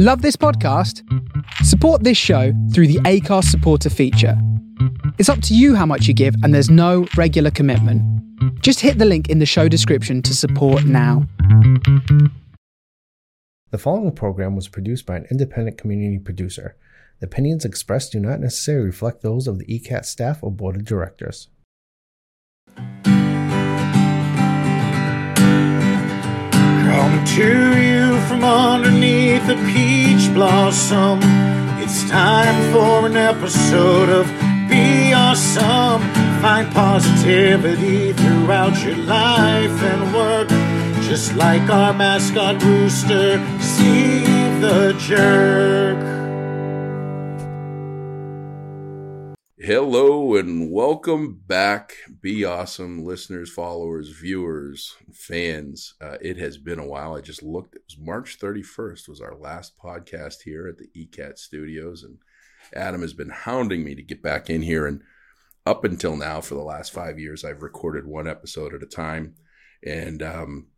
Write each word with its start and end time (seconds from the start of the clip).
Love 0.00 0.22
this 0.22 0.36
podcast? 0.36 1.02
Support 1.64 2.04
this 2.04 2.16
show 2.16 2.52
through 2.72 2.86
the 2.86 3.00
Acast 3.00 3.46
supporter 3.46 3.90
feature. 3.90 4.40
It's 5.18 5.28
up 5.28 5.42
to 5.42 5.56
you 5.56 5.74
how 5.74 5.86
much 5.86 6.06
you 6.06 6.14
give, 6.14 6.36
and 6.44 6.54
there's 6.54 6.70
no 6.70 7.08
regular 7.16 7.50
commitment. 7.50 8.00
Just 8.62 8.78
hit 8.78 8.98
the 8.98 9.04
link 9.04 9.28
in 9.28 9.40
the 9.40 9.44
show 9.44 9.66
description 9.66 10.22
to 10.22 10.36
support 10.36 10.84
now. 10.84 11.26
The 13.72 13.78
following 13.78 14.12
program 14.12 14.54
was 14.54 14.68
produced 14.68 15.04
by 15.04 15.16
an 15.16 15.26
independent 15.32 15.78
community 15.78 16.20
producer. 16.20 16.76
The 17.18 17.26
opinions 17.26 17.64
expressed 17.64 18.12
do 18.12 18.20
not 18.20 18.38
necessarily 18.38 18.86
reflect 18.86 19.22
those 19.22 19.48
of 19.48 19.58
the 19.58 19.66
ECAT 19.66 20.04
staff 20.04 20.44
or 20.44 20.52
board 20.52 20.76
of 20.76 20.84
directors. 20.84 21.48
Coming 26.88 27.24
to 27.36 27.78
you 27.78 28.18
from 28.28 28.42
underneath 28.42 29.46
the 29.46 29.56
peach 29.70 30.32
blossom. 30.32 31.20
It's 31.82 32.08
time 32.08 32.72
for 32.72 33.04
an 33.04 33.14
episode 33.14 34.08
of 34.08 34.26
Be 34.70 35.12
Awesome. 35.12 36.00
Find 36.40 36.72
positivity 36.72 38.14
throughout 38.14 38.82
your 38.82 38.96
life 38.96 39.82
and 39.82 40.14
work. 40.14 40.48
Just 41.02 41.34
like 41.34 41.68
our 41.68 41.92
mascot 41.92 42.62
rooster, 42.62 43.36
Steve 43.60 44.62
the 44.62 44.96
Jerk. 44.98 46.07
Hello 49.60 50.36
and 50.36 50.70
welcome 50.70 51.42
back, 51.44 51.96
Be 52.20 52.44
Awesome 52.44 53.04
listeners, 53.04 53.50
followers, 53.50 54.10
viewers, 54.10 54.94
fans. 55.12 55.94
Uh, 56.00 56.16
it 56.20 56.36
has 56.36 56.56
been 56.56 56.78
a 56.78 56.86
while. 56.86 57.16
I 57.16 57.22
just 57.22 57.42
looked. 57.42 57.74
It 57.74 57.82
was 57.84 57.98
March 57.98 58.38
31st 58.38 59.08
was 59.08 59.20
our 59.20 59.34
last 59.34 59.76
podcast 59.76 60.42
here 60.44 60.68
at 60.68 60.78
the 60.78 60.86
ECAT 60.96 61.40
studios, 61.40 62.04
and 62.04 62.18
Adam 62.72 63.00
has 63.00 63.14
been 63.14 63.30
hounding 63.30 63.82
me 63.82 63.96
to 63.96 64.02
get 64.02 64.22
back 64.22 64.48
in 64.48 64.62
here. 64.62 64.86
And 64.86 65.02
up 65.66 65.82
until 65.82 66.14
now, 66.14 66.40
for 66.40 66.54
the 66.54 66.62
last 66.62 66.92
five 66.92 67.18
years, 67.18 67.44
I've 67.44 67.64
recorded 67.64 68.06
one 68.06 68.28
episode 68.28 68.74
at 68.74 68.84
a 68.84 68.86
time, 68.86 69.34
and 69.84 70.22
um, 70.22 70.68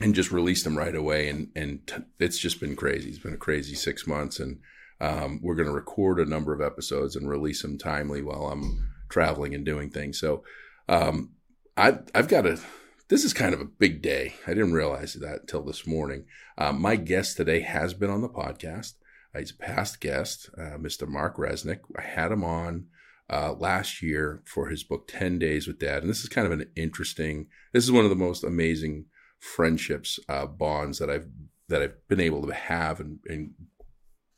and 0.00 0.16
just 0.16 0.32
released 0.32 0.64
them 0.64 0.76
right 0.76 0.96
away. 0.96 1.28
And 1.28 1.50
and 1.54 1.86
t- 1.86 1.94
it's 2.18 2.38
just 2.38 2.58
been 2.58 2.74
crazy. 2.74 3.10
It's 3.10 3.20
been 3.20 3.34
a 3.34 3.36
crazy 3.36 3.76
six 3.76 4.04
months, 4.04 4.40
and 4.40 4.58
um, 5.00 5.40
we're 5.42 5.54
going 5.54 5.68
to 5.68 5.74
record 5.74 6.20
a 6.20 6.26
number 6.26 6.52
of 6.52 6.60
episodes 6.60 7.16
and 7.16 7.28
release 7.28 7.62
them 7.62 7.78
timely 7.78 8.22
while 8.22 8.48
I'm 8.48 8.90
traveling 9.08 9.54
and 9.54 9.64
doing 9.64 9.90
things. 9.90 10.18
So 10.18 10.44
um, 10.88 11.32
I, 11.76 11.98
I've 12.14 12.28
got 12.28 12.46
a. 12.46 12.60
This 13.08 13.24
is 13.24 13.32
kind 13.32 13.54
of 13.54 13.60
a 13.60 13.64
big 13.64 14.02
day. 14.02 14.34
I 14.46 14.54
didn't 14.54 14.72
realize 14.72 15.14
that 15.14 15.40
until 15.40 15.64
this 15.64 15.84
morning. 15.84 16.26
Um, 16.56 16.80
my 16.80 16.94
guest 16.94 17.36
today 17.36 17.60
has 17.60 17.92
been 17.92 18.10
on 18.10 18.20
the 18.20 18.28
podcast. 18.28 18.94
Uh, 19.34 19.40
he's 19.40 19.50
a 19.50 19.56
past 19.56 20.00
guest, 20.00 20.48
uh, 20.56 20.76
Mr. 20.76 21.08
Mark 21.08 21.36
Resnick. 21.36 21.80
I 21.96 22.02
had 22.02 22.30
him 22.30 22.44
on 22.44 22.86
uh, 23.28 23.54
last 23.54 24.00
year 24.00 24.42
for 24.44 24.68
his 24.68 24.84
book 24.84 25.08
10 25.08 25.40
Days 25.40 25.66
with 25.66 25.80
Dad. 25.80 26.02
And 26.02 26.10
this 26.10 26.22
is 26.22 26.28
kind 26.28 26.46
of 26.46 26.52
an 26.52 26.70
interesting, 26.76 27.46
this 27.72 27.82
is 27.82 27.92
one 27.92 28.04
of 28.04 28.10
the 28.10 28.16
most 28.16 28.44
amazing 28.44 29.06
friendships, 29.40 30.20
uh, 30.28 30.46
bonds 30.46 30.98
that 30.98 31.10
I've, 31.10 31.26
that 31.68 31.82
I've 31.82 32.08
been 32.08 32.20
able 32.20 32.46
to 32.46 32.54
have 32.54 33.00
and, 33.00 33.18
and 33.26 33.54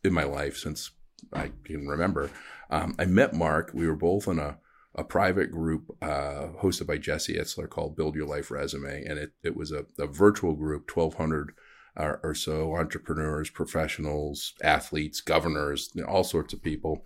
in 0.05 0.12
my 0.12 0.25
life 0.25 0.56
since 0.56 0.91
I 1.33 1.53
can 1.64 1.86
remember. 1.86 2.31
Um, 2.70 2.95
I 2.98 3.05
met 3.06 3.34
Mark. 3.34 3.70
We 3.72 3.86
were 3.86 3.97
both 3.97 4.27
in 4.27 4.39
a, 4.39 4.59
a 4.94 5.05
private 5.05 5.50
group 5.50 5.97
uh, 6.03 6.48
hosted 6.61 6.86
by 6.86 6.98
Jesse 6.98 7.34
Itzler 7.34 7.69
called 7.69 7.97
Build 7.97 8.14
Your 8.14 8.27
Life 8.27 8.50
Resume. 8.50 9.05
And 9.05 9.19
it, 9.19 9.33
it 9.42 9.56
was 9.56 9.70
a, 9.70 9.86
a 9.98 10.06
virtual 10.06 10.55
group, 10.55 10.91
1,200 10.94 11.53
or, 11.97 12.20
or, 12.22 12.34
so 12.34 12.75
entrepreneurs, 12.75 13.50
professionals, 13.50 14.55
athletes, 14.62 15.20
governors, 15.20 15.91
you 15.94 16.03
know, 16.03 16.09
all 16.09 16.25
sorts 16.25 16.55
of 16.55 16.62
people. 16.62 17.05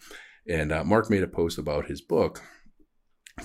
And 0.49 0.71
uh, 0.71 0.85
Mark 0.85 1.11
made 1.11 1.25
a 1.25 1.29
post 1.29 1.59
about 1.59 1.87
his 1.87 2.01
book, 2.01 2.41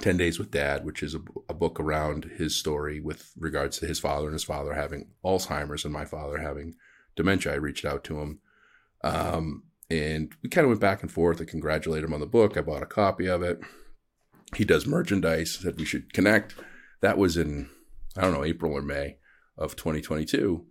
10 0.01 0.17
Days 0.17 0.37
with 0.37 0.51
Dad, 0.51 0.85
which 0.85 1.01
is 1.01 1.15
a, 1.15 1.21
a, 1.49 1.53
book 1.55 1.79
around 1.79 2.25
his 2.37 2.55
story 2.55 2.99
with 2.99 3.31
regards 3.35 3.79
to 3.79 3.87
his 3.87 3.99
father 3.99 4.27
and 4.27 4.33
his 4.33 4.43
father 4.43 4.75
having 4.75 5.07
Alzheimer's 5.25 5.83
and 5.83 5.91
my 5.91 6.05
father 6.05 6.37
having 6.37 6.75
dementia. 7.15 7.53
I 7.53 7.55
reached 7.55 7.85
out 7.85 8.03
to 8.05 8.19
him 8.19 8.39
um, 9.03 9.63
and 9.89 10.33
we 10.41 10.49
kind 10.49 10.65
of 10.65 10.69
went 10.69 10.81
back 10.81 11.01
and 11.01 11.11
forth. 11.11 11.41
I 11.41 11.45
congratulated 11.45 12.05
him 12.05 12.13
on 12.13 12.19
the 12.19 12.25
book. 12.25 12.55
I 12.55 12.61
bought 12.61 12.83
a 12.83 12.87
copy 12.87 13.27
of 13.27 13.41
it. 13.41 13.59
He 14.55 14.65
does 14.65 14.85
merchandise, 14.85 15.59
said 15.61 15.77
we 15.77 15.85
should 15.85 16.13
connect. 16.13 16.55
That 17.01 17.17
was 17.17 17.37
in, 17.37 17.69
I 18.15 18.21
don't 18.21 18.33
know, 18.33 18.43
April 18.43 18.73
or 18.73 18.81
May 18.81 19.17
of 19.57 19.75
2022. 19.75 20.65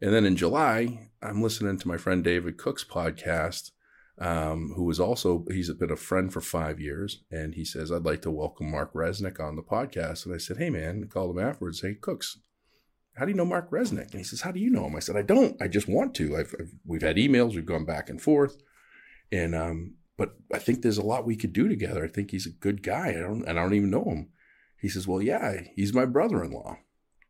And 0.00 0.12
then 0.12 0.24
in 0.24 0.36
July, 0.36 1.10
I'm 1.22 1.42
listening 1.42 1.78
to 1.78 1.88
my 1.88 1.96
friend 1.96 2.22
David 2.22 2.58
Cook's 2.58 2.84
podcast, 2.84 3.70
um, 4.18 4.72
who 4.76 4.84
was 4.84 5.00
also, 5.00 5.44
he's 5.50 5.72
been 5.72 5.90
a 5.90 5.96
friend 5.96 6.32
for 6.32 6.40
five 6.40 6.80
years. 6.80 7.22
And 7.30 7.54
he 7.54 7.64
says, 7.64 7.90
I'd 7.90 8.04
like 8.04 8.22
to 8.22 8.30
welcome 8.30 8.70
Mark 8.70 8.92
Resnick 8.92 9.40
on 9.40 9.56
the 9.56 9.62
podcast. 9.62 10.26
And 10.26 10.34
I 10.34 10.38
said, 10.38 10.58
Hey, 10.58 10.70
man, 10.70 11.02
I 11.04 11.06
called 11.06 11.36
him 11.36 11.44
afterwards. 11.44 11.80
Hey, 11.80 11.94
Cooks, 11.94 12.38
how 13.16 13.24
do 13.24 13.30
you 13.30 13.36
know 13.36 13.44
Mark 13.44 13.70
Resnick? 13.70 14.10
And 14.10 14.14
he 14.20 14.24
says, 14.24 14.40
how 14.40 14.50
do 14.50 14.60
you 14.60 14.70
know 14.70 14.86
him? 14.86 14.96
I 14.96 15.00
said, 15.00 15.16
I 15.16 15.22
don't. 15.22 15.60
I 15.62 15.68
just 15.68 15.88
want 15.88 16.14
to. 16.16 16.36
I've, 16.36 16.54
I've 16.58 16.72
we've 16.84 17.02
had 17.02 17.16
emails. 17.16 17.54
We've 17.54 17.64
gone 17.64 17.84
back 17.84 18.10
and 18.10 18.20
forth, 18.20 18.60
and 19.30 19.54
um, 19.54 19.94
but 20.16 20.34
I 20.52 20.58
think 20.58 20.82
there's 20.82 20.98
a 20.98 21.04
lot 21.04 21.24
we 21.24 21.36
could 21.36 21.52
do 21.52 21.68
together. 21.68 22.04
I 22.04 22.08
think 22.08 22.30
he's 22.30 22.46
a 22.46 22.50
good 22.50 22.82
guy. 22.82 23.10
I 23.10 23.20
don't, 23.20 23.44
and 23.46 23.58
I 23.58 23.62
don't 23.62 23.74
even 23.74 23.90
know 23.90 24.04
him. 24.04 24.30
He 24.80 24.88
says, 24.88 25.06
well, 25.06 25.22
yeah, 25.22 25.60
he's 25.74 25.94
my 25.94 26.04
brother-in-law. 26.04 26.76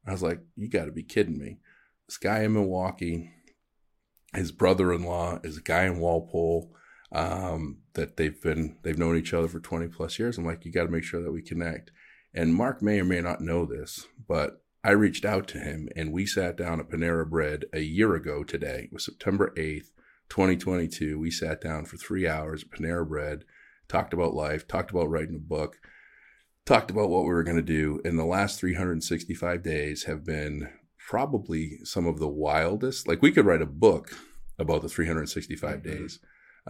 I 0.07 0.13
was 0.13 0.23
like, 0.23 0.41
you 0.57 0.69
got 0.69 0.87
to 0.87 0.93
be 0.93 1.03
kidding 1.03 1.39
me. 1.39 1.59
This 2.09 2.19
guy 2.19 2.43
in 2.43 2.53
Milwaukee, 2.53 3.31
his 4.35 4.53
brother-in-law 4.53 5.41
is 5.45 5.59
a 5.59 5.63
guy 5.63 5.85
in 5.85 5.99
Walpole. 5.99 6.75
Um, 7.13 7.79
that 7.93 8.17
they've 8.17 8.43
been 8.43 8.77
they've 8.83 8.99
known 8.99 9.17
each 9.17 9.33
other 9.33 9.47
for 9.47 9.61
20 9.61 9.87
plus 9.87 10.19
years. 10.19 10.37
I'm 10.37 10.45
like, 10.45 10.65
you 10.65 10.73
got 10.73 10.85
to 10.85 10.91
make 10.91 11.05
sure 11.05 11.23
that 11.23 11.31
we 11.31 11.43
connect. 11.43 11.93
And 12.35 12.53
Mark 12.53 12.83
may 12.83 12.99
or 12.99 13.05
may 13.05 13.21
not 13.21 13.41
know 13.41 13.65
this, 13.65 14.07
but 14.27 14.64
I 14.85 14.91
reached 14.91 15.25
out 15.25 15.49
to 15.49 15.59
him 15.59 15.89
and 15.97 16.13
we 16.13 16.27
sat 16.27 16.59
down 16.59 16.79
at 16.79 16.91
Panera 16.91 17.29
Bread 17.29 17.65
a 17.73 17.81
year 17.81 18.15
ago 18.15 18.45
today. 18.45 18.83
It 18.85 18.93
was 18.93 19.07
September 19.07 19.55
8th, 19.57 19.89
2022. 20.29 21.19
We 21.19 21.31
sat 21.31 21.63
down 21.63 21.87
for 21.87 21.97
three 21.97 22.29
hours 22.29 22.65
at 22.65 22.79
Panera 22.79 23.09
Bread, 23.09 23.45
talked 23.89 24.13
about 24.13 24.35
life, 24.35 24.69
talked 24.69 24.91
about 24.91 25.09
writing 25.09 25.37
a 25.37 25.39
book, 25.39 25.79
talked 26.67 26.91
about 26.91 27.09
what 27.09 27.23
we 27.23 27.31
were 27.31 27.43
going 27.43 27.57
to 27.57 27.63
do. 27.63 28.03
And 28.05 28.19
the 28.19 28.27
last 28.27 28.61
365 28.61 29.63
days 29.63 30.05
have 30.05 30.23
been 30.23 30.69
probably 30.99 31.79
some 31.85 32.07
of 32.07 32.19
the 32.19 32.29
wildest. 32.29 33.09
Like 33.09 33.23
we 33.23 33.33
could 33.33 33.47
write 33.47 33.63
a 33.63 33.67
book 33.67 34.11
about 34.59 34.83
the 34.83 34.91
365 34.91 35.79
mm-hmm. 35.79 35.89
days. 35.89 36.21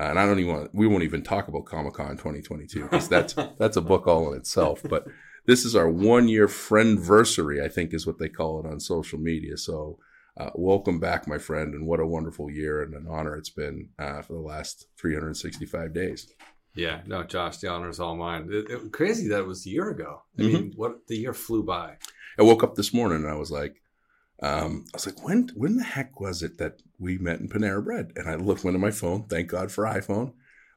Uh, 0.01 0.05
and 0.05 0.21
I 0.21 0.27
don't 0.27 0.39
even 0.39 0.55
want, 0.55 0.71
we 0.73 0.87
won't 0.87 1.03
even 1.03 1.23
talk 1.23 1.49
about 1.49 1.67
Comic 1.67 1.95
Con 1.95 2.13
2022 2.13 2.85
because 2.85 3.09
that's, 3.09 3.35
that's 3.59 3.77
a 3.77 3.83
book 3.83 4.07
all 4.07 4.33
in 4.33 4.39
itself. 4.39 4.83
But 4.89 5.09
this 5.47 5.65
is 5.65 5.77
our 5.77 5.89
one 5.89 6.29
year 6.29 6.47
friendversary, 6.47 7.63
I 7.63 7.69
think 7.69 7.93
is 7.93 8.07
what 8.07 8.19
they 8.19 8.29
call 8.29 8.61
it 8.61 8.67
on 8.67 8.81
social 8.81 9.19
media. 9.19 9.57
So, 9.57 9.99
uh, 10.37 10.51
welcome 10.55 10.99
back, 10.99 11.29
my 11.29 11.39
friend, 11.39 11.75
and 11.75 11.87
what 11.87 12.01
a 12.01 12.07
wonderful 12.07 12.51
year 12.51 12.83
and 12.83 12.95
an 12.95 13.07
honor 13.09 13.37
it's 13.37 13.51
been 13.51 13.91
uh, 13.99 14.21
for 14.23 14.33
the 14.33 14.41
last 14.41 14.87
365 14.99 15.95
days. 15.95 16.33
Yeah, 16.75 17.03
no, 17.07 17.23
Josh, 17.23 17.59
the 17.59 17.69
honor 17.69 17.89
is 17.89 18.01
all 18.01 18.17
mine. 18.17 18.49
It, 18.51 18.69
it, 18.69 18.93
crazy 18.93 19.29
that 19.29 19.41
it 19.41 19.47
was 19.47 19.65
a 19.65 19.71
year 19.71 19.91
ago. 19.91 20.23
I 20.37 20.43
mm-hmm. 20.43 20.53
mean, 20.53 20.73
what 20.75 21.07
the 21.07 21.17
year 21.17 21.33
flew 21.33 21.63
by. 21.63 21.99
I 22.37 22.43
woke 22.43 22.65
up 22.65 22.75
this 22.75 22.93
morning 22.93 23.19
and 23.19 23.31
I 23.31 23.37
was 23.37 23.53
like, 23.53 23.81
um, 24.43 24.87
I 24.93 24.97
was 24.97 25.07
like, 25.07 25.25
when 25.25 25.51
when 25.55 25.77
the 25.77 25.85
heck 25.85 26.19
was 26.19 26.43
it 26.43 26.59
that 26.59 26.83
we 26.99 27.17
met 27.17 27.39
in 27.39 27.49
Panera 27.49 27.85
Bread? 27.85 28.11
And 28.17 28.29
I 28.29 28.35
looked, 28.35 28.65
went 28.65 28.75
to 28.75 28.81
my 28.81 28.91
phone. 28.91 29.29
Thank 29.29 29.49
God 29.49 29.71
for 29.71 29.85
iPhone 29.85 30.33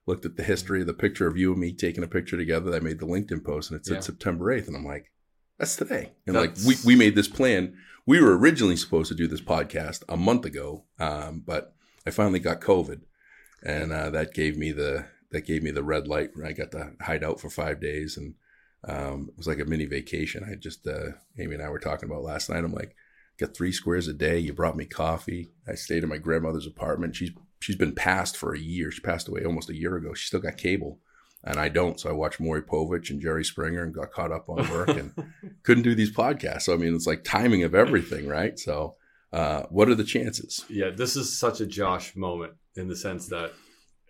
looked 0.08 0.26
at 0.26 0.38
the 0.38 0.44
history 0.44 0.82
of 0.82 0.88
the 0.88 0.94
picture 0.94 1.28
of 1.28 1.38
you 1.38 1.52
and 1.52 1.60
me 1.60 1.74
taking 1.74 2.04
a 2.04 2.08
picture 2.08 2.38
together. 2.38 2.74
I 2.74 2.80
made 2.80 3.00
the 3.00 3.06
LinkedIn 3.06 3.44
post 3.44 3.70
and 3.70 3.80
it 3.80 3.86
said 3.86 3.96
yeah. 3.96 4.00
September 4.02 4.46
8th. 4.46 4.68
And 4.68 4.78
I'm 4.78 4.86
like, 4.86 5.12
that's 5.60 5.76
today. 5.76 6.14
And 6.26 6.36
that's... 6.36 6.66
like, 6.66 6.78
we, 6.84 6.94
we 6.94 6.96
made 6.98 7.16
this 7.16 7.28
plan. 7.28 7.76
We 8.06 8.22
were 8.22 8.38
originally 8.38 8.78
supposed 8.78 9.10
to 9.10 9.16
do 9.16 9.28
this 9.28 9.42
podcast 9.42 10.04
a 10.08 10.16
month 10.16 10.46
ago. 10.46 10.86
Um, 10.98 11.44
but 11.46 11.76
I 12.06 12.12
finally 12.12 12.40
got 12.40 12.62
COVID 12.62 13.02
and, 13.62 13.92
uh, 13.92 14.10
that 14.12 14.34
gave 14.34 14.58
me 14.58 14.72
the, 14.72 15.06
that 15.32 15.46
gave 15.46 15.62
me 15.62 15.72
the 15.72 15.84
red 15.84 16.08
light. 16.08 16.30
I 16.44 16.54
got 16.54 16.72
to 16.72 16.94
hide 17.02 17.24
out 17.24 17.42
for 17.42 17.50
five 17.50 17.82
days 17.82 18.16
and, 18.16 18.36
um, 18.88 19.28
it 19.30 19.38
was 19.38 19.48
like 19.48 19.60
a 19.60 19.66
mini 19.66 19.86
vacation. 19.86 20.48
I 20.50 20.56
just, 20.56 20.88
uh, 20.88 21.12
Amy 21.38 21.56
and 21.56 21.64
I 21.64 21.70
were 21.70 21.80
talking 21.80 22.10
about 22.10 22.24
last 22.24 22.50
night. 22.50 22.64
I'm 22.64 22.74
like, 22.74 22.96
got 23.38 23.54
three 23.54 23.74
squares 23.74 24.08
a 24.08 24.14
day. 24.14 24.40
You 24.40 24.54
brought 24.54 24.78
me 24.78 24.86
coffee. 24.86 25.50
I 25.68 25.76
stayed 25.76 26.04
in 26.04 26.10
my 26.10 26.18
grandmother's 26.18 26.68
apartment. 26.68 27.16
She's 27.16 27.32
she's 27.60 27.76
been 27.76 27.96
passed 27.96 28.38
for 28.38 28.54
a 28.54 28.60
year. 28.60 28.92
She 28.92 29.02
passed 29.02 29.28
away 29.28 29.44
almost 29.44 29.70
a 29.70 29.76
year 29.76 29.96
ago. 29.96 30.14
She 30.14 30.28
still 30.28 30.40
got 30.40 30.58
cable, 30.58 31.00
and 31.44 31.60
I 31.60 31.70
don't. 31.70 32.00
So 32.00 32.10
I 32.10 32.14
watched 32.14 32.40
Maury 32.40 32.62
Povich 32.62 33.10
and 33.10 33.22
Jerry 33.22 33.44
Springer 33.44 33.84
and 33.84 33.94
got 33.94 34.12
caught 34.12 34.32
up 34.32 34.50
on 34.50 34.70
work 34.70 34.90
and 34.90 35.12
couldn't 35.64 35.84
do 35.84 35.96
these 35.96 36.14
podcasts. 36.14 36.64
So 36.64 36.74
I 36.74 36.78
mean, 36.78 36.96
it's 36.96 37.08
like 37.08 37.24
timing 37.24 37.64
of 37.64 37.76
everything, 37.76 38.28
right? 38.28 38.58
So, 38.58 38.96
uh, 39.34 39.64
what 39.70 39.90
are 39.90 39.96
the 39.96 40.04
chances? 40.04 40.66
Yeah, 40.70 40.90
this 40.90 41.16
is 41.16 41.38
such 41.38 41.62
a 41.62 41.66
Josh 41.66 42.16
moment 42.16 42.54
in 42.76 42.88
the 42.88 42.96
sense 42.96 43.28
that 43.28 43.54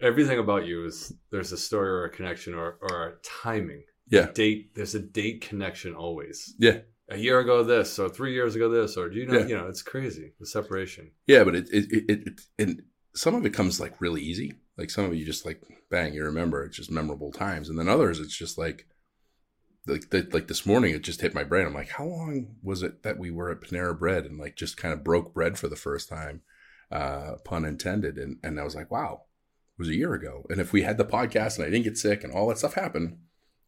everything 0.02 0.40
about 0.40 0.66
you 0.66 0.86
is 0.86 1.14
there's 1.32 1.52
a 1.52 1.58
story 1.58 1.90
or 1.90 2.06
a 2.06 2.10
connection 2.10 2.54
or 2.54 2.78
or 2.82 3.08
a 3.08 3.14
timing. 3.24 3.84
Yeah, 4.10 4.30
a 4.30 4.34
date. 4.34 4.76
There's 4.76 4.96
a 4.96 5.00
date 5.00 5.42
connection 5.42 5.94
always. 5.94 6.56
Yeah, 6.58 6.80
a 7.10 7.18
year 7.18 7.40
ago 7.40 7.64
this 7.64 8.00
or 8.00 8.10
three 8.10 8.34
years 8.34 8.56
ago 8.56 8.70
this 8.70 8.98
or 8.98 9.10
do 9.10 9.18
you 9.18 9.26
know 9.26 9.40
yeah. 9.40 9.46
you 9.46 9.58
know 9.58 9.68
it's 9.68 9.82
crazy 9.82 10.34
the 10.40 10.46
separation 10.46 11.12
yeah 11.26 11.44
but 11.44 11.56
it 11.56 11.70
it, 11.72 11.86
it, 11.92 12.10
it, 12.10 12.42
it 12.58 12.78
some 13.18 13.36
of 13.36 13.46
it 13.46 13.54
comes 13.54 13.80
like 13.80 14.00
really 14.00 14.22
easy. 14.22 14.54
Like 14.78 14.90
some 14.90 15.06
of 15.06 15.12
it 15.12 15.18
you 15.18 15.26
just 15.26 15.46
like 15.46 15.62
bang, 15.90 16.14
you 16.14 16.24
remember 16.24 16.64
it's 16.64 16.78
just 16.78 16.92
memorable 16.92 17.32
times, 17.32 17.70
and 17.70 17.78
then 17.78 17.90
others 17.90 18.20
it's 18.20 18.38
just 18.38 18.58
like 18.58 18.86
like 19.88 20.10
the, 20.10 20.28
like 20.34 20.48
this 20.48 20.66
morning 20.66 20.94
it 20.94 21.02
just 21.02 21.22
hit 21.22 21.34
my 21.34 21.44
brain. 21.44 21.66
I'm 21.66 21.74
like, 21.74 21.90
how 21.90 22.06
long 22.06 22.56
was 22.62 22.84
it 22.84 23.04
that 23.04 23.18
we 23.18 23.32
were 23.32 23.50
at 23.50 23.62
Panera 23.62 23.98
Bread 23.98 24.26
and 24.26 24.38
like 24.38 24.56
just 24.56 24.78
kind 24.78 24.94
of 24.94 25.04
broke 25.04 25.34
bread 25.34 25.58
for 25.58 25.68
the 25.68 25.76
first 25.76 26.10
time, 26.10 26.42
uh, 26.92 27.36
pun 27.44 27.66
intended, 27.66 28.18
and 28.18 28.38
and 28.44 28.60
I 28.60 28.64
was 28.64 28.76
like, 28.76 28.92
wow, 28.92 29.22
it 29.78 29.82
was 29.82 29.90
a 29.90 29.96
year 29.96 30.14
ago. 30.14 30.46
And 30.50 30.62
if 30.62 30.72
we 30.72 30.84
had 30.84 30.98
the 30.98 31.06
podcast 31.06 31.58
and 31.58 31.66
I 31.66 31.70
didn't 31.70 31.86
get 31.86 31.98
sick 31.98 32.24
and 32.24 32.34
all 32.34 32.48
that 32.50 32.60
stuff 32.60 32.76
happened, 32.76 33.18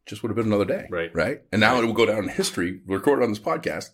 just 0.05 0.21
would 0.21 0.29
have 0.29 0.35
been 0.35 0.47
another 0.47 0.65
day, 0.65 0.87
Right. 0.89 1.13
Right. 1.13 1.41
And 1.51 1.61
now 1.61 1.79
it 1.79 1.85
will 1.85 1.93
go 1.93 2.05
down 2.05 2.23
in 2.23 2.29
history. 2.29 2.81
Recorded 2.85 3.23
on 3.23 3.29
this 3.29 3.39
podcast. 3.39 3.91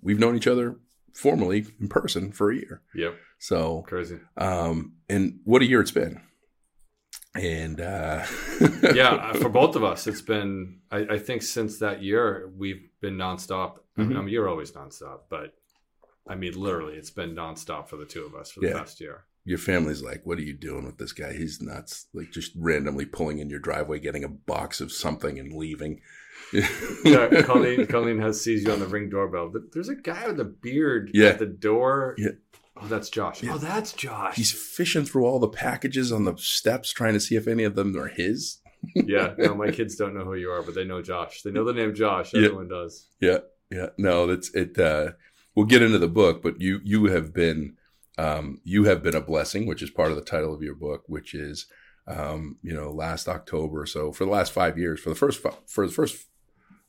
We've 0.00 0.18
known 0.18 0.36
each 0.36 0.46
other 0.46 0.76
formally 1.16 1.66
in 1.80 1.88
person 1.88 2.30
for 2.32 2.50
a 2.50 2.56
year. 2.56 2.82
Yep. 2.94 3.14
So 3.38 3.82
Crazy. 3.86 4.18
um, 4.36 4.94
and 5.08 5.40
what 5.44 5.62
a 5.62 5.66
year 5.66 5.80
it's 5.80 5.90
been. 5.90 6.20
And 7.34 7.80
uh, 7.80 8.24
yeah, 8.94 9.10
uh, 9.10 9.34
for 9.34 9.50
both 9.50 9.76
of 9.76 9.84
us, 9.84 10.06
it's 10.06 10.22
been. 10.22 10.78
I, 10.90 10.98
I 11.10 11.18
think 11.18 11.42
since 11.42 11.78
that 11.80 12.02
year, 12.02 12.50
we've 12.56 12.88
been 13.02 13.16
nonstop. 13.16 13.78
I, 13.98 14.02
mean. 14.04 14.16
I 14.16 14.20
mean, 14.20 14.28
you're 14.30 14.48
always 14.48 14.72
nonstop, 14.72 15.20
but 15.28 15.52
I 16.26 16.34
mean, 16.34 16.54
literally, 16.54 16.94
it's 16.94 17.10
been 17.10 17.34
nonstop 17.34 17.88
for 17.88 17.96
the 17.96 18.06
two 18.06 18.24
of 18.24 18.34
us 18.34 18.50
for 18.52 18.60
the 18.60 18.68
Yeah. 18.68 18.78
past 18.78 19.00
year. 19.02 19.24
Your 19.46 19.56
family's 19.58 20.02
like, 20.02 20.20
"What 20.24 20.36
are 20.38 20.42
you 20.42 20.52
doing 20.52 20.84
with 20.84 20.98
this 20.98 21.12
guy? 21.12 21.32
He's 21.32 21.62
nuts!" 21.62 22.06
Like 22.12 22.30
just 22.32 22.52
randomly 22.56 23.06
pulling 23.06 23.38
in 23.38 23.48
your 23.48 23.60
driveway, 23.60 24.00
getting 24.00 24.24
a 24.24 24.28
box 24.28 24.80
of 24.82 24.92
something, 24.92 25.38
and 25.38 25.52
leaving. 25.54 26.00
Yeah, 26.52 27.42
Colleen, 27.44 27.86
Colleen 27.86 28.18
has 28.20 28.40
sees 28.40 28.64
you 28.64 28.72
on 28.72 28.80
the 28.80 28.86
ring 28.86 29.08
doorbell. 29.08 29.48
But 29.52 29.72
There's 29.72 29.88
a 29.88 29.94
guy 29.96 30.26
with 30.26 30.38
a 30.40 30.44
beard 30.44 31.10
Yeah. 31.14 31.28
at 31.28 31.38
the 31.38 31.46
door. 31.46 32.14
Yeah. 32.18 32.30
Oh, 32.76 32.86
that's 32.88 33.08
Josh. 33.08 33.42
Yeah. 33.42 33.54
Oh, 33.54 33.58
that's 33.58 33.92
Josh. 33.94 34.36
He's 34.36 34.52
fishing 34.52 35.06
through 35.06 35.24
all 35.24 35.38
the 35.38 35.48
packages 35.48 36.12
on 36.12 36.24
the 36.24 36.36
steps, 36.36 36.90
trying 36.92 37.14
to 37.14 37.20
see 37.20 37.34
if 37.34 37.48
any 37.48 37.64
of 37.64 37.74
them 37.74 37.96
are 37.96 38.08
his. 38.08 38.58
yeah. 38.94 39.32
No, 39.38 39.54
my 39.54 39.70
kids 39.78 39.96
don't 39.96 40.14
know 40.14 40.24
who 40.24 40.34
you 40.34 40.50
are, 40.50 40.62
but 40.62 40.74
they 40.74 40.84
know 40.84 41.00
Josh. 41.02 41.42
They 41.42 41.50
know 41.50 41.64
the 41.64 41.72
name 41.72 41.94
Josh. 41.94 42.34
Everyone 42.34 42.68
does. 42.68 43.06
Yeah, 43.20 43.38
yeah. 43.70 43.88
No, 43.96 44.26
that's 44.26 44.54
it. 44.54 44.78
Uh, 44.78 45.12
we'll 45.54 45.66
get 45.66 45.82
into 45.82 45.98
the 45.98 46.06
book, 46.08 46.42
but 46.42 46.60
you 46.60 46.80
you 46.84 47.06
have 47.06 47.32
been 47.32 47.76
um, 48.18 48.60
you 48.64 48.84
have 48.84 49.02
been 49.02 49.14
a 49.14 49.20
blessing, 49.20 49.66
which 49.66 49.82
is 49.82 49.90
part 49.90 50.10
of 50.10 50.16
the 50.16 50.24
title 50.24 50.54
of 50.54 50.62
your 50.62 50.74
book, 50.74 51.04
which 51.06 51.34
is 51.34 51.66
um, 52.08 52.56
you 52.62 52.74
know 52.74 52.90
last 52.90 53.28
October. 53.28 53.86
So 53.86 54.12
for 54.12 54.24
the 54.24 54.30
last 54.30 54.52
five 54.52 54.78
years, 54.78 55.00
for 55.00 55.10
the 55.10 55.16
first 55.16 55.42
fi- 55.42 55.56
for 55.66 55.86
the 55.86 55.92
first 55.92 56.26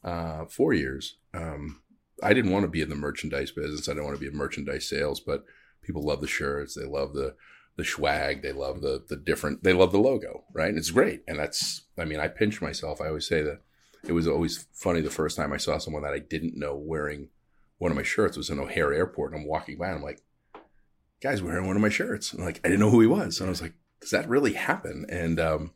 uh, 0.04 0.46
four 0.46 0.74
years, 0.74 1.18
um, 1.34 1.82
I 2.24 2.34
didn't 2.34 2.52
want 2.52 2.64
to 2.64 2.70
be 2.70 2.82
in 2.82 2.90
the 2.90 2.96
merchandise 2.96 3.52
business. 3.52 3.88
I 3.88 3.94
didn't 3.94 4.06
want 4.06 4.16
to 4.16 4.22
be 4.22 4.28
in 4.28 4.38
merchandise 4.38 4.88
sales, 4.88 5.20
but 5.20 5.44
people 5.82 6.04
love 6.04 6.22
the 6.22 6.28
shirts. 6.28 6.76
They 6.76 6.86
love 6.86 7.14
the 7.14 7.36
the 7.76 7.86
swag. 7.86 8.42
They 8.42 8.54
love 8.54 8.82
the 8.82 9.04
the 9.08 9.18
different. 9.18 9.64
They 9.64 9.74
love 9.74 9.92
the 9.92 10.00
logo, 10.00 10.46
right? 10.54 10.70
And 10.70 10.78
it's 10.78 10.92
great. 10.92 11.24
And 11.28 11.38
that's. 11.38 11.84
I 11.98 12.06
mean, 12.06 12.20
I 12.20 12.28
pinch 12.28 12.62
myself. 12.62 13.02
I 13.02 13.08
always 13.08 13.28
say 13.28 13.42
that 13.42 13.62
it 14.08 14.14
was 14.14 14.28
always 14.28 14.66
funny 14.74 15.02
the 15.02 15.10
first 15.10 15.36
time 15.36 15.52
I 15.52 15.58
saw 15.58 15.78
someone 15.78 16.04
that 16.04 16.14
I 16.14 16.20
didn't 16.20 16.58
know 16.58 16.76
wearing 16.76 17.30
one 17.80 17.92
of 17.92 17.98
my 17.98 18.04
shirts 18.04 18.38
was 18.38 18.50
in 18.50 18.60
O'Hare 18.60 18.94
Airport, 18.94 19.34
and 19.34 19.42
I'm 19.42 19.48
walking 19.48 19.78
by, 19.78 19.88
and 19.88 19.98
I'm 19.98 20.04
like, 20.04 20.22
"Guy's 21.22 21.42
wearing 21.42 21.68
one 21.68 21.76
of 21.76 21.82
my 21.82 21.90
shirts." 21.90 22.34
And 22.34 22.44
like, 22.44 22.60
I 22.64 22.68
didn't 22.70 22.80
know 22.80 22.90
who 22.90 23.02
he 23.02 23.08
was, 23.08 23.40
and 23.40 23.48
I 23.48 23.52
was 23.52 23.62
like, 23.62 23.74
"Does 24.02 24.12
that 24.12 24.30
really 24.30 24.54
happen?" 24.54 25.06
And 25.10 25.40
um, 25.40 25.72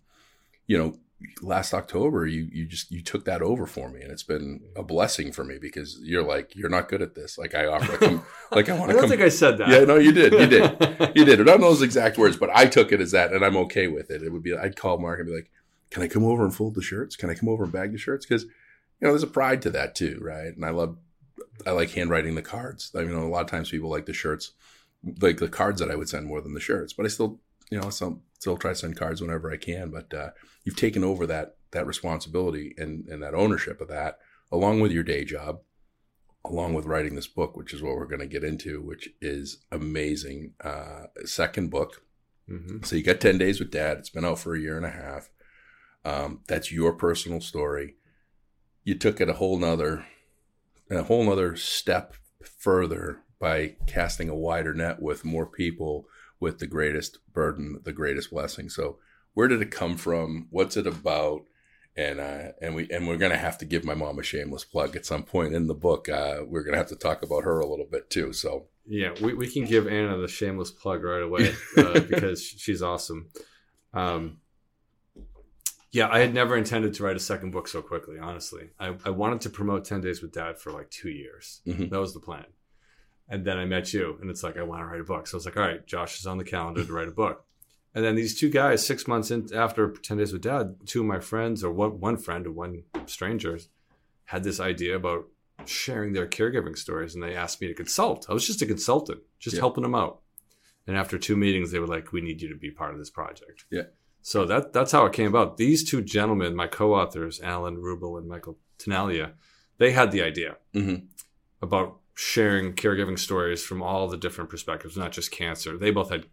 you 0.68 0.78
know, 0.78 0.98
last 1.42 1.74
October, 1.74 2.26
you 2.26 2.48
you 2.52 2.66
just 2.66 2.92
you 2.92 3.02
took 3.02 3.26
that 3.26 3.42
over 3.42 3.66
for 3.66 3.90
me, 3.90 4.02
and 4.02 4.12
it's 4.12 4.24
been 4.24 4.62
a 4.76 4.84
blessing 4.84 5.32
for 5.32 5.44
me 5.44 5.58
because 5.60 6.00
you're 6.02 6.24
like, 6.24 6.56
you're 6.56 6.70
not 6.70 6.90
good 6.90 7.02
at 7.02 7.16
this. 7.16 7.38
Like 7.38 7.54
I 7.56 7.66
offer, 7.66 7.92
to 7.94 7.98
come, 7.98 8.26
like 8.52 8.70
I 8.70 8.76
I 8.76 8.80
want 8.80 8.92
to 8.92 8.98
I 8.98 9.02
don't 9.02 9.02
come. 9.02 9.10
think 9.10 9.22
I 9.22 9.30
said 9.30 9.58
that. 9.60 9.70
yeah, 9.70 9.84
no, 9.84 9.98
you 9.98 10.12
did, 10.12 10.34
you 10.34 10.48
did. 10.48 11.12
You 11.16 11.26
did. 11.26 11.42
I 11.42 11.44
don't 11.44 11.62
know 11.62 11.70
those 11.70 11.82
exact 11.82 12.18
words, 12.18 12.38
but 12.38 12.50
I 12.54 12.66
took 12.68 12.92
it 12.92 13.02
as 13.02 13.12
that, 13.12 13.34
and 13.34 13.44
I'm 13.44 13.58
okay 13.58 13.88
with 13.88 14.10
it. 14.12 14.24
It 14.24 14.32
would 14.32 14.44
be 14.44 14.56
I'd 14.56 14.76
call 14.76 14.98
Mark 14.98 15.20
and 15.20 15.28
be 15.28 15.36
like, 15.36 15.52
"Can 15.90 16.04
I 16.04 16.08
come 16.08 16.24
over 16.24 16.44
and 16.44 16.54
fold 16.56 16.76
the 16.76 16.82
shirts? 16.82 17.16
Can 17.16 17.30
I 17.30 17.34
come 17.34 17.50
over 17.50 17.64
and 17.64 17.74
bag 17.74 17.92
the 17.92 17.98
shirts?" 17.98 18.26
Because 18.26 18.44
you 18.44 19.08
know, 19.08 19.10
there's 19.10 19.24
a 19.24 19.28
pride 19.28 19.62
to 19.64 19.72
that 19.72 19.96
too, 19.96 20.20
right? 20.22 20.56
And 20.56 20.64
I 20.64 20.70
love, 20.70 20.96
I 21.66 21.72
like 21.72 21.90
handwriting 21.92 22.36
the 22.36 22.44
cards. 22.44 22.92
I 22.96 23.04
mean, 23.04 23.16
a 23.16 23.28
lot 23.28 23.44
of 23.44 23.50
times 23.50 23.72
people 23.72 23.90
like 23.90 24.06
the 24.06 24.14
shirts, 24.14 24.52
like 25.22 25.38
the 25.38 25.50
cards 25.50 25.80
that 25.80 25.92
I 25.92 25.96
would 25.96 26.10
send 26.10 26.28
more 26.28 26.42
than 26.42 26.54
the 26.54 26.60
shirts. 26.60 26.94
But 26.94 27.06
I 27.06 27.10
still, 27.10 27.40
you 27.70 27.80
know, 27.80 27.90
still, 27.90 28.22
still 28.40 28.58
try 28.58 28.72
to 28.72 28.76
send 28.76 28.98
cards 28.98 29.22
whenever 29.22 29.52
I 29.52 29.58
can. 29.58 29.90
But 29.90 30.14
uh, 30.14 30.30
you've 30.64 30.76
taken 30.76 31.04
over 31.04 31.26
that 31.28 31.56
that 31.72 31.88
responsibility 31.88 32.76
and 32.78 33.08
and 33.08 33.24
that 33.24 33.34
ownership 33.34 33.82
of 33.82 33.88
that, 33.88 34.20
along 34.52 34.80
with 34.82 34.92
your 34.92 35.04
day 35.04 35.24
job 35.24 35.60
along 36.46 36.74
with 36.74 36.86
writing 36.86 37.16
this 37.16 37.28
book, 37.28 37.56
which 37.56 37.74
is 37.74 37.82
what 37.82 37.96
we're 37.96 38.06
going 38.08 38.20
to 38.20 38.28
get 38.28 38.44
into, 38.44 38.82
which 38.82 39.10
is 39.22 39.64
amazing. 39.72 40.54
Uh, 40.64 41.04
second 41.26 41.70
book. 41.70 42.04
Mhm. 42.50 42.86
So 42.86 42.96
you 42.96 43.04
got 43.04 43.20
10 43.22 43.38
Days 43.38 43.60
with 43.60 43.72
Dad. 43.72 44.00
It's 44.00 44.10
been 44.10 44.26
out 44.26 44.40
for 44.40 44.56
a 44.56 44.60
year 44.60 44.76
and 44.78 44.86
a 44.86 44.90
half. 44.90 45.30
Um, 46.04 46.42
that's 46.48 46.72
your 46.72 46.94
personal 46.94 47.42
story. 47.42 47.96
You 48.84 48.96
took 48.96 49.22
it 49.22 49.30
a 49.30 49.34
whole 49.34 49.58
nother, 49.60 50.06
a 50.90 51.04
whole 51.04 51.24
nother 51.24 51.56
step 51.56 52.16
further 52.44 53.22
by 53.42 53.76
casting 53.88 54.30
a 54.30 54.36
wider 54.36 54.74
net 54.74 55.02
with 55.02 55.26
more 55.26 55.46
people 55.46 56.06
with 56.40 56.60
the 56.60 56.68
greatest 56.68 57.20
burden, 57.34 57.82
the 57.84 57.92
greatest 57.92 58.32
blessing. 58.32 58.70
So 58.70 59.00
where 59.34 59.50
did 59.50 59.62
it 59.62 59.72
come 59.72 59.98
from? 59.98 60.48
What's 60.50 60.78
it 60.78 60.88
about? 60.88 61.42
and 61.98 62.22
uh, 62.22 62.54
and 62.62 62.74
we 62.74 62.90
and 62.90 63.06
we're 63.06 63.18
gonna 63.18 63.38
have 63.38 63.58
to 63.58 63.66
give 63.66 63.84
my 63.84 63.94
mom 63.94 64.18
a 64.18 64.24
shameless 64.24 64.64
plug 64.64 64.96
at 64.96 65.06
some 65.06 65.24
point 65.24 65.54
in 65.54 65.68
the 65.68 65.74
book. 65.74 66.08
Uh, 66.08 66.38
we're 66.48 66.64
gonna 66.64 66.78
have 66.78 66.88
to 66.88 66.96
talk 66.96 67.22
about 67.22 67.44
her 67.44 67.60
a 67.60 67.68
little 67.68 67.86
bit 67.86 68.10
too. 68.10 68.32
So 68.32 68.68
Yeah, 68.88 69.14
we, 69.22 69.34
we 69.34 69.48
can 69.48 69.66
give 69.66 69.88
Anna 69.88 70.18
the 70.18 70.28
shameless 70.28 70.72
plug 70.72 71.04
right 71.04 71.22
away 71.22 71.54
uh, 71.78 72.00
because 72.00 72.42
she's 72.42 72.82
awesome. 72.82 73.30
Um, 73.94 74.38
yeah, 75.92 76.08
I 76.10 76.20
had 76.20 76.34
never 76.34 76.56
intended 76.56 76.94
to 76.94 77.04
write 77.04 77.18
a 77.18 77.20
second 77.20 77.52
book 77.52 77.68
so 77.68 77.82
quickly, 77.82 78.18
honestly. 78.18 78.70
I, 78.80 78.96
I 79.04 79.10
wanted 79.10 79.42
to 79.42 79.50
promote 79.50 79.84
10 79.84 80.00
Days 80.00 80.22
with 80.22 80.32
Dad 80.32 80.58
for 80.58 80.72
like 80.72 80.90
two 80.90 81.10
years. 81.10 81.60
Mhm. 81.68 81.90
That 81.90 82.00
was 82.00 82.14
the 82.14 82.22
plan. 82.22 82.46
And 83.32 83.46
then 83.46 83.58
I 83.58 83.64
met 83.64 83.94
you, 83.94 84.18
and 84.20 84.30
it's 84.30 84.44
like, 84.44 84.58
I 84.58 84.62
want 84.64 84.82
to 84.82 84.86
write 84.86 85.00
a 85.00 85.06
book. 85.06 85.26
So 85.26 85.36
I 85.36 85.38
was 85.38 85.46
like, 85.46 85.56
all 85.56 85.64
right, 85.64 85.88
Josh 85.88 86.20
is 86.20 86.28
on 86.28 86.38
the 86.38 86.44
calendar 86.44 86.84
to 86.84 86.94
write 86.94 87.08
a 87.08 87.12
book. 87.12 87.46
And 87.96 88.04
then 88.04 88.16
these 88.16 88.38
two 88.38 88.50
guys, 88.50 88.86
six 88.86 89.08
months 89.08 89.32
in 89.32 89.48
after 89.56 89.90
10 89.90 90.18
Days 90.18 90.34
with 90.34 90.42
Dad, 90.42 90.76
two 90.86 91.00
of 91.00 91.08
my 91.08 91.20
friends, 91.20 91.64
or 91.64 91.72
one, 91.72 92.02
one 92.02 92.18
friend 92.18 92.46
or 92.46 92.52
one 92.52 92.84
stranger, 93.06 93.58
had 94.26 94.44
this 94.44 94.60
idea 94.60 94.98
about 94.98 95.28
sharing 95.66 96.12
their 96.12 96.28
caregiving 96.28 96.78
stories. 96.78 97.16
And 97.16 97.24
they 97.24 97.34
asked 97.34 97.62
me 97.62 97.68
to 97.68 97.74
consult. 97.74 98.26
I 98.30 98.34
was 98.34 98.46
just 98.46 98.62
a 98.62 98.66
consultant, 98.66 99.22
just 99.40 99.56
Yeah. 99.56 99.62
helping 99.62 99.84
them 99.84 99.96
out. 99.96 100.22
And 100.86 100.98
after 100.98 101.18
two 101.18 101.38
meetings, 101.38 101.72
they 101.72 101.80
were 101.80 101.88
like, 101.88 102.12
we 102.12 102.20
need 102.20 102.42
you 102.42 102.50
to 102.50 102.56
be 102.56 102.70
part 102.70 102.92
of 102.92 103.00
this 103.00 103.10
project. 103.10 103.64
Yeah. 103.70 103.84
So 104.22 104.46
that 104.46 104.74
that's 104.74 104.92
how 104.92 105.06
it 105.06 105.14
came 105.14 105.28
about. 105.28 105.56
These 105.56 105.90
two 105.90 106.02
gentlemen, 106.02 106.54
my 106.56 106.68
co-authors, 106.68 107.40
Alan 107.42 107.78
Rubel 107.78 108.18
and 108.18 108.28
Michael 108.28 108.58
Tenalia, 108.78 109.34
they 109.78 109.92
had 109.92 110.12
the 110.12 110.22
idea 110.22 110.58
mhm. 110.74 111.06
about 111.62 112.01
sharing 112.16 112.74
caregiving 112.74 113.18
stories 113.18 113.64
from 113.64 113.82
all 113.82 114.08
the 114.08 114.18
different 114.18 114.50
perspectives, 114.50 114.98
not 114.98 115.12
just 115.12 115.32
cancer. 115.32 115.78
They 115.78 115.92
both 115.92 116.10
had 116.10 116.26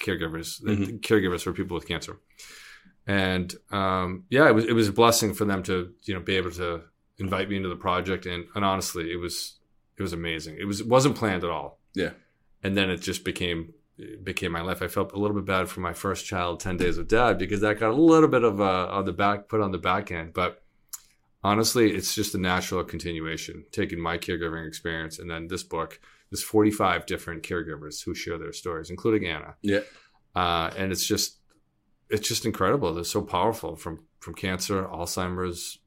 caregivers, 0.00 0.60
Mhm. 0.62 1.00
caregivers 1.00 1.42
for 1.42 1.52
people 1.52 1.74
with 1.74 1.86
cancer, 1.88 2.18
and 3.06 3.54
um, 3.70 4.24
yeah, 4.30 4.48
it 4.48 4.54
was 4.54 4.64
it 4.64 4.72
was 4.72 4.88
a 4.88 4.92
blessing 4.92 5.34
for 5.34 5.44
them 5.44 5.62
to 5.64 5.92
you 6.04 6.14
know 6.14 6.20
be 6.20 6.36
able 6.36 6.50
to 6.52 6.82
invite 7.18 7.48
me 7.48 7.56
into 7.56 7.68
the 7.68 7.76
project, 7.76 8.26
and, 8.26 8.46
and 8.54 8.64
honestly, 8.64 9.12
it 9.12 9.16
was 9.16 9.58
it 9.96 10.02
was 10.02 10.12
amazing. 10.12 10.56
It 10.58 10.64
was 10.64 10.80
it 10.80 10.88
wasn't 10.88 11.16
planned 11.16 11.44
at 11.44 11.50
all. 11.50 11.78
Yeah. 11.94 12.10
and 12.64 12.76
then 12.76 12.90
it 12.90 12.96
just 13.02 13.24
became 13.24 13.72
it 13.98 14.24
became 14.24 14.50
my 14.50 14.62
life. 14.62 14.82
I 14.82 14.88
felt 14.88 15.12
a 15.12 15.18
little 15.18 15.36
bit 15.36 15.44
bad 15.44 15.68
for 15.68 15.78
my 15.80 15.92
first 15.92 16.26
child, 16.26 16.58
ten 16.58 16.76
days 16.76 16.98
with 16.98 17.06
dad, 17.08 17.38
because 17.38 17.60
that 17.60 17.78
got 17.78 17.90
a 17.90 17.94
little 17.94 18.28
bit 18.28 18.42
of 18.42 18.60
uh, 18.60 18.88
on 18.90 19.04
the 19.04 19.12
back 19.12 19.48
put 19.48 19.60
on 19.60 19.70
the 19.70 19.78
back 19.78 20.10
end, 20.10 20.32
but 20.32 20.63
honestly, 21.44 21.94
it's 21.94 22.14
just 22.14 22.34
a 22.34 22.38
natural 22.38 22.82
continuation, 22.82 23.64
taking 23.70 24.00
my 24.00 24.18
caregiving 24.18 24.66
experience 24.66 25.20
and 25.20 25.30
then 25.30 25.46
this 25.48 25.62
book. 25.62 26.00
There's 26.30 26.42
45 26.42 27.06
different 27.06 27.44
caregivers 27.44 28.02
who 28.04 28.14
share 28.14 28.38
their 28.38 28.52
stories, 28.52 28.90
including 28.90 29.28
Anna. 29.28 29.54
Yeah. 29.62 29.80
Uh, 30.34 30.70
and 30.76 30.90
it's 30.90 31.06
just, 31.06 31.38
it's 32.10 32.26
just 32.26 32.44
incredible. 32.44 32.92
They're 32.94 33.04
so 33.04 33.22
powerful 33.22 33.76
from 33.76 34.04
from 34.18 34.34
cancer, 34.34 34.84
Alzheimer's, 34.84 35.78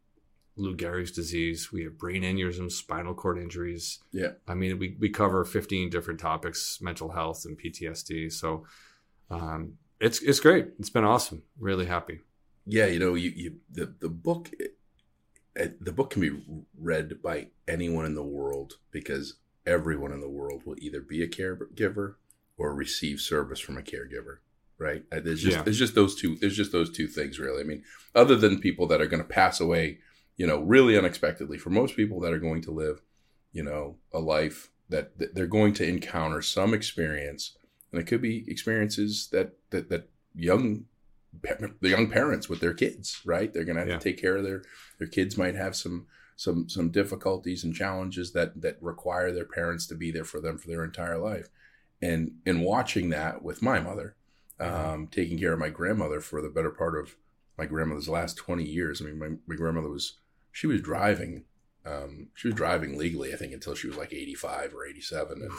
Lou 0.55 0.75
Gehrig's 0.75 1.11
disease. 1.11 1.71
We 1.71 1.83
have 1.83 1.97
brain 1.97 2.21
aneurysms, 2.23 2.73
spinal 2.73 3.13
cord 3.15 3.39
injuries. 3.39 3.99
Yeah. 4.11 4.33
I 4.47 4.53
mean, 4.53 4.79
we 4.79 4.95
we 4.99 5.09
cover 5.09 5.43
15 5.43 5.89
different 5.89 6.19
topics, 6.19 6.79
mental 6.81 7.09
health 7.11 7.45
and 7.45 7.59
PTSD. 7.59 8.31
So, 8.31 8.65
um, 9.29 9.73
it's 9.99 10.21
it's 10.21 10.39
great. 10.39 10.67
It's 10.79 10.89
been 10.91 11.03
awesome. 11.03 11.43
Really 11.59 11.87
happy. 11.87 12.21
yeah, 12.65 12.85
you 12.85 12.99
know, 12.99 13.15
you, 13.15 13.31
you 13.35 13.55
the 13.71 13.93
the 13.99 14.09
book, 14.09 14.49
uh, 14.61 14.65
the 15.79 15.91
book 15.91 16.11
can 16.11 16.21
be 16.21 16.39
read 16.79 17.21
by 17.21 17.47
anyone 17.67 18.05
in 18.05 18.15
the 18.15 18.23
world 18.23 18.77
because 18.91 19.35
everyone 19.65 20.11
in 20.11 20.21
the 20.21 20.29
world 20.29 20.63
will 20.65 20.75
either 20.79 21.01
be 21.01 21.23
a 21.23 21.27
caregiver 21.27 22.15
or 22.57 22.73
receive 22.73 23.19
service 23.19 23.59
from 23.59 23.77
a 23.77 23.81
caregiver. 23.81 24.37
Right? 24.79 25.03
Uh, 25.11 25.19
There's 25.19 25.41
just 25.41 25.57
Yeah. 25.57 25.63
there's 25.63 25.79
just 25.79 25.95
those 25.95 26.15
two. 26.15 26.35
There's 26.35 26.55
just 26.55 26.71
those 26.71 26.91
two 26.91 27.07
things, 27.07 27.39
really. 27.39 27.61
I 27.61 27.63
mean, 27.63 27.83
other 28.13 28.35
than 28.35 28.59
people 28.61 28.85
that 28.87 29.01
are 29.01 29.07
going 29.07 29.23
to 29.23 29.27
pass 29.27 29.59
away, 29.59 29.99
you 30.35 30.45
know, 30.45 30.61
really 30.61 30.95
unexpectedly. 30.95 31.57
For 31.57 31.71
most 31.71 31.95
people 31.95 32.19
that 32.19 32.31
are 32.31 32.39
going 32.39 32.61
to 32.61 32.71
live, 32.71 33.01
you 33.51 33.63
know, 33.63 33.97
a 34.13 34.19
life 34.19 34.69
that 34.89 35.17
that 35.17 35.33
they're 35.33 35.47
going 35.47 35.73
to 35.73 35.87
encounter 35.87 36.43
some 36.43 36.73
experience 36.75 37.57
and 37.91 37.99
it 37.99 38.05
could 38.05 38.21
be 38.21 38.45
experiences 38.47 39.29
that 39.31 39.53
that 39.71 39.89
that 39.89 40.09
young 40.35 40.85
the 41.41 41.89
young 41.89 42.09
parents 42.09 42.49
with 42.49 42.59
their 42.59 42.73
kids, 42.73 43.21
right? 43.25 43.53
They're 43.53 43.63
going 43.65 43.75
to 43.75 43.81
have 43.81 43.89
Yeah. 43.89 43.97
to 43.97 44.03
take 44.03 44.19
care 44.21 44.37
of 44.37 44.43
their 44.43 44.63
their 44.99 45.07
kids. 45.07 45.37
Might 45.37 45.55
have 45.55 45.75
some 45.75 46.07
some 46.35 46.69
some 46.69 46.89
difficulties 46.89 47.63
and 47.63 47.73
challenges 47.75 48.31
that 48.33 48.61
that 48.61 48.77
require 48.81 49.31
their 49.31 49.45
parents 49.45 49.87
to 49.87 49.95
be 49.95 50.11
there 50.11 50.25
for 50.25 50.39
them 50.39 50.57
for 50.57 50.67
their 50.67 50.83
entire 50.83 51.17
life. 51.17 51.49
And 52.01 52.33
in 52.45 52.61
watching 52.61 53.09
that 53.09 53.41
with 53.41 53.61
my 53.61 53.79
mother, 53.79 54.15
um, 54.59 55.07
taking 55.07 55.39
care 55.39 55.53
of 55.53 55.59
my 55.59 55.69
grandmother 55.69 56.19
for 56.21 56.41
the 56.41 56.49
better 56.49 56.69
part 56.71 56.95
of 56.97 57.15
my 57.57 57.65
grandmother's 57.65 58.09
last 58.09 58.37
twenty 58.37 58.65
years. 58.65 59.01
I 59.01 59.05
mean, 59.05 59.17
my, 59.19 59.29
my 59.47 59.55
grandmother 59.55 59.89
was 59.89 60.13
she 60.51 60.67
was 60.67 60.81
driving. 60.81 61.45
Um, 61.85 62.27
she 62.35 62.49
was 62.49 62.55
driving 62.55 62.97
legally, 62.97 63.33
I 63.33 63.37
think, 63.37 63.53
until 63.53 63.73
she 63.73 63.87
was 63.87 63.97
like 63.97 64.13
eighty 64.13 64.35
five 64.35 64.73
or 64.75 64.85
eighty 64.85 65.01
seven, 65.01 65.41
and 65.41 65.51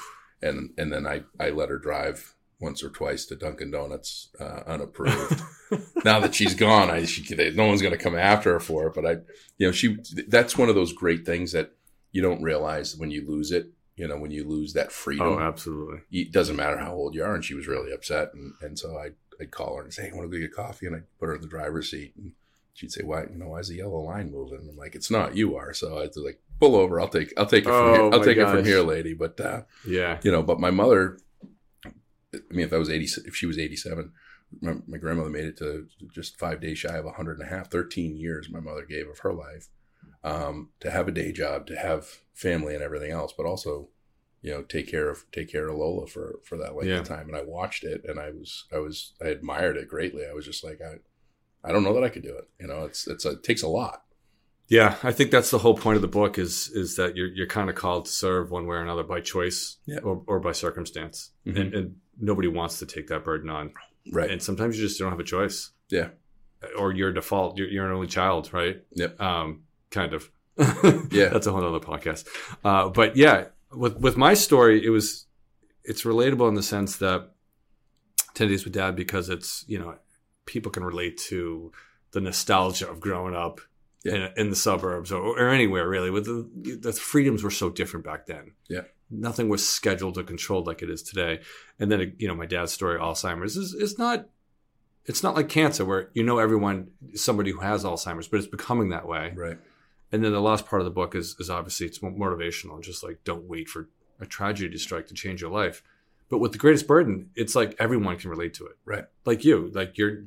and 0.42 0.70
and 0.78 0.92
then 0.92 1.06
I 1.06 1.22
I 1.40 1.50
let 1.50 1.70
her 1.70 1.78
drive 1.78 2.34
once 2.60 2.82
or 2.82 2.90
twice 2.90 3.24
to 3.26 3.36
Dunkin' 3.36 3.70
Donuts 3.70 4.28
uh, 4.40 4.62
unapproved. 4.66 5.40
now 6.04 6.18
that 6.20 6.34
she's 6.34 6.54
gone, 6.54 6.90
I 6.90 7.04
she 7.04 7.22
no 7.54 7.66
one's 7.66 7.82
going 7.82 7.96
to 7.96 8.02
come 8.02 8.16
after 8.16 8.52
her 8.54 8.60
for 8.60 8.86
it. 8.88 8.94
But 8.94 9.06
I, 9.06 9.10
you 9.58 9.66
know, 9.66 9.72
she 9.72 9.96
that's 10.26 10.56
one 10.58 10.68
of 10.68 10.74
those 10.74 10.92
great 10.92 11.24
things 11.24 11.52
that 11.52 11.72
you 12.12 12.22
don't 12.22 12.42
realize 12.42 12.96
when 12.96 13.10
you 13.10 13.26
lose 13.26 13.52
it. 13.52 13.68
You 13.96 14.06
know, 14.06 14.16
when 14.16 14.30
you 14.30 14.44
lose 14.46 14.74
that 14.74 14.92
freedom, 14.92 15.26
Oh, 15.26 15.38
absolutely. 15.40 15.98
it 16.12 16.30
doesn't 16.30 16.54
matter 16.54 16.78
how 16.78 16.92
old 16.94 17.16
you 17.16 17.24
are. 17.24 17.34
And 17.34 17.44
she 17.44 17.54
was 17.54 17.66
really 17.66 17.92
upset, 17.92 18.32
and 18.34 18.52
and 18.62 18.78
so 18.78 18.96
I 18.96 19.10
I'd 19.40 19.50
call 19.50 19.76
her 19.76 19.82
and 19.82 19.92
say, 19.92 20.04
"Hey, 20.06 20.12
want 20.12 20.30
to 20.30 20.36
go 20.36 20.40
get 20.40 20.54
coffee?" 20.54 20.86
And 20.86 20.94
I 20.94 20.98
would 20.98 21.18
put 21.18 21.26
her 21.26 21.34
in 21.34 21.40
the 21.40 21.48
driver's 21.48 21.90
seat, 21.90 22.12
and 22.16 22.32
she'd 22.74 22.92
say, 22.92 23.02
"Why, 23.02 23.22
you 23.22 23.36
know, 23.36 23.48
why 23.48 23.58
is 23.58 23.68
the 23.68 23.76
yellow 23.76 24.00
line 24.00 24.30
moving?" 24.30 24.58
And 24.60 24.70
I'm 24.70 24.76
like, 24.76 24.94
"It's 24.94 25.10
not, 25.10 25.36
you 25.36 25.56
are." 25.56 25.74
So 25.74 25.98
I 25.98 26.06
was 26.06 26.16
like, 26.16 26.40
"Pull 26.60 26.76
over, 26.76 27.00
I'll 27.00 27.08
take 27.08 27.32
I'll 27.36 27.46
take 27.46 27.64
it 27.64 27.70
from 27.70 27.74
Oh, 27.74 27.92
here. 27.92 28.10
I'll 28.12 28.24
take 28.24 28.36
it 28.38 28.48
from 28.48 28.64
here, 28.64 28.82
lady." 28.82 29.14
But 29.14 29.40
uh, 29.40 29.62
Yeah. 29.86 30.18
you 30.22 30.30
know, 30.30 30.42
but 30.44 30.60
my 30.60 30.70
mother, 30.70 31.18
I 32.34 32.38
mean, 32.50 32.66
if 32.66 32.72
I 32.72 32.78
was 32.78 32.90
80, 32.90 33.22
if 33.26 33.34
she 33.34 33.46
was 33.46 33.58
87, 33.58 34.12
my, 34.60 34.74
my 34.86 34.98
grandmother 34.98 35.30
made 35.30 35.44
it 35.44 35.58
to 35.58 35.86
just 36.14 36.38
five 36.38 36.60
days 36.60 36.78
shy 36.78 36.96
of 36.96 37.04
100 37.04 37.38
and 37.38 37.46
a 37.48 37.50
half, 37.50 37.70
13 37.70 38.16
years 38.16 38.48
my 38.50 38.60
mother 38.60 38.84
gave 38.84 39.08
of 39.08 39.20
her 39.20 39.32
life 39.32 39.68
um, 40.24 40.70
to 40.80 40.90
have 40.90 41.08
a 41.08 41.12
day 41.12 41.32
job, 41.32 41.66
to 41.68 41.76
have 41.76 42.06
family 42.34 42.74
and 42.74 42.82
everything 42.82 43.10
else, 43.10 43.32
but 43.36 43.46
also, 43.46 43.88
you 44.42 44.50
know, 44.50 44.62
take 44.62 44.88
care 44.90 45.08
of, 45.08 45.24
take 45.32 45.50
care 45.50 45.68
of 45.68 45.76
Lola 45.76 46.06
for, 46.06 46.40
for 46.44 46.56
that 46.58 46.74
length 46.76 46.88
Yeah. 46.88 46.98
of 46.98 47.08
time. 47.08 47.28
And 47.28 47.36
I 47.36 47.42
watched 47.42 47.84
it 47.84 48.02
and 48.06 48.18
I 48.20 48.30
was, 48.30 48.64
I 48.72 48.78
was, 48.78 49.14
I 49.22 49.26
admired 49.28 49.76
it 49.76 49.88
greatly. 49.88 50.24
I 50.28 50.34
was 50.34 50.44
just 50.44 50.62
like, 50.64 50.80
I, 50.82 50.96
I 51.66 51.72
don't 51.72 51.82
know 51.82 51.94
that 51.94 52.04
I 52.04 52.08
could 52.08 52.22
do 52.22 52.36
it. 52.36 52.48
You 52.60 52.66
know, 52.68 52.84
it's, 52.84 53.06
it's 53.06 53.24
a, 53.24 53.30
it 53.30 53.42
takes 53.42 53.62
a 53.62 53.68
lot. 53.68 54.02
Yeah, 54.68 54.96
I 55.02 55.12
think 55.12 55.30
that's 55.30 55.50
the 55.50 55.58
whole 55.58 55.74
point 55.76 55.96
of 55.96 56.02
the 56.02 56.08
book 56.08 56.38
is 56.38 56.68
is 56.74 56.96
that 56.96 57.16
you're 57.16 57.28
you're 57.28 57.46
kind 57.46 57.70
of 57.70 57.74
called 57.74 58.04
to 58.04 58.10
serve 58.12 58.50
one 58.50 58.66
way 58.66 58.76
or 58.76 58.82
another 58.82 59.02
by 59.02 59.22
choice 59.22 59.78
Yeah. 59.86 60.00
or, 60.00 60.22
or 60.26 60.40
by 60.40 60.52
circumstance, 60.52 61.30
Mhm. 61.46 61.58
and, 61.60 61.74
and 61.74 61.96
nobody 62.20 62.48
wants 62.48 62.78
to 62.80 62.86
take 62.86 63.08
that 63.08 63.24
burden 63.24 63.50
on. 63.50 63.72
Right. 64.12 64.30
And 64.30 64.42
sometimes 64.42 64.78
you 64.78 64.86
just 64.86 64.98
don't 64.98 65.10
have 65.10 65.20
a 65.20 65.24
choice. 65.24 65.70
Yeah. 65.90 66.08
Or 66.76 66.92
you're 66.92 67.12
default. 67.12 67.56
You're, 67.58 67.68
you're 67.68 67.86
an 67.86 67.92
only 67.92 68.06
child, 68.08 68.52
right? 68.52 68.82
Yep. 68.92 69.20
Um, 69.20 69.62
kind 69.90 70.12
of. 70.14 70.30
Yeah. 71.12 71.28
That's 71.28 71.46
a 71.46 71.52
whole 71.52 71.64
other 71.64 71.78
podcast. 71.84 72.26
Uh, 72.64 72.88
but 72.88 73.16
yeah, 73.16 73.46
with 73.72 73.96
with 73.98 74.16
my 74.16 74.34
story, 74.34 74.84
it 74.84 74.90
was 74.90 75.26
it's 75.84 76.02
relatable 76.04 76.48
in 76.48 76.54
the 76.54 76.62
sense 76.62 76.96
that 76.96 77.30
Ten 78.34 78.48
Days 78.48 78.64
with 78.64 78.72
Dad 78.74 78.96
because 78.96 79.28
it's 79.28 79.64
you 79.68 79.78
know 79.78 79.94
people 80.46 80.72
can 80.72 80.82
relate 80.84 81.16
to 81.18 81.70
the 82.12 82.20
nostalgia 82.20 82.88
of 82.90 82.98
growing 83.00 83.34
up 83.36 83.60
Yeah. 84.04 84.14
in, 84.14 84.32
in 84.36 84.50
the 84.50 84.56
suburbs 84.56 85.12
or, 85.12 85.20
or 85.38 85.48
anywhere 85.50 85.88
really. 85.88 86.10
With 86.10 86.24
the 86.24 86.78
the 86.80 86.92
freedoms 86.92 87.44
were 87.44 87.50
so 87.52 87.70
different 87.70 88.04
back 88.04 88.26
then. 88.26 88.52
Yeah. 88.68 88.82
Nothing 89.10 89.48
was 89.48 89.66
scheduled 89.66 90.18
or 90.18 90.22
controlled 90.22 90.66
like 90.66 90.82
it 90.82 90.90
is 90.90 91.02
today. 91.02 91.40
And 91.78 91.90
then 91.90 92.14
you 92.18 92.28
know 92.28 92.34
my 92.34 92.46
dad's 92.46 92.72
story, 92.72 92.98
Alzheimer's, 92.98 93.56
is 93.56 93.74
is 93.74 93.98
not. 93.98 94.28
It's 95.06 95.22
not 95.22 95.34
like 95.34 95.48
cancer 95.48 95.86
where 95.86 96.10
you 96.12 96.22
know 96.22 96.38
everyone, 96.38 96.88
somebody 97.14 97.50
who 97.50 97.60
has 97.60 97.82
Alzheimer's, 97.84 98.28
but 98.28 98.36
it's 98.38 98.46
becoming 98.46 98.90
that 98.90 99.08
way. 99.08 99.32
Right. 99.34 99.56
And 100.12 100.22
then 100.22 100.32
the 100.32 100.40
last 100.40 100.66
part 100.66 100.82
of 100.82 100.84
the 100.84 100.90
book 100.90 101.14
is 101.14 101.34
is 101.38 101.48
obviously 101.48 101.86
it's 101.86 102.02
mo- 102.02 102.10
motivational, 102.10 102.82
just 102.82 103.02
like 103.02 103.24
don't 103.24 103.44
wait 103.44 103.68
for 103.68 103.88
a 104.20 104.26
tragedy 104.26 104.70
to 104.70 104.78
strike 104.78 105.06
to 105.06 105.14
change 105.14 105.40
your 105.40 105.50
life. 105.50 105.82
But 106.28 106.38
with 106.38 106.52
the 106.52 106.58
greatest 106.58 106.86
burden, 106.86 107.30
it's 107.34 107.54
like 107.54 107.74
everyone 107.78 108.18
can 108.18 108.28
relate 108.28 108.52
to 108.54 108.66
it. 108.66 108.76
Right. 108.84 109.06
Like 109.24 109.44
you, 109.46 109.70
like 109.72 109.96
you're 109.96 110.24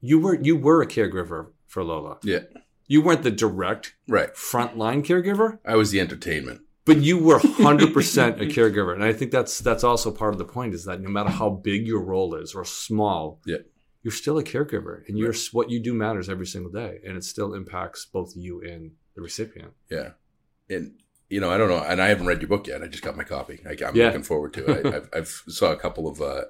you 0.00 0.20
were 0.20 0.40
you 0.40 0.56
were 0.56 0.80
a 0.82 0.86
caregiver 0.86 1.48
for 1.66 1.82
Lola. 1.82 2.18
Yeah. 2.22 2.40
You 2.86 3.02
weren't 3.02 3.22
the 3.24 3.30
direct 3.30 3.94
Right. 4.06 4.32
frontline 4.34 5.02
caregiver, 5.04 5.58
I 5.64 5.74
was 5.74 5.90
the 5.90 6.00
entertainment. 6.00 6.60
But 6.86 6.98
you 6.98 7.18
were 7.18 7.38
100% 7.40 8.40
a 8.40 8.46
caregiver. 8.46 8.94
And 8.94 9.02
I 9.02 9.12
think 9.12 9.30
that's 9.30 9.58
that's 9.58 9.84
also 9.84 10.10
part 10.10 10.34
of 10.34 10.38
the 10.38 10.44
point 10.44 10.74
is 10.74 10.84
that 10.84 11.00
no 11.00 11.08
matter 11.08 11.30
how 11.30 11.50
big 11.50 11.86
your 11.86 12.00
role 12.02 12.34
is 12.34 12.54
or 12.54 12.64
small, 12.64 13.40
Yeah. 13.46 13.58
you're 14.02 14.12
still 14.12 14.38
a 14.38 14.44
caregiver 14.44 15.06
and 15.08 15.16
you're 15.18 15.34
what 15.52 15.70
you 15.70 15.80
do 15.80 15.94
matters 15.94 16.28
every 16.28 16.46
single 16.46 16.70
day 16.70 17.00
and 17.06 17.16
it 17.16 17.24
still 17.24 17.54
impacts 17.54 18.04
both 18.04 18.36
you 18.36 18.60
and 18.62 18.92
the 19.14 19.22
recipient. 19.22 19.72
Yeah. 19.90 20.10
And, 20.68 20.94
you 21.30 21.40
know, 21.40 21.50
I 21.50 21.56
don't 21.56 21.68
know. 21.68 21.78
And 21.82 22.02
I 22.02 22.08
haven't 22.08 22.26
read 22.26 22.40
your 22.42 22.48
book 22.48 22.66
yet. 22.66 22.82
I 22.82 22.86
just 22.86 23.02
got 23.02 23.16
my 23.16 23.24
copy. 23.24 23.60
I, 23.66 23.70
I'm 23.86 23.96
Yeah. 23.96 24.06
looking 24.06 24.22
forward 24.22 24.52
to 24.54 24.66
it. 24.70 24.86
I, 24.86 24.96
I've, 24.96 25.08
I've 25.14 25.28
saw 25.48 25.72
a 25.72 25.76
couple 25.76 26.06
of 26.06 26.20
uh, 26.20 26.42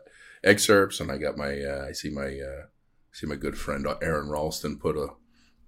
excerpts 0.42 0.98
and 1.00 1.12
I 1.12 1.16
got 1.18 1.36
my, 1.36 1.60
uh, 1.62 1.86
I 1.88 1.92
see 1.92 2.10
my, 2.10 2.26
uh, 2.26 2.66
see 3.12 3.26
my 3.28 3.36
good 3.36 3.56
friend 3.56 3.86
Aron 4.02 4.28
Ralston 4.30 4.78
put 4.78 4.96
a, 4.96 5.08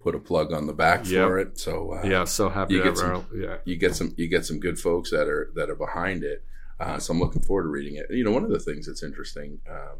put 0.01 0.15
a 0.15 0.19
plug 0.19 0.53
on 0.53 0.67
the 0.67 0.73
back 0.73 1.07
Yep. 1.09 1.27
for 1.29 1.39
it. 1.39 1.59
So, 1.59 1.93
uh, 1.95 2.03
yeah, 2.07 2.25
so 2.25 2.49
happy 2.49 2.75
you 2.75 2.83
get 2.83 2.97
some- 2.97 3.27
Yeah. 3.35 3.59
you 3.65 3.77
get 3.77 3.95
some, 3.95 4.15
you 4.17 4.29
get 4.29 4.45
some 4.45 4.61
good 4.61 4.79
folks 4.79 5.11
that 5.11 5.27
are, 5.29 5.51
that 5.55 5.69
are 5.71 5.75
behind 5.77 6.23
it. 6.25 6.45
Uh, 6.79 6.99
so 6.99 7.13
I'm 7.13 7.21
looking 7.21 7.43
forward 7.43 7.65
to 7.65 7.69
reading 7.69 7.97
it. 7.97 8.07
You 8.11 8.23
know, 8.25 8.31
one 8.31 8.45
of 8.45 8.51
the 8.51 8.59
things 8.61 8.87
that's 8.87 9.03
interesting, 9.03 9.61
um, 9.69 9.99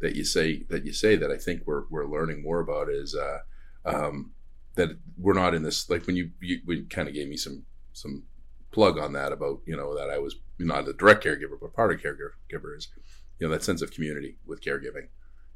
that 0.00 0.16
you 0.16 0.24
say 0.24 0.62
that 0.70 0.86
you 0.86 0.94
say 0.94 1.14
that 1.14 1.30
I 1.30 1.36
think 1.36 1.66
we're 1.66 1.82
we're 1.90 2.06
learning 2.06 2.42
more 2.42 2.60
about 2.60 2.88
is 2.88 3.14
uh, 3.14 3.40
um, 3.84 4.32
that 4.76 4.96
we're 5.18 5.34
not 5.34 5.52
in 5.52 5.62
this 5.62 5.90
like 5.90 6.06
when 6.06 6.16
you 6.16 6.30
you, 6.40 6.60
you 6.66 6.86
kind 6.88 7.06
of 7.06 7.12
gave 7.12 7.28
me 7.28 7.36
some 7.36 7.64
some 7.92 8.22
plug 8.72 8.98
on 8.98 9.12
that 9.12 9.30
about 9.30 9.60
you 9.66 9.76
know 9.76 9.94
that 9.94 10.08
I 10.08 10.16
was 10.16 10.36
not 10.58 10.88
a 10.88 10.94
direct 10.94 11.22
caregiver 11.24 11.60
but 11.60 11.74
part 11.74 11.92
of 11.92 12.00
caregiver 12.00 12.74
is 12.78 12.88
you 13.38 13.46
know 13.46 13.52
that 13.52 13.62
sense 13.62 13.82
of 13.82 13.90
community 13.90 14.38
with 14.46 14.62
caregiving 14.62 15.08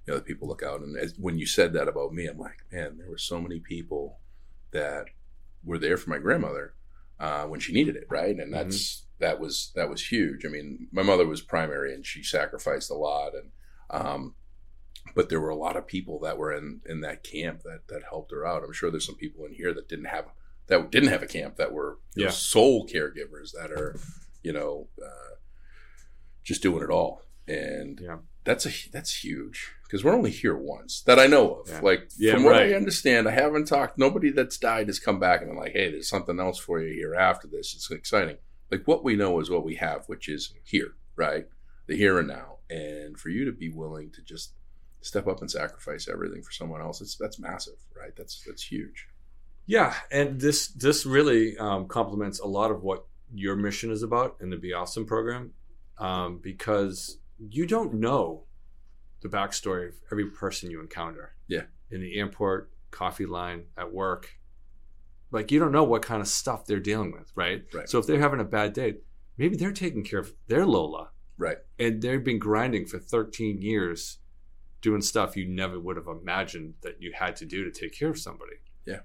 you 0.06 0.12
know 0.12 0.18
that 0.18 0.26
people 0.26 0.46
look 0.49 0.62
out 0.62 0.80
and 0.80 0.96
as, 0.96 1.14
when 1.18 1.38
you 1.38 1.46
said 1.46 1.73
that 1.73 1.88
about 1.88 2.12
me 2.12 2.26
I'm 2.26 2.38
like 2.38 2.64
man 2.73 2.99
there 2.99 3.08
were 3.11 3.18
so 3.18 3.40
many 3.40 3.58
people 3.61 4.18
that 4.73 5.06
were 5.64 5.78
there 5.78 5.96
for 5.96 6.11
my 6.11 6.18
grandmother 6.18 6.75
uh, 7.20 7.44
when 7.44 7.61
she 7.61 7.73
needed 7.73 7.96
it 7.96 8.06
right 8.11 8.37
and 8.38 8.52
that's 8.52 9.06
that 9.20 9.38
was 9.40 9.73
that 9.75 9.88
was 9.88 10.06
huge 10.11 10.44
I 10.44 10.49
mean 10.49 10.88
my 10.92 11.02
mother 11.02 11.26
was 11.26 11.40
primary 11.40 11.94
and 11.94 12.04
she 12.04 12.23
sacrificed 12.23 12.90
a 12.90 12.94
lot 12.94 13.32
and 13.34 13.50
um, 13.90 14.34
but 15.14 15.28
there 15.28 15.40
were 15.40 15.50
a 15.50 15.56
lot 15.56 15.76
of 15.76 15.87
people 15.87 16.18
that 16.20 16.37
were 16.38 16.52
in 16.52 16.80
in 16.87 17.00
that 17.02 17.23
camp 17.23 17.62
that 17.62 17.87
that 17.88 18.02
helped 18.08 18.30
her 18.32 18.46
out. 18.46 18.62
I'm 18.64 18.73
sure 18.73 18.90
there's 18.90 19.06
some 19.06 19.14
people 19.14 19.44
in 19.44 19.52
here 19.52 19.73
that 19.75 19.88
didn't 19.88 20.06
have 20.06 20.26
that 20.66 20.90
didn't 20.90 21.11
have 21.11 21.23
a 21.23 21.26
camp 21.26 21.56
that 21.56 21.73
were 21.73 21.99
Yeah. 22.16 22.30
sole 22.30 22.87
caregivers 22.88 23.52
that 23.52 23.70
are 23.70 23.96
you 24.42 24.52
know 24.52 24.88
uh, 25.02 25.34
just 26.42 26.62
doing 26.62 26.82
it 26.82 26.90
all 26.90 27.23
and 27.46 28.00
Yeah. 28.00 28.16
That's 28.44 28.66
a 28.66 28.70
that's 28.92 29.24
huge 29.24 29.72
because 29.84 30.04
we're 30.04 30.14
only 30.14 30.30
here 30.30 30.56
once 30.56 31.02
that 31.02 31.18
I 31.18 31.26
know 31.26 31.54
of. 31.56 31.68
Yeah. 31.68 31.80
like 31.82 32.10
Yeah, 32.16 32.34
from 32.34 32.44
what. 32.44 32.56
I 32.56 32.74
understand 32.74 33.28
I 33.28 33.32
haven't 33.32 33.66
talked 33.66 33.98
nobody 33.98 34.30
that's 34.30 34.58
died 34.58 34.88
has 34.88 34.98
come 34.98 35.18
back 35.18 35.40
and 35.40 35.50
been 35.50 35.58
like 35.58 35.72
hey 35.72 35.90
there's 35.90 36.08
something 36.08 36.38
else 36.38 36.58
for 36.58 36.80
you 36.80 36.92
here 36.92 37.14
after 37.14 37.48
this. 37.48 37.74
It's 37.74 37.90
exciting. 37.90 38.36
Like 38.70 38.86
what 38.86 39.04
we 39.04 39.16
know 39.16 39.40
is 39.40 39.50
what 39.50 39.64
we 39.64 39.76
have 39.76 40.04
which 40.06 40.28
is 40.28 40.52
here 40.62 40.94
right? 41.16 41.46
The 41.86 41.96
here 41.96 42.18
and 42.18 42.28
now. 42.28 42.58
And 42.70 43.18
for 43.18 43.28
you 43.28 43.44
to 43.44 43.52
be 43.52 43.68
willing 43.68 44.10
to 44.12 44.22
just 44.22 44.52
step 45.00 45.26
up 45.26 45.40
and 45.40 45.50
sacrifice 45.50 46.08
everything 46.08 46.42
for 46.42 46.50
someone 46.50 46.80
else 46.80 47.00
it's 47.00 47.16
that's 47.16 47.38
massive 47.38 47.74
right? 47.96 48.14
That's 48.16 48.42
that's 48.46 48.62
huge. 48.62 49.08
Yeah, 49.66 49.94
and 50.10 50.40
this 50.40 50.68
this 50.68 51.06
really 51.06 51.56
um, 51.56 51.86
complements 51.88 52.40
a 52.40 52.46
lot 52.46 52.70
of 52.70 52.82
what 52.82 53.06
your 53.32 53.56
mission 53.56 53.90
is 53.90 54.02
about 54.02 54.36
in 54.40 54.50
the 54.50 54.56
Be 54.56 54.72
Awesome 54.72 55.06
program, 55.06 55.52
um, 55.98 56.38
because 56.42 57.18
you 57.38 57.66
don't 57.66 57.94
know 57.94 58.44
the 59.20 59.28
backstory 59.28 59.88
of 59.88 59.94
every 60.12 60.26
person 60.26 60.70
you 60.70 60.80
encounter. 60.80 61.34
Yeah. 61.48 61.62
in 61.90 62.00
the 62.00 62.18
airport, 62.18 62.70
coffee 62.90 63.26
line, 63.26 63.64
at 63.76 63.92
work, 63.92 64.38
like 65.30 65.50
you 65.50 65.58
don't 65.58 65.72
know 65.72 65.84
what 65.84 66.02
kind 66.02 66.20
of 66.20 66.28
stuff 66.28 66.64
they're 66.66 66.80
dealing 66.80 67.12
with, 67.12 67.30
right? 67.34 67.64
Right. 67.72 67.88
So 67.88 67.98
if 67.98 68.06
they're 68.06 68.20
having 68.20 68.40
a 68.40 68.44
bad 68.44 68.72
day, 68.72 68.96
maybe 69.36 69.56
they're 69.56 69.72
taking 69.72 70.04
care 70.04 70.20
of 70.20 70.32
their 70.48 70.64
Lola, 70.66 71.10
right 71.36 71.58
and 71.78 72.00
they've 72.00 72.22
been 72.22 72.38
grinding 72.38 72.86
for 72.86 72.98
13 72.98 73.60
years 73.60 74.18
doing 74.80 75.02
stuff 75.02 75.36
you 75.36 75.46
never 75.48 75.80
would 75.80 75.96
have 75.96 76.06
imagined 76.06 76.74
that 76.82 77.00
you 77.00 77.12
had 77.12 77.34
to 77.34 77.44
do 77.44 77.64
to 77.64 77.70
take 77.70 77.92
care 77.98 78.10
of 78.10 78.18
somebody 78.18 78.52
Yeah. 78.86 79.00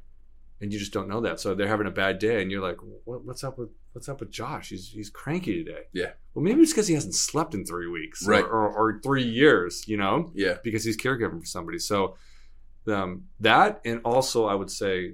And 0.62 0.74
you 0.74 0.80
just 0.80 0.92
don't 0.94 1.08
know 1.08 1.22
that 1.22 1.40
so 1.40 1.56
they're 1.56 1.68
having 1.68 1.88
a 1.88 1.92
bad 1.92 2.20
day 2.20 2.42
and 2.42 2.52
you're 2.52 2.62
like 2.62 2.78
what, 3.06 3.24
what's 3.24 3.44
up 3.44 3.58
with 3.58 3.70
what's 3.94 4.10
up 4.10 4.20
with 4.20 4.30
josh 4.32 4.70
he's, 4.70 4.90
he's 4.90 5.10
cranky 5.10 5.64
today 5.64 5.84
Yeah. 5.94 6.12
well 6.34 6.44
maybe 6.44 6.62
it's 6.62 6.72
because 6.72 6.88
he 6.88 6.94
hasn't 6.96 7.16
slept 7.16 7.54
in 7.54 7.66
three 7.66 7.88
weeks 7.88 8.28
or- 8.28 8.32
Right. 8.32 8.44
or, 8.44 8.68
or, 8.70 9.00
three 9.02 9.24
years 9.24 9.88
you 9.88 9.98
know 9.98 10.32
yeah 10.36 10.58
because 10.64 10.84
he's 10.84 10.98
caregiving 10.98 11.40
for 11.40 11.46
somebody 11.46 11.80
so 11.80 12.16
um, 12.88 13.26
that 13.40 13.82
and 13.86 14.02
also 14.04 14.46
i 14.46 14.54
would 14.54 14.72
say 14.72 15.14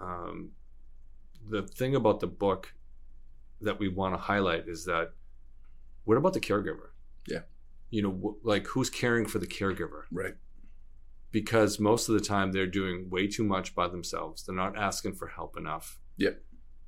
um, 0.00 0.50
the 1.48 1.62
thing 1.62 1.94
about 1.94 2.20
the 2.20 2.26
book 2.26 2.74
that 3.60 3.78
we 3.78 3.88
want 3.88 4.12
to 4.14 4.18
highlight 4.18 4.68
is 4.68 4.84
that 4.84 5.12
what 6.04 6.16
about 6.18 6.34
the 6.34 6.40
caregiver 6.40 6.88
Yeah. 7.26 7.40
you 7.90 8.02
know, 8.02 8.10
wh- 8.12 8.44
like 8.46 8.66
who's 8.66 8.90
caring 8.90 9.26
for 9.26 9.38
the 9.38 9.46
caregiver? 9.46 10.02
Right. 10.12 10.34
Because 11.40 11.78
most 11.78 12.08
of 12.08 12.14
the 12.14 12.20
time 12.34 12.52
they're 12.52 12.66
doing 12.80 13.10
way 13.10 13.26
too 13.26 13.44
much 13.44 13.74
by 13.74 13.88
themselves. 13.88 14.42
They're 14.42 14.54
not 14.64 14.78
asking 14.78 15.14
for 15.16 15.26
help 15.26 15.58
enough. 15.58 15.98
Yep. 16.16 16.40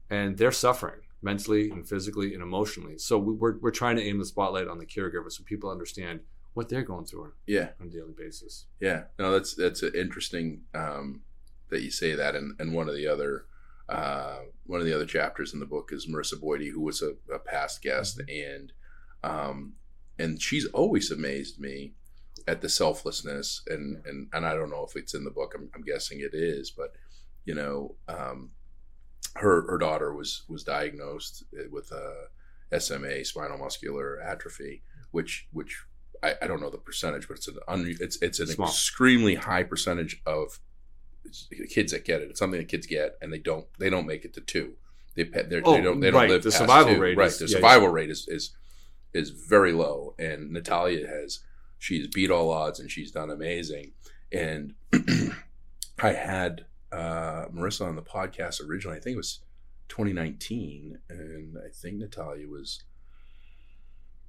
And 0.08 0.38
they're 0.38 0.52
suffering 0.52 1.00
mentally 1.20 1.70
and 1.70 1.86
physically 1.86 2.32
and 2.32 2.42
emotionally. 2.42 2.96
So 2.96 3.18
we- 3.18 3.34
we're, 3.34 3.58
we're 3.58 3.70
trying 3.82 3.96
to 3.96 4.02
aim 4.02 4.18
the 4.18 4.24
spotlight 4.24 4.66
on 4.66 4.78
the 4.78 4.86
caregiver 4.86 5.30
so 5.30 5.44
people 5.44 5.68
understand 5.70 6.20
what 6.54 6.70
they're 6.70 6.82
going 6.92 7.04
through 7.04 7.32
Yeah. 7.46 7.68
on 7.78 7.88
a 7.88 7.90
daily 7.90 8.14
basis. 8.16 8.64
Yeah, 8.80 9.00
no, 9.18 9.30
that's 9.32 9.54
that's 9.54 9.82
interesting 9.82 10.62
um, 10.74 11.20
that 11.68 11.82
you 11.82 11.90
say 11.90 12.14
that. 12.14 12.34
And, 12.34 12.58
and 12.58 12.72
one 12.72 12.88
of 12.88 12.94
the 12.96 13.06
other 13.06 13.44
uh, 13.88 14.38
one 14.64 14.80
of 14.80 14.86
the 14.86 14.94
other 14.94 15.06
chapters 15.06 15.52
in 15.52 15.60
the 15.60 15.66
book 15.74 15.90
is 15.92 16.06
Marissa 16.06 16.36
Boydie, 16.42 16.72
who 16.72 16.80
was 16.80 17.02
a, 17.02 17.12
a 17.32 17.38
past 17.38 17.82
guest, 17.82 18.20
and 18.28 18.72
um, 19.22 19.74
and 20.18 20.40
she's 20.40 20.64
always 20.80 21.10
amazed 21.10 21.60
me 21.60 21.92
at 22.47 22.61
the 22.61 22.68
selflessness. 22.68 23.62
And 23.68 24.04
and 24.07 24.28
and 24.33 24.47
I 24.47 24.54
don't 24.54 24.71
know 24.71 24.85
if 24.88 24.97
it's 24.97 25.14
in 25.14 25.25
the 25.25 25.30
book. 25.30 25.54
I'm, 25.57 25.71
I'm 25.75 25.83
guessing 25.83 26.21
it 26.21 26.35
is, 26.35 26.71
but 26.71 26.95
you 27.45 27.54
know, 27.54 27.95
um, 28.09 28.50
her 29.37 29.62
her 29.71 29.78
daughter 29.78 30.12
was 30.14 30.42
was 30.49 30.64
diagnosed 30.64 31.45
with 31.71 31.90
a 31.92 32.28
SMA, 32.80 33.25
spinal 33.25 33.59
muscular 33.59 34.21
atrophy, 34.21 34.83
which 35.11 35.49
which 35.52 35.85
I, 36.23 36.35
I 36.42 36.47
don't 36.47 36.61
know 36.61 36.71
the 36.71 36.78
percentage, 36.78 37.28
but 37.28 37.38
it's 37.38 37.49
an 37.49 37.59
un, 37.68 37.97
it's 38.00 38.21
it's 38.21 38.40
an 38.40 38.49
Small. 38.49 38.68
extremely 38.68 39.37
high 39.37 39.62
percentage 39.62 40.21
of 40.26 40.59
kids 41.71 41.92
that 41.92 42.04
get 42.04 42.21
it. 42.23 42.30
It's 42.30 42.38
something 42.38 42.59
that 42.61 42.68
kids 42.68 42.87
get, 42.87 43.16
and 43.23 43.33
they 43.33 43.38
don't 43.38 43.66
they 43.78 43.90
don't 43.90 44.07
make 44.07 44.25
it 44.25 44.35
to 44.35 44.40
two. 44.40 44.75
They 45.14 45.25
they're, 45.25 45.62
Oh, 45.64 45.73
they 45.76 45.80
don't 45.83 46.00
they 46.00 46.11
don't 46.11 46.21
right. 46.21 46.30
live 46.30 46.42
The 46.42 46.52
survival 46.52 46.95
two. 46.95 47.00
rate 47.00 47.16
right. 47.16 47.26
is- 47.28 47.38
the 47.38 47.47
yeah, 47.47 47.57
survival 47.57 47.88
rate 47.88 48.11
is 48.11 48.26
is 48.28 48.54
is 49.14 49.30
very 49.30 49.73
low, 49.73 50.14
and 50.18 50.50
Natalia 50.52 51.07
has 51.07 51.40
she's 51.78 52.06
beat 52.08 52.30
all 52.30 52.50
odds 52.50 52.80
and 52.80 52.90
she's 52.90 53.11
done 53.11 53.30
amazing. 53.30 53.92
And 54.32 54.75
I 56.02 56.12
had 56.12 56.66
uh, 56.92 57.47
Marissa 57.54 57.87
on 57.87 57.97
the 57.97 58.02
podcast 58.02 58.66
originally. 58.66 58.97
I 58.97 59.00
think 59.00 59.14
it 59.14 59.18
was 59.18 59.40
2019, 59.88 60.99
and 61.08 61.56
I 61.58 61.70
think 61.75 61.97
Natalia 61.97 62.47
was 62.49 62.82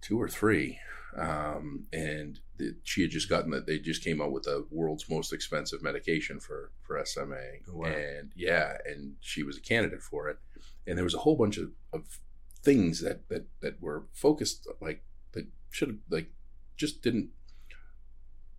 two 0.02 0.22
or 0.22 0.28
three. 0.28 0.80
Um, 1.18 1.88
and 1.92 2.40
the, 2.58 2.76
she 2.84 3.02
had 3.02 3.12
just 3.12 3.30
gotten 3.30 3.52
that 3.52 3.66
they 3.66 3.80
just 3.80 4.04
came 4.04 4.22
out 4.22 4.32
with 4.32 4.44
the 4.44 4.66
world's 4.70 5.10
most 5.10 5.34
expensive 5.34 5.82
medication 5.82 6.40
for 6.40 6.72
for 6.84 7.04
SMA. 7.04 7.36
Oh, 7.68 7.78
wow. 7.78 7.88
And 7.88 8.32
yeah, 8.36 8.78
and 8.86 9.16
she 9.20 9.44
was 9.44 9.58
a 9.58 9.62
candidate 9.62 10.02
for 10.02 10.30
it. 10.30 10.38
And 10.86 10.98
there 10.98 11.04
was 11.04 11.16
a 11.16 11.20
whole 11.20 11.36
bunch 11.36 11.58
of, 11.58 11.72
of 11.94 12.20
things 12.62 13.02
that 13.02 13.28
that 13.30 13.48
that 13.62 13.82
were 13.82 14.06
focused 14.14 14.68
like 14.82 15.04
that 15.32 15.48
should 15.72 15.90
have 15.90 15.98
like 16.10 16.32
just 16.78 17.02
didn't. 17.02 17.30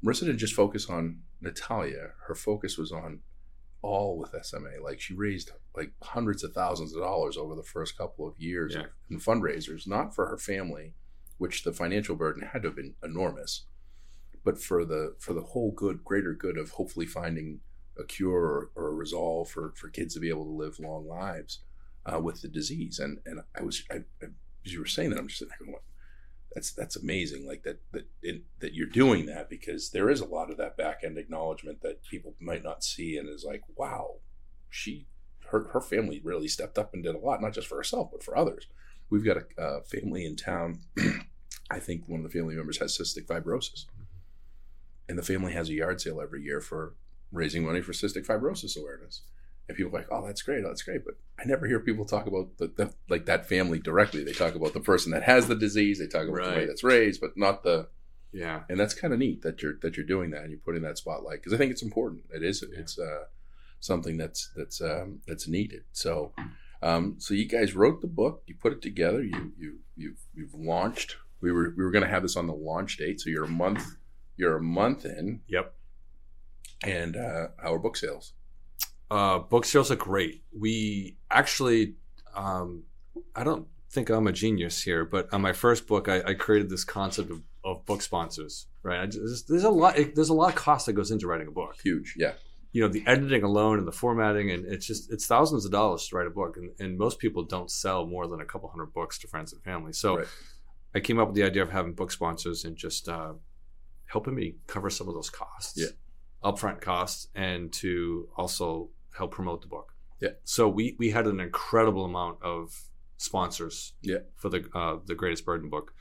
Marissa 0.05 0.21
didn't 0.21 0.39
just 0.39 0.55
focus 0.55 0.89
on 0.89 1.21
Natalia. 1.41 2.13
Her 2.27 2.35
focus 2.35 2.79
was 2.79 2.93
on 2.93 3.21
all 3.83 4.19
with 4.19 4.35
SMA. 4.45 4.81
Like 4.83 5.01
she 5.01 5.15
raised 5.15 5.53
like 5.77 5.93
hundreds 6.03 6.43
of 6.45 6.53
thousands 6.53 6.95
of 6.95 7.03
dollars 7.03 7.37
over 7.37 7.55
the 7.55 7.63
first 7.63 7.97
couple 7.97 8.27
of 8.27 8.39
years 8.39 8.75
Yeah. 8.75 8.87
in 9.11 9.19
fundraisers, 9.19 9.87
not 9.87 10.15
for 10.15 10.27
her 10.27 10.39
family, 10.39 10.95
which 11.39 11.65
the 11.65 11.73
financial 11.73 12.17
burden 12.17 12.43
had 12.53 12.63
to 12.63 12.69
have 12.69 12.77
been 12.77 12.95
enormous, 13.03 13.65
but 14.45 14.59
for 14.61 14.85
the 14.85 15.17
for 15.19 15.33
the 15.35 15.41
whole 15.43 15.71
good, 15.73 16.05
greater 16.05 16.35
good 16.35 16.57
of 16.59 16.71
hopefully 16.73 17.07
finding 17.07 17.61
a 17.99 18.05
cure 18.05 18.45
or, 18.45 18.71
or 18.75 18.89
a 18.89 18.95
resolve 18.95 19.49
for 19.51 19.73
for 19.77 19.89
kids 19.89 20.15
to 20.15 20.21
be 20.21 20.29
able 20.29 20.45
to 20.45 20.51
live 20.51 20.79
long 20.79 21.07
lives 21.07 21.61
uh, 22.07 22.19
with 22.21 22.41
the 22.43 22.49
disease. 22.49 22.99
And 22.99 23.19
and 23.27 23.41
I 23.59 23.63
was 23.63 23.83
I, 23.91 23.97
I, 24.23 24.27
as 24.65 24.73
you 24.75 24.81
were 24.81 24.87
saying 24.87 25.11
that, 25.11 25.19
I'm 25.19 25.29
just 25.29 25.39
sitting 25.39 25.53
there 25.59 25.67
going, 25.67 25.79
that's 26.55 26.73
that's 26.73 26.97
amazing. 26.97 27.47
Like 27.47 27.63
that 27.63 27.81
that 27.93 28.09
it, 28.23 28.43
that 28.61 28.75
you're 28.75 28.87
doing 28.87 29.27
that 29.27 29.49
because 29.49 29.91
there 29.91 30.11
is 30.11 30.21
a 30.21 30.27
lot 30.27 30.51
of 30.51 30.57
that 30.59 30.77
back 30.77 31.01
end 31.05 31.17
acknowledgement 31.17 31.83
that 31.83 32.05
people 32.05 32.35
might 32.41 32.65
not 32.65 32.83
see, 32.83 33.17
and 33.17 33.29
is 33.29 33.45
like, 33.45 33.63
wow, 33.77 34.17
she 34.69 35.07
her 35.49 35.69
her 35.73 35.81
family 35.81 36.21
really 36.25 36.49
stepped 36.49 36.79
up 36.79 36.93
and 36.93 37.05
did 37.05 37.15
a 37.15 37.19
lot, 37.19 37.41
not 37.41 37.53
just 37.53 37.69
for 37.69 37.77
herself 37.77 38.11
but 38.11 38.23
for 38.23 38.37
others. 38.37 38.67
We've 39.11 39.25
got 39.25 39.39
a, 39.39 39.63
a 39.63 39.83
family 39.83 40.25
in 40.25 40.37
town. 40.37 40.81
I 41.71 41.79
think 41.79 42.09
one 42.09 42.21
of 42.21 42.31
the 42.31 42.37
family 42.37 42.57
members 42.57 42.79
has 42.79 42.97
cystic 42.97 43.27
fibrosis, 43.27 43.87
and 45.09 45.17
the 45.17 45.23
family 45.23 45.53
has 45.53 45.69
a 45.69 45.75
yard 45.75 46.01
sale 46.01 46.21
every 46.21 46.43
year 46.43 46.61
for 46.61 46.95
raising 47.31 47.65
money 47.65 47.81
for 47.81 47.93
cystic 47.93 48.27
fibrosis 48.27 48.77
awareness. 48.77 49.23
And 49.71 49.77
people 49.77 49.95
are 49.97 50.01
like, 50.01 50.09
oh, 50.11 50.27
that's 50.27 50.43
great, 50.43 50.65
oh, 50.65 50.69
that's 50.69 50.83
great. 50.83 51.05
But 51.05 51.15
I 51.39 51.45
never 51.47 51.67
hear 51.67 51.81
people 51.81 52.05
talk 52.05 52.27
about 52.27 52.57
the, 52.59 52.67
the 52.77 52.93
like 53.09 53.27
that 53.27 53.49
family 53.49 53.79
directly. 53.79 54.23
They 54.25 54.33
talk 54.33 54.55
about 54.55 54.73
the 54.75 54.81
person 54.81 55.13
that 55.13 55.23
has 55.23 55.47
the 55.49 55.55
disease. 55.55 55.99
They 55.99 56.07
talk 56.07 56.29
about 56.29 56.45
the 56.45 56.51
way 56.51 56.57
Right. 56.59 56.67
that's 56.67 56.85
raised, 56.85 57.21
but 57.21 57.37
not 57.37 57.63
the. 57.63 57.89
Yeah. 58.33 58.63
And 58.69 58.79
that's 58.79 58.95
kind 58.95 59.13
of 59.13 59.19
neat 59.19 59.43
that 59.43 59.63
you're 59.63 59.79
that 59.83 59.97
you're 59.97 60.07
doing 60.07 60.31
that 60.31 60.43
and 60.43 60.51
you're 60.51 60.61
putting 60.61 60.83
that 60.83 60.99
spotlight 60.99 61.39
because 61.41 61.53
I 61.53 61.57
think 61.57 61.73
it's 61.73 61.83
important. 61.83 62.23
It 62.33 62.43
is. 62.43 62.63
Yeah. 62.63 62.79
It's 62.81 62.99
uh, 62.99 63.25
something 63.81 64.17
that's 64.19 64.51
that's 64.57 64.81
um, 64.81 65.21
that's 65.27 65.49
needed. 65.49 65.83
So, 65.93 66.33
um, 66.83 67.17
so 67.19 67.35
you 67.35 67.47
guys 67.47 67.75
wrote 67.75 68.01
the 68.01 68.07
book. 68.07 68.43
You 68.47 68.55
put 68.55 68.73
it 68.73 68.83
together. 68.83 69.23
You 69.23 69.53
you 69.59 69.79
you've 69.97 70.21
you've 70.35 70.55
launched. 70.55 71.17
We 71.41 71.51
were 71.53 71.73
we 71.77 71.83
were 71.85 71.91
going 71.91 72.05
to 72.05 72.11
have 72.11 72.23
this 72.23 72.37
on 72.37 72.47
the 72.47 72.55
launch 72.55 72.99
date. 72.99 73.21
So 73.21 73.31
you're 73.31 73.45
a 73.45 73.49
month. 73.49 73.85
You're 74.37 74.57
a 74.57 74.63
month 74.63 75.05
in, 75.05 75.41
Yep. 75.49 75.75
and 76.85 77.17
uh, 77.17 77.49
how 77.63 77.75
are 77.75 77.79
book 77.79 77.97
sales? 77.97 78.33
Uh, 79.11 79.39
book 79.41 79.65
sales 79.65 79.91
are 79.91 79.97
great. 79.97 80.43
We 80.57 81.17
actually, 81.31 81.95
um, 82.35 82.85
I 83.35 83.43
don't 83.45 83.67
think 83.91 84.09
I'm 84.09 84.27
a 84.29 84.33
genius 84.33 84.83
here, 84.83 85.05
but 85.05 85.33
on 85.33 85.41
my 85.41 85.53
first 85.53 85.87
book, 85.89 86.09
I, 86.09 86.23
I 86.23 86.35
created 86.35 86.71
this 86.71 86.85
concept 86.85 87.31
of, 87.31 87.43
of 87.65 87.85
book 87.87 88.03
sponsors. 88.03 88.67
Right? 88.83 89.01
I 89.01 89.07
just, 89.07 89.49
there's 89.49 89.65
a 89.65 89.71
lot. 89.71 89.97
There's 90.15 90.29
a 90.31 90.35
lot 90.35 90.51
of 90.51 90.55
cost 90.55 90.87
that 90.87 90.93
goes 90.95 91.11
into 91.11 91.27
writing 91.27 91.49
a 91.49 91.51
book. 91.51 91.77
Huge. 91.83 92.15
Yeah. 92.17 92.33
You 92.73 92.83
know, 92.83 92.89
the 92.89 93.03
editing 93.05 93.43
alone 93.43 93.79
and 93.79 93.87
the 93.87 93.93
formatting, 93.93 94.53
and 94.53 94.65
it's 94.65 94.87
just 94.87 95.13
it's 95.13 95.27
thousands 95.27 95.65
of 95.65 95.73
dollars 95.73 96.07
to 96.09 96.17
write 96.17 96.29
a 96.29 96.31
book, 96.31 96.57
and, 96.57 96.71
and 96.79 96.97
most 96.97 97.19
people 97.19 97.43
don't 97.43 97.71
sell 97.71 98.07
more 98.07 98.29
than 98.29 98.41
a 98.41 98.45
couple 98.45 98.69
hundred 98.71 98.95
books 98.95 99.19
to 99.19 99.27
friends 99.29 99.53
and 99.53 99.61
family. 99.65 99.93
So, 99.93 100.19
Right. 100.19 100.27
I 100.95 101.01
came 101.01 101.19
up 101.19 101.29
with 101.29 101.35
the 101.37 101.43
idea 101.43 101.63
of 101.63 101.71
having 101.71 101.95
book 101.95 102.11
sponsors 102.13 102.65
and 102.65 102.77
just 102.77 103.09
uh, 103.09 103.33
helping 104.07 104.35
me 104.37 104.55
cover 104.69 104.89
some 104.89 105.09
of 105.09 105.15
those 105.15 105.31
costs, 105.31 105.79
Yeah. 105.81 105.89
upfront 106.45 106.81
costs, 106.81 107.27
and 107.35 107.73
to 107.75 108.29
also 108.37 108.91
help 109.21 109.33
promote 109.33 109.61
the 109.63 109.69
book. 109.69 109.89
Yeah. 110.21 110.35
So 110.45 110.69
we 110.69 110.97
we 110.99 111.11
had 111.11 111.27
an 111.27 111.41
incredible 111.41 112.05
amount 112.05 112.43
of 112.43 112.63
sponsors. 113.17 113.95
Yeah. 114.03 114.23
For 114.37 114.49
the 114.49 114.61
uh, 114.75 114.97
the 115.07 115.15
Greatest 115.15 115.45
Burden 115.45 115.69
book, 115.71 115.93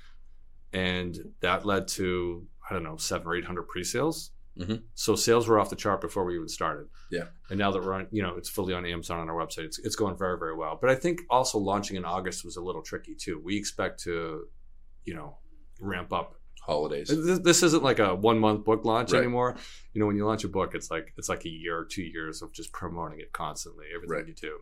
and 0.74 1.18
that 1.42 1.66
led 1.66 1.88
to 2.00 2.48
I 2.68 2.74
don't 2.74 2.84
know 2.84 2.98
seven 2.98 3.28
or 3.28 3.36
eight 3.36 3.46
hundred 3.46 3.68
pre-sales. 3.68 4.32
Mhm. 4.58 4.84
So 4.94 5.16
sales 5.16 5.48
were 5.48 5.58
off 5.60 5.70
the 5.70 5.76
chart 5.76 6.02
before 6.02 6.26
we 6.26 6.36
even 6.36 6.50
started. 6.50 6.88
Yeah. 7.12 7.28
And 7.50 7.58
now 7.58 7.72
that 7.72 7.82
we're 7.82 7.94
on, 7.94 8.08
you 8.12 8.22
know, 8.22 8.36
it's 8.36 8.50
fully 8.50 8.74
on 8.74 8.86
Amazon 8.86 9.20
on 9.20 9.30
our 9.30 9.36
website. 9.36 9.66
It's 9.70 9.80
it's 9.80 9.96
going 9.96 10.18
very 10.18 10.38
very 10.38 10.56
well. 10.56 10.78
But 10.82 10.90
I 10.90 10.96
think 10.96 11.22
also 11.30 11.58
launching 11.60 11.96
in 11.98 12.06
August 12.06 12.44
was 12.44 12.58
a 12.58 12.62
little 12.62 12.82
tricky 12.82 13.16
too. 13.16 13.40
We 13.44 13.58
expect 13.58 14.04
to, 14.04 14.48
you 15.06 15.14
know, 15.14 15.38
ramp 15.80 16.12
up 16.12 16.36
Holidays. 16.62 17.08
this, 17.08 17.40
this 17.40 17.64
isn't 17.64 17.84
like 17.84 18.00
a 18.00 18.14
one 18.16 18.40
month 18.40 18.64
book 18.66 18.86
launch 18.86 19.12
Right. 19.12 19.20
anymore. 19.20 19.56
You 19.94 20.00
know, 20.02 20.08
when 20.08 20.16
you 20.16 20.26
launch 20.26 20.44
a 20.44 20.48
book, 20.50 20.76
it's 20.76 20.92
like 20.92 21.14
it's 21.18 21.30
like 21.30 21.46
a 21.46 21.50
year 21.50 21.78
or 21.78 21.86
two 21.86 22.04
years 22.04 22.42
of 22.42 22.52
just 22.54 22.72
promoting 22.72 23.20
it 23.20 23.32
constantly, 23.34 23.86
everything 23.96 24.16
Right. 24.18 24.28
you 24.28 24.34
do. 24.34 24.60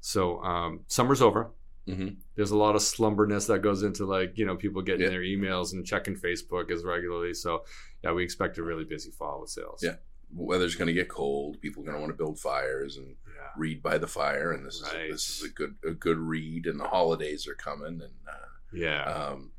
So 0.00 0.42
um, 0.42 0.80
summer's 0.88 1.22
over. 1.22 1.50
hmm 1.86 2.08
There's 2.34 2.50
a 2.50 2.56
lot 2.56 2.74
of 2.74 2.82
slumberness 2.82 3.46
that 3.48 3.60
goes 3.60 3.82
into 3.82 4.04
like 4.06 4.36
you 4.36 4.46
know 4.46 4.56
people 4.56 4.82
getting 4.82 5.02
Yeah. 5.02 5.10
their 5.10 5.20
emails 5.22 5.72
and 5.72 5.84
checking 5.86 6.16
Facebook 6.16 6.70
as 6.70 6.82
regularly. 6.82 7.34
So 7.34 7.64
yeah, 8.02 8.12
we 8.12 8.24
expect 8.24 8.58
a 8.58 8.62
really 8.62 8.84
busy 8.84 9.10
fall 9.10 9.40
with 9.40 9.50
sales. 9.50 9.80
Yeah. 9.82 9.96
Weather's 10.34 10.74
going 10.74 10.88
to 10.88 10.92
get 10.94 11.08
cold. 11.08 11.60
People 11.60 11.82
are 11.82 11.86
going 11.86 11.94
to 11.96 12.00
want 12.00 12.10
to 12.12 12.16
build 12.16 12.40
fires 12.40 12.96
and 12.96 13.06
yeah. 13.08 13.50
read 13.56 13.82
by 13.82 13.98
the 13.98 14.06
fire, 14.08 14.50
and 14.52 14.66
this 14.66 14.82
Right. 14.82 15.04
is 15.10 15.12
this 15.12 15.38
is 15.38 15.44
a 15.44 15.48
good 15.50 15.74
a 15.86 15.92
good 15.92 16.18
read. 16.18 16.66
And 16.66 16.80
the 16.80 16.88
holidays 16.88 17.46
are 17.46 17.54
coming, 17.54 18.00
and 18.02 18.12
uh, 18.28 18.48
Yeah. 18.72 19.04
um, 19.04 19.52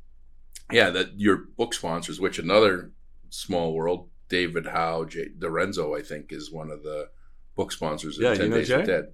yeah, 0.72 0.90
that 0.90 1.18
your 1.20 1.36
book 1.36 1.74
sponsors, 1.74 2.20
which 2.20 2.38
another 2.38 2.92
small 3.30 3.72
world, 3.74 4.08
David 4.28 4.66
Howe, 4.66 5.04
Jay 5.04 5.28
Dorenzo, 5.38 5.98
I 5.98 6.02
think, 6.02 6.32
is 6.32 6.50
one 6.50 6.70
of 6.70 6.82
the 6.82 7.08
book 7.54 7.72
sponsors. 7.72 8.18
in 8.18 8.24
Yeah, 8.24 8.32
you 8.34 8.48
know 8.48 8.56
Days 8.56 8.70
of 8.70 8.80
Jay? 8.80 8.86
Dead. 8.86 9.12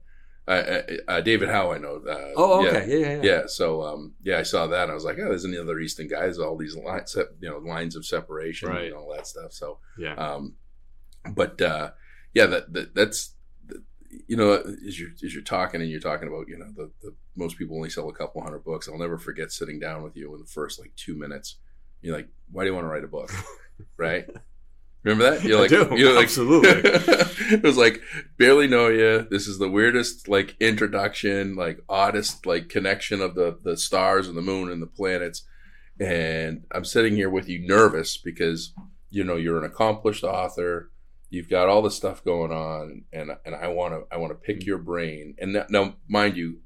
Uh, 0.48 0.50
uh, 0.50 0.82
uh, 1.06 1.20
David 1.20 1.48
Howe, 1.50 1.72
I 1.72 1.78
know. 1.78 2.02
Uh, 2.08 2.32
oh, 2.36 2.62
yeah. 2.64 2.70
okay. 2.70 2.86
Yeah, 2.88 2.96
yeah, 2.96 3.14
yeah. 3.16 3.22
Yeah, 3.22 3.42
so 3.46 3.82
um, 3.82 4.14
yeah, 4.22 4.38
I 4.38 4.42
saw 4.42 4.66
that. 4.66 4.82
and 4.84 4.90
I 4.90 4.94
was 4.94 5.04
like, 5.04 5.16
oh, 5.20 5.28
there's 5.28 5.44
another 5.44 5.78
Easton 5.78 6.08
guy. 6.08 6.20
There's 6.22 6.40
all 6.40 6.56
these 6.56 6.76
lines, 6.76 7.16
you 7.40 7.48
know, 7.48 7.58
lines 7.58 7.94
of 7.94 8.04
separation 8.04 8.68
Right. 8.68 8.86
and 8.86 8.94
all 8.94 9.12
that 9.14 9.26
stuff. 9.28 9.52
So, 9.52 9.78
Yeah. 9.96 10.14
um, 10.14 10.54
but 11.34 11.60
uh, 11.62 11.92
yeah, 12.34 12.46
that, 12.46 12.72
that 12.72 12.94
that's 12.94 13.28
that- 13.28 13.36
you 14.26 14.36
know, 14.36 14.52
as 14.86 14.98
you're 14.98 15.10
as 15.24 15.32
you're 15.32 15.42
talking 15.42 15.80
and 15.80 15.90
you're 15.90 16.00
talking 16.00 16.28
about, 16.28 16.48
you 16.48 16.58
know, 16.58 16.70
the, 16.74 16.90
the 17.02 17.14
most 17.36 17.56
people 17.56 17.76
only 17.76 17.90
sell 17.90 18.08
a 18.08 18.12
couple 18.12 18.42
hundred 18.42 18.64
books. 18.64 18.88
I'll 18.88 18.98
never 18.98 19.18
forget 19.18 19.52
sitting 19.52 19.78
down 19.78 20.02
with 20.02 20.16
you 20.16 20.34
in 20.34 20.40
the 20.40 20.46
first 20.46 20.78
like 20.78 20.94
two 20.96 21.14
minutes. 21.14 21.56
You're 22.02 22.16
like, 22.16 22.28
why 22.50 22.64
do 22.64 22.70
you 22.70 22.74
want 22.74 22.84
to 22.84 22.88
write 22.88 23.04
a 23.04 23.08
book? 23.08 23.30
right? 23.96 24.28
Remember 25.02 25.30
that? 25.30 25.44
You're 25.44 25.60
like, 25.60 25.70
you're 25.70 26.14
like, 26.14 26.24
absolutely. 26.24 26.70
it 27.50 27.62
was 27.62 27.76
like 27.76 28.02
barely 28.38 28.68
know 28.68 28.88
you. 28.88 29.26
This 29.30 29.48
is 29.48 29.58
the 29.58 29.68
weirdest 29.68 30.28
like 30.28 30.56
introduction, 30.60 31.56
like 31.56 31.80
oddest 31.88 32.46
like 32.46 32.68
connection 32.68 33.20
of 33.20 33.34
the 33.34 33.58
the 33.62 33.76
stars 33.76 34.28
and 34.28 34.36
the 34.36 34.42
moon 34.42 34.70
and 34.70 34.80
the 34.80 34.86
planets. 34.86 35.44
and 35.98 36.64
I'm 36.72 36.84
sitting 36.84 37.16
here 37.16 37.30
with 37.30 37.48
you 37.48 37.66
nervous 37.66 38.16
because 38.16 38.74
you 39.10 39.24
know 39.24 39.36
you're 39.36 39.58
an 39.58 39.64
accomplished 39.64 40.22
author. 40.22 40.90
You've 41.32 41.48
got 41.48 41.70
all 41.70 41.80
this 41.80 41.94
stuff 41.94 42.22
going 42.22 42.52
on, 42.52 43.04
and 43.10 43.30
and 43.46 43.54
I 43.54 43.68
want 43.68 43.94
to 43.94 44.14
I 44.14 44.18
want 44.18 44.32
to 44.32 44.34
pick 44.34 44.66
your 44.66 44.76
brain. 44.76 45.34
And 45.38 45.54
that, 45.56 45.70
now, 45.70 45.94
mind 46.06 46.36
you, 46.36 46.60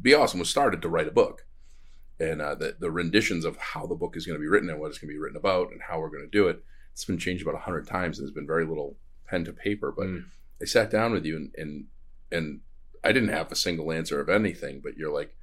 Be 0.00 0.14
Awesome 0.14 0.38
was 0.38 0.48
started 0.48 0.80
to 0.82 0.88
write 0.88 1.08
a 1.08 1.10
book, 1.10 1.44
and 2.20 2.40
uh, 2.40 2.54
the 2.54 2.76
the 2.78 2.92
renditions 2.92 3.44
of 3.44 3.56
how 3.56 3.86
the 3.86 3.96
book 3.96 4.16
is 4.16 4.26
going 4.26 4.38
to 4.38 4.40
be 4.40 4.46
written 4.46 4.70
and 4.70 4.78
what 4.78 4.90
it's 4.90 4.98
going 4.98 5.08
to 5.08 5.14
be 5.14 5.18
written 5.18 5.36
about 5.36 5.72
and 5.72 5.82
how 5.82 5.98
we're 5.98 6.08
going 6.08 6.22
to 6.22 6.30
do 6.30 6.46
it. 6.46 6.62
It's 6.92 7.04
been 7.04 7.18
changed 7.18 7.42
about 7.42 7.56
a 7.56 7.64
hundred 7.64 7.88
times, 7.88 8.16
and 8.16 8.24
there's 8.24 8.34
been 8.34 8.46
very 8.46 8.64
little 8.64 8.96
pen 9.26 9.44
to 9.46 9.52
paper. 9.52 9.90
But 9.90 10.06
Mm. 10.06 10.24
I 10.62 10.66
sat 10.66 10.88
down 10.88 11.10
with 11.10 11.24
you, 11.26 11.36
and 11.36 11.50
and 11.58 11.86
and 12.30 12.60
I 13.02 13.10
didn't 13.10 13.30
have 13.30 13.50
a 13.50 13.56
single 13.56 13.90
answer 13.90 14.20
of 14.20 14.28
anything. 14.28 14.82
But 14.84 14.98
you're 14.98 15.12
like, 15.12 15.34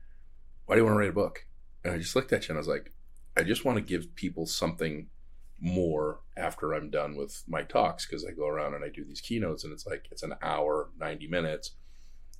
"Why 0.67 0.75
do 0.75 0.81
you 0.81 0.85
want 0.85 0.95
to 0.95 0.99
write 0.99 1.09
a 1.09 1.23
book?" 1.23 1.45
And 1.83 1.93
I 1.93 1.97
just 1.97 2.15
looked 2.15 2.31
at 2.31 2.47
you, 2.47 2.53
and 2.53 2.57
I 2.57 2.63
was 2.63 2.67
like, 2.69 2.93
"I 3.35 3.43
just 3.43 3.65
want 3.65 3.77
to 3.77 3.83
give 3.83 4.15
people 4.15 4.45
something." 4.45 5.09
More 5.59 6.19
after 6.35 6.73
I'm 6.73 6.89
done 6.89 7.15
with 7.15 7.43
my 7.47 7.63
talks 7.63 8.05
because 8.05 8.23
I 8.25 8.31
go 8.31 8.47
around 8.47 8.73
and 8.75 8.83
I 8.85 8.89
do 8.89 9.03
these 9.03 9.21
keynotes 9.21 9.63
and 9.63 9.73
it's 9.73 9.85
like 9.87 10.05
it's 10.11 10.23
an 10.23 10.33
hour, 10.41 10.89
90 10.99 11.27
minutes. 11.27 11.71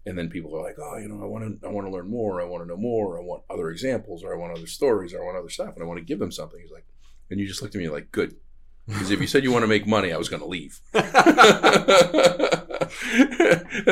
And 0.05 0.17
then 0.17 0.29
people 0.29 0.55
are 0.55 0.63
like, 0.63 0.77
oh, 0.79 0.97
you 0.97 1.09
know, 1.09 1.21
I 1.21 1.25
want 1.25 1.61
to, 1.61 1.67
I 1.67 1.69
want 1.71 1.85
to 1.87 1.91
learn 1.91 2.09
more. 2.09 2.41
I 2.41 2.45
want 2.45 2.63
to 2.63 2.67
know 2.67 2.77
more. 2.77 3.17
I 3.19 3.21
want 3.21 3.43
other 3.49 3.69
examples 3.69 4.23
or 4.23 4.33
I 4.33 4.37
want 4.37 4.57
other 4.57 4.67
stories 4.67 5.13
or 5.13 5.21
I 5.21 5.25
want 5.25 5.37
other 5.37 5.49
stuff. 5.49 5.73
And 5.75 5.83
I 5.83 5.85
want 5.85 5.99
to 5.99 6.05
give 6.05 6.19
them 6.19 6.31
something. 6.31 6.59
He's 6.61 6.71
like, 6.71 6.85
and 7.29 7.39
you 7.41 7.47
just 7.47 7.61
looked 7.61 7.75
at 7.75 7.81
me 7.81 7.89
like, 7.89 8.11
good. 8.11 8.35
Because 8.87 9.11
if 9.11 9.19
you 9.19 9.27
said 9.27 9.43
you 9.43 9.51
want 9.51 9.63
to 9.63 9.67
make 9.67 9.85
money, 9.85 10.13
I 10.13 10.17
was 10.17 10.29
going 10.29 10.41
to 10.41 10.47
leave. 10.47 10.79
and 10.93 11.03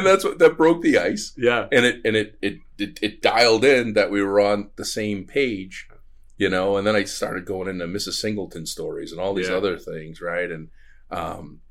that's 0.06 0.24
what, 0.24 0.40
that 0.40 0.56
broke 0.58 0.82
the 0.82 0.98
ice 0.98 1.34
Yeah. 1.38 1.68
and 1.72 1.86
it 1.86 2.02
and 2.06 2.16
it, 2.16 2.38
it 2.42 2.60
it 2.78 3.00
it 3.02 3.22
dialed 3.22 3.66
in 3.66 3.94
that 3.94 4.10
we 4.12 4.22
were 4.22 4.40
on 4.40 4.70
the 4.78 4.86
same 4.86 5.26
page, 5.26 5.88
you 6.38 6.50
know. 6.50 6.78
And 6.78 6.86
then 6.86 6.96
I 6.96 7.04
started 7.04 7.46
going 7.46 7.68
into 7.68 7.86
Mrs. 7.86 8.14
Singleton 8.14 8.66
stories 8.66 9.12
and 9.12 9.20
all 9.22 9.34
these 9.34 9.50
Yeah. 9.50 9.56
other 9.56 9.78
things, 9.78 10.22
right? 10.22 10.50
And 10.52 10.70
um, 11.12 11.62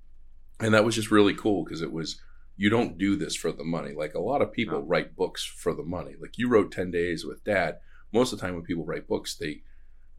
and 0.61 0.73
that 0.75 0.85
was 0.85 0.95
just 0.95 1.11
really 1.11 1.35
cool 1.35 1.65
because 1.65 1.83
it 1.83 1.93
was 1.93 2.21
you 2.57 2.71
don't 2.71 2.97
do 2.99 3.17
this 3.17 3.35
for 3.35 3.51
the 3.51 3.65
money. 3.65 3.93
Like 3.93 4.15
a 4.15 4.21
lot 4.21 4.41
of 4.41 4.53
people 4.53 4.79
No. 4.81 4.85
write 4.87 5.17
books 5.17 5.45
for 5.45 5.75
the 5.75 5.83
money. 5.83 6.15
Like 6.21 6.39
you 6.39 6.49
wrote 6.49 6.71
Ten 6.71 6.91
Days 6.91 7.25
with 7.25 7.43
Dad. 7.45 7.79
Most 8.13 8.33
of 8.33 8.39
the 8.39 8.47
time 8.47 8.55
when 8.55 8.63
people 8.63 8.85
write 8.85 9.09
books, 9.09 9.35
they, 9.35 9.63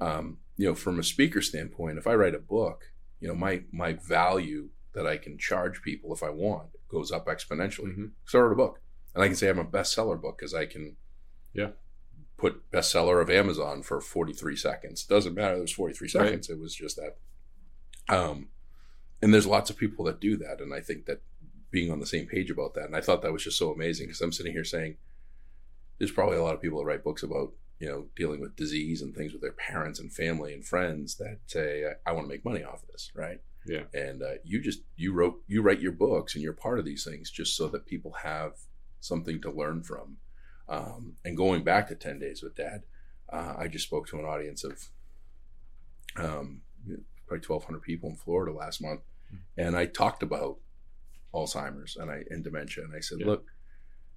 um, 0.01 0.39
you 0.57 0.67
know, 0.67 0.75
from 0.75 0.99
a 0.99 1.03
speaker 1.03 1.41
standpoint, 1.41 1.97
if 1.97 2.05
I 2.07 2.13
write 2.15 2.35
a 2.35 2.39
book, 2.39 2.91
you 3.21 3.27
know, 3.29 3.35
my 3.35 3.63
my 3.71 3.93
value 3.93 4.69
that 4.93 5.07
I 5.07 5.17
can 5.17 5.37
charge 5.37 5.81
people 5.81 6.13
if 6.13 6.21
I 6.23 6.29
want 6.29 6.69
goes 6.89 7.11
up 7.11 7.25
exponentially. 7.27 7.97
Mhm. 7.97 8.11
So 8.25 8.39
I 8.39 8.41
wrote 8.43 8.51
a 8.51 8.55
book, 8.55 8.81
and 9.13 9.23
I 9.23 9.27
can 9.27 9.35
say 9.35 9.49
I'm 9.49 9.59
a 9.59 9.65
bestseller 9.65 10.21
book 10.21 10.37
because 10.37 10.53
I 10.53 10.65
can, 10.65 10.97
Yeah. 11.53 11.71
Put 12.45 12.71
bestseller 12.71 13.21
of 13.21 13.29
Amazon 13.29 13.81
for 13.81 13.99
43 13.99 14.55
seconds. 14.55 15.03
Doesn't 15.03 15.33
matter. 15.35 15.57
There's 15.57 15.71
43 15.71 16.05
Right. 16.05 16.11
seconds. 16.11 16.49
It 16.49 16.59
was 16.59 16.75
just 16.75 16.95
that. 16.97 17.17
Um, 18.07 18.49
and 19.21 19.33
there's 19.33 19.47
lots 19.47 19.69
of 19.69 19.77
people 19.77 20.05
that 20.05 20.19
do 20.19 20.37
that, 20.37 20.61
and 20.61 20.73
I 20.73 20.81
think 20.81 21.05
that 21.05 21.21
being 21.71 21.91
on 21.91 21.99
the 21.99 22.05
same 22.05 22.27
page 22.27 22.51
about 22.51 22.73
that, 22.75 22.85
and 22.85 22.95
I 22.95 23.01
thought 23.01 23.21
that 23.23 23.33
was 23.33 23.43
just 23.43 23.57
so 23.57 23.71
amazing 23.71 24.07
because 24.07 24.21
I'm 24.21 24.31
sitting 24.31 24.51
here 24.53 24.63
saying, 24.63 24.97
there's 25.97 26.11
probably 26.11 26.37
a 26.37 26.43
lot 26.43 26.53
of 26.53 26.61
people 26.61 26.79
that 26.79 26.85
write 26.85 27.03
books 27.03 27.23
about 27.23 27.53
you 27.79 27.87
know 27.87 28.07
dealing 28.15 28.39
with 28.41 28.55
disease 28.55 29.01
and 29.01 29.15
things 29.15 29.33
with 29.33 29.41
their 29.41 29.51
parents 29.51 29.99
and 29.99 30.11
family 30.13 30.53
and 30.53 30.65
friends 30.65 31.15
that 31.15 31.39
say 31.47 31.85
I, 31.85 32.09
I 32.09 32.13
want 32.13 32.25
to 32.25 32.29
make 32.33 32.45
money 32.45 32.63
off 32.63 32.83
of 32.83 32.89
this, 32.89 33.11
right? 33.15 33.41
Yeah. 33.65 33.85
and 33.95 34.21
uh, 34.21 34.35
you 34.43 34.61
just 34.61 34.81
you 34.95 35.11
wrote 35.13 35.41
you 35.47 35.61
write 35.63 35.81
your 35.81 35.91
books 35.93 36.35
and 36.35 36.43
you're 36.43 36.53
part 36.53 36.77
of 36.79 36.85
these 36.85 37.03
things 37.03 37.31
just 37.31 37.57
so 37.57 37.67
that 37.69 37.85
people 37.87 38.11
have 38.21 38.53
something 38.99 39.41
to 39.41 39.49
learn 39.51 39.81
from 39.83 40.17
um, 40.67 41.13
and 41.23 41.37
going 41.37 41.63
back 41.63 41.87
to 41.87 41.95
10 41.95 42.19
days 42.19 42.41
with 42.43 42.55
dad 42.55 42.83
uh, 43.31 43.53
i 43.57 43.67
just 43.67 43.85
spoke 43.85 44.07
to 44.07 44.17
an 44.19 44.25
audience 44.25 44.63
of 44.63 44.89
um, 46.17 46.61
probably 47.27 47.45
1200 47.45 47.79
people 47.81 48.09
in 48.09 48.15
florida 48.15 48.51
last 48.55 48.81
month 48.81 49.01
and 49.57 49.75
i 49.75 49.85
talked 49.85 50.23
about 50.23 50.57
alzheimer's 51.33 51.95
and 51.97 52.09
i 52.11 52.23
and 52.29 52.43
dementia 52.43 52.83
and 52.83 52.95
i 52.95 52.99
said 52.99 53.19
Yeah. 53.19 53.25
look 53.27 53.45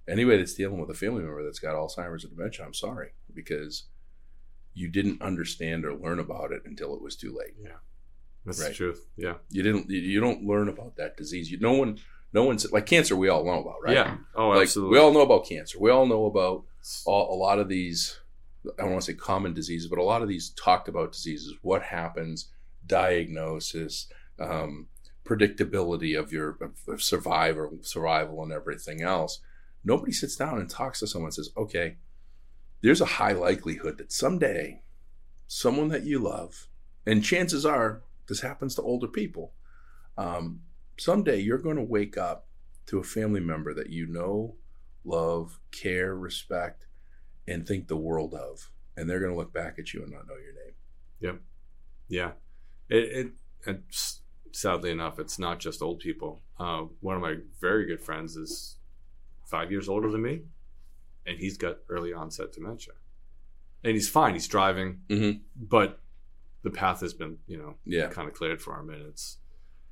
anybody 0.07 0.37
that's 0.37 0.53
dealing 0.53 0.79
with 0.79 0.89
a 0.89 0.93
family 0.93 1.21
member 1.23 1.43
that's 1.43 1.59
got 1.59 1.75
alzheimer's 1.75 2.23
or 2.25 2.29
dementia 2.29 2.65
i'm 2.65 2.73
sorry 2.73 3.09
because 3.33 3.85
you 4.73 4.87
didn't 4.89 5.21
understand 5.21 5.83
or 5.85 5.93
learn 5.93 6.19
about 6.19 6.51
it 6.51 6.61
until 6.65 6.95
it 6.95 7.01
was 7.01 7.15
too 7.15 7.35
late 7.37 7.55
Yeah. 7.61 7.71
That's 8.45 8.61
Right. 8.61 8.69
the 8.69 8.75
truth. 8.75 9.07
Yeah. 9.17 9.35
you 9.49 9.61
didn't 9.63 9.89
you- 9.89 9.99
you 9.99 10.19
don't 10.21 10.43
learn 10.45 10.69
about 10.69 10.95
that 10.95 11.17
disease 11.17 11.51
you 11.51 11.59
no 11.59 11.73
one 11.73 11.97
no 12.33 12.43
one's 12.43 12.71
like 12.71 12.85
cancer 12.85 13.15
we 13.15 13.29
all 13.29 13.43
know 13.43 13.61
about 13.61 13.83
right 13.83 13.95
Yeah. 13.95 14.17
Oh, 14.35 14.49
like 14.49 14.63
absolutely. 14.63 14.93
we 14.97 14.99
all 15.03 15.13
know 15.13 15.21
about 15.21 15.45
cancer 15.47 15.77
we 15.79 15.91
all 15.91 16.05
know 16.05 16.25
about 16.25 16.63
all, 17.05 17.33
a 17.33 17.37
lot 17.37 17.59
of 17.59 17.67
these 17.69 18.19
i 18.77 18.81
don't 18.81 18.91
want 18.91 19.03
to 19.03 19.11
say 19.11 19.17
common 19.17 19.53
diseases 19.53 19.87
but 19.89 19.99
a 19.99 20.03
lot 20.03 20.21
of 20.21 20.27
these 20.27 20.49
talked 20.51 20.87
about 20.87 21.11
diseases 21.11 21.53
what 21.61 21.81
happens 21.83 22.49
diagnosis 22.85 24.07
um, 24.39 24.87
predictability 25.25 26.17
of 26.17 26.31
your 26.31 26.57
of, 26.87 27.01
survivor 27.01 27.69
survival 27.81 28.41
and 28.43 28.51
everything 28.51 29.01
else 29.01 29.39
nobody 29.83 30.11
sits 30.11 30.35
down 30.35 30.59
and 30.59 30.69
talks 30.69 30.99
to 30.99 31.07
someone 31.07 31.27
and 31.27 31.33
says 31.35 31.49
okay 31.57 31.97
there's 32.81 33.01
a 33.01 33.05
high 33.05 33.33
likelihood 33.33 33.97
that 33.97 34.11
someday 34.11 34.81
someone 35.47 35.89
that 35.89 36.03
you 36.03 36.19
love 36.19 36.67
and 37.05 37.23
chances 37.23 37.65
are 37.65 38.01
this 38.27 38.41
happens 38.41 38.75
to 38.75 38.81
older 38.81 39.07
people 39.07 39.51
um, 40.17 40.61
someday 40.99 41.39
you're 41.39 41.57
going 41.57 41.77
to 41.77 41.83
wake 41.83 42.17
up 42.17 42.47
to 42.87 42.99
a 42.99 43.03
family 43.03 43.39
member 43.39 43.73
that 43.73 43.89
you 43.89 44.05
know 44.05 44.55
love 45.03 45.59
care 45.71 46.15
respect 46.15 46.85
and 47.47 47.67
think 47.67 47.87
the 47.87 47.95
world 47.97 48.33
of 48.33 48.69
and 48.97 49.09
they're 49.09 49.19
going 49.19 49.31
to 49.31 49.37
look 49.37 49.53
back 49.53 49.79
at 49.79 49.93
you 49.93 50.01
and 50.03 50.11
not 50.11 50.27
know 50.27 50.35
your 50.35 50.53
name 50.53 50.73
Yep. 51.21 51.41
Yeah, 52.07 52.31
it, 52.89 53.03
it 53.27 53.31
and 53.65 53.83
s- 53.89 54.21
sadly 54.53 54.89
enough, 54.89 55.19
it's 55.19 55.37
not 55.37 55.59
just 55.59 55.81
old 55.81 55.99
people. 55.99 56.41
Uh, 56.57 56.83
one 57.01 57.15
of 57.15 57.21
my 57.21 57.35
very 57.59 57.85
good 57.85 58.01
friends 58.01 58.35
is 58.37 58.77
five 59.45 59.69
years 59.69 59.89
older 59.89 60.09
than 60.09 60.21
me, 60.21 60.41
and 61.27 61.37
he's 61.39 61.57
got 61.57 61.79
early 61.89 62.13
onset 62.13 62.53
dementia, 62.53 62.93
and 63.83 63.93
he's 63.93 64.07
fine. 64.09 64.33
He's 64.33 64.47
driving, 64.47 65.01
Mhm. 65.09 65.41
but 65.55 65.99
the 66.63 66.71
path 66.71 67.01
has 67.01 67.13
been, 67.13 67.37
you 67.47 67.57
know, 67.57 67.75
yeah 67.85 68.07
kind 68.07 68.27
of 68.29 68.33
cleared 68.33 68.61
for 68.61 68.79
him, 68.79 68.89
and 68.89 69.05
it's 69.05 69.37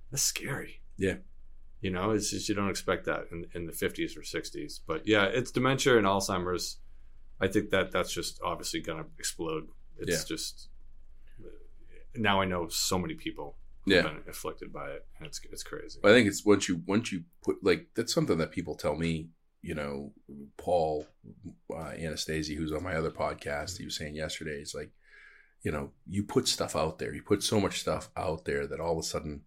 that's 0.10 0.24
scary. 0.24 0.82
Yeah. 0.98 1.16
You 1.82 1.92
know, 1.92 2.12
it's 2.12 2.32
just 2.32 2.50
you 2.50 2.56
don't 2.56 2.70
expect 2.70 3.06
that 3.06 3.28
in, 3.32 3.46
in 3.54 3.66
the 3.68 3.72
50s 3.72 4.18
or 4.18 4.22
60s. 4.22 4.80
But 4.86 5.08
yeah, 5.08 5.26
it's 5.26 5.52
dementia 5.52 5.98
and 5.98 6.08
Alzheimer's. 6.08 6.78
I 7.40 7.48
think 7.48 7.70
that 7.70 7.92
that's 7.92 8.12
just 8.12 8.40
obviously 8.44 8.82
going 8.82 9.04
to 9.04 9.10
explode. 9.20 9.68
It's 10.00 10.10
Yeah. 10.12 10.28
just 10.28 10.70
now 12.16 12.42
I 12.42 12.46
know 12.46 12.68
so 12.68 12.98
many 12.98 13.14
people 13.14 13.58
Yeah. 13.86 14.02
been 14.02 14.24
afflicted 14.28 14.74
by 14.74 14.90
it, 14.90 15.06
and 15.18 15.28
it's 15.28 15.40
it's 15.52 15.64
crazy. 15.64 16.00
I 16.04 16.10
think 16.10 16.28
it's 16.28 16.44
once 16.44 16.68
you 16.68 16.82
once 16.88 17.12
you 17.12 17.24
put 17.44 17.64
like 17.64 17.88
that's 17.96 18.14
something 18.14 18.38
that 18.40 18.52
people 18.52 18.76
tell 18.76 18.96
me. 18.96 19.30
You 19.62 19.76
know, 19.76 20.14
Paul 20.58 21.08
uh, 21.74 21.90
Anastasia, 21.90 22.54
who's 22.54 22.72
on 22.72 22.84
my 22.84 22.96
other 22.96 23.12
podcast, 23.12 23.78
he 23.78 23.86
was 23.86 23.98
saying 23.98 24.16
yesterday, 24.16 24.60
it's 24.62 24.74
like, 24.76 24.92
you 25.64 25.72
know, 25.72 25.92
you 26.08 26.24
put 26.24 26.48
stuff 26.48 26.76
out 26.76 27.00
there, 27.00 27.14
you 27.14 27.22
put 27.24 27.44
so 27.44 27.60
much 27.60 27.80
stuff 27.82 28.10
out 28.16 28.46
there 28.46 28.66
that 28.68 28.80
all 28.80 28.94
of 28.94 29.00
a 29.00 29.04
sudden 29.08 29.42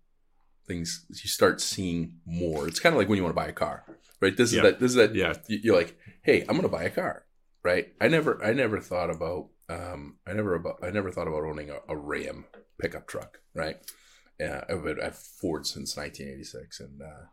things 0.67 1.05
you 1.09 1.29
start 1.29 1.61
seeing 1.61 2.19
more. 2.25 2.69
It's 2.69 2.81
kind 2.81 2.95
of 2.95 2.99
like 2.99 3.09
when 3.09 3.17
you 3.17 3.23
want 3.25 3.35
to 3.35 3.41
buy 3.41 3.49
a 3.49 3.53
car, 3.53 3.85
right? 4.21 4.37
This 4.37 4.51
is 4.51 4.57
Yeah. 4.57 4.63
that. 4.63 4.81
This 4.81 4.91
is 4.91 4.97
that. 4.97 5.15
Yeah. 5.15 5.35
you- 5.49 5.59
You're 5.63 5.77
like, 5.77 5.97
hey, 6.23 6.41
I'm 6.43 6.49
going 6.57 6.63
to 6.63 6.69
buy 6.69 6.85
a 6.85 6.91
car, 6.91 7.25
right? 7.65 7.93
I 8.01 8.09
never, 8.09 8.43
I 8.45 8.53
never 8.53 8.81
thought 8.81 9.11
about, 9.11 9.49
um, 9.69 10.19
I 10.27 10.33
never 10.33 10.55
about, 10.55 10.79
I 10.83 10.91
never 10.91 11.11
thought 11.11 11.29
about 11.29 11.45
owning 11.45 11.71
a, 11.71 11.79
a 11.89 11.97
Ram 11.97 12.45
pickup 12.79 13.07
truck, 13.07 13.41
right? 13.55 13.77
Uh, 14.43 14.63
I've 14.69 14.85
been 14.85 15.01
at 15.01 15.17
Ford 15.17 15.67
since 15.67 15.97
1986, 15.97 16.81
and 16.81 17.03
uh, 17.03 17.27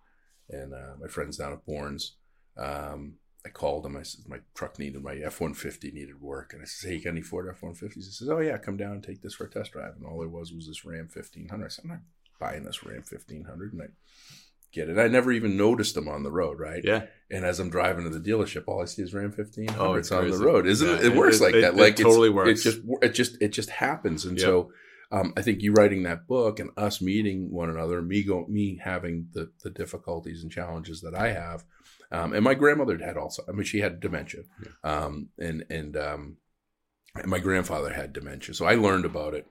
and 0.49 0.73
uh, 0.73 0.95
my 0.99 1.07
friends 1.07 1.37
down 1.37 1.53
at 1.53 1.65
Bourne's, 1.65 2.17
um, 2.57 3.15
I 3.45 3.49
called 3.49 3.83
them. 3.83 3.95
I 3.95 4.03
said 4.03 4.25
my 4.27 4.39
truck 4.55 4.77
needed 4.77 5.01
my 5.03 5.15
F 5.15 5.39
one 5.39 5.53
fifty 5.53 5.89
needed 5.91 6.19
work, 6.21 6.51
and 6.53 6.61
I 6.61 6.65
said, 6.65 6.89
"Hey, 6.89 6.95
you 6.97 7.03
got 7.05 7.11
any 7.11 7.21
Ford 7.21 7.47
F 7.49 7.61
one 7.63 7.75
fifties?" 7.75 8.07
He 8.07 8.11
says, 8.11 8.27
"Oh 8.29 8.39
yeah, 8.39 8.57
come 8.57 8.75
down 8.75 8.91
and 8.93 9.03
take 9.03 9.21
this 9.21 9.35
for 9.35 9.45
a 9.45 9.49
test 9.49 9.71
drive." 9.71 9.95
And 9.95 10.05
all 10.05 10.19
there 10.19 10.27
was 10.27 10.51
was 10.51 10.67
this 10.67 10.83
Ram 10.83 11.07
fifteen 11.07 11.47
hundred. 11.47 11.65
I 11.65 11.69
said, 11.69 11.83
"I'm 11.85 11.89
not 11.91 11.99
buying 12.39 12.63
this 12.63 12.83
Ram 12.83 13.01
fifteen 13.03 13.43
hundred, 13.45 13.73
and 13.73 13.81
I 13.81 13.85
get 14.71 14.89
it. 14.89 14.97
I 14.97 15.07
never 15.07 15.31
even 15.31 15.57
noticed 15.57 15.95
them 15.95 16.07
on 16.07 16.23
the 16.23 16.31
road, 16.31 16.59
right? 16.59 16.83
Yeah, 16.83 17.05
And 17.31 17.45
as 17.45 17.59
I'm 17.59 17.69
driving 17.69 18.03
to 18.03 18.09
the 18.09 18.19
dealership, 18.19 18.63
all 18.67 18.81
I 18.81 18.85
see 18.85 19.01
is 19.01 19.13
Ram 19.13 19.31
fifteen 19.31 19.69
Oh, 19.71 19.73
hundred 19.87 19.99
it's 19.99 20.11
on 20.11 20.29
the 20.29 20.37
road. 20.37 20.67
Isn't 20.67 20.89
it? 20.89 21.01
Yeah, 21.03 21.11
It 21.11 21.15
works 21.15 21.39
it- 21.39 21.43
like 21.43 21.55
it- 21.55 21.61
that. 21.61 21.73
it 21.73 21.77
Like 21.77 21.93
it's- 21.93 22.03
totally 22.03 22.29
works. 22.29 22.59
It 22.65 22.71
just 22.71 22.81
it 23.01 23.09
just 23.09 23.41
it 23.41 23.49
just 23.49 23.69
happens, 23.69 24.25
and 24.25 24.37
Yep. 24.37 24.45
so. 24.45 24.71
Um, 25.09 25.31
I 25.37 25.41
think 25.41 25.61
you 25.61 25.71
writing 25.71 26.03
that 26.03 26.27
book 26.27 26.59
and 26.59 26.69
us 26.75 27.01
meeting 27.01 27.49
one 27.49 27.69
another, 27.69 28.01
me 28.01 28.23
go, 28.23 28.45
me 28.47 28.77
having 28.83 29.29
the 29.31 29.49
the 29.63 29.69
difficulties 29.69 30.43
and 30.43 30.51
challenges 30.51 30.99
that 30.99 31.15
I 31.15 31.31
have, 31.31 31.63
um, 32.11 32.33
and 32.33 32.43
my 32.43 32.55
grandmother 32.55 32.97
had 32.97 33.15
also. 33.15 33.41
I 33.47 33.53
mean, 33.53 33.63
she 33.63 33.79
had 33.79 34.01
dementia, 34.01 34.41
um, 34.83 35.29
and 35.39 35.63
and 35.69 35.95
um, 35.95 36.37
and 37.15 37.27
my 37.27 37.39
grandfather 37.39 37.93
had 37.93 38.11
dementia. 38.11 38.53
So 38.53 38.65
I 38.65 38.75
learned 38.75 39.05
about 39.05 39.33
it. 39.33 39.47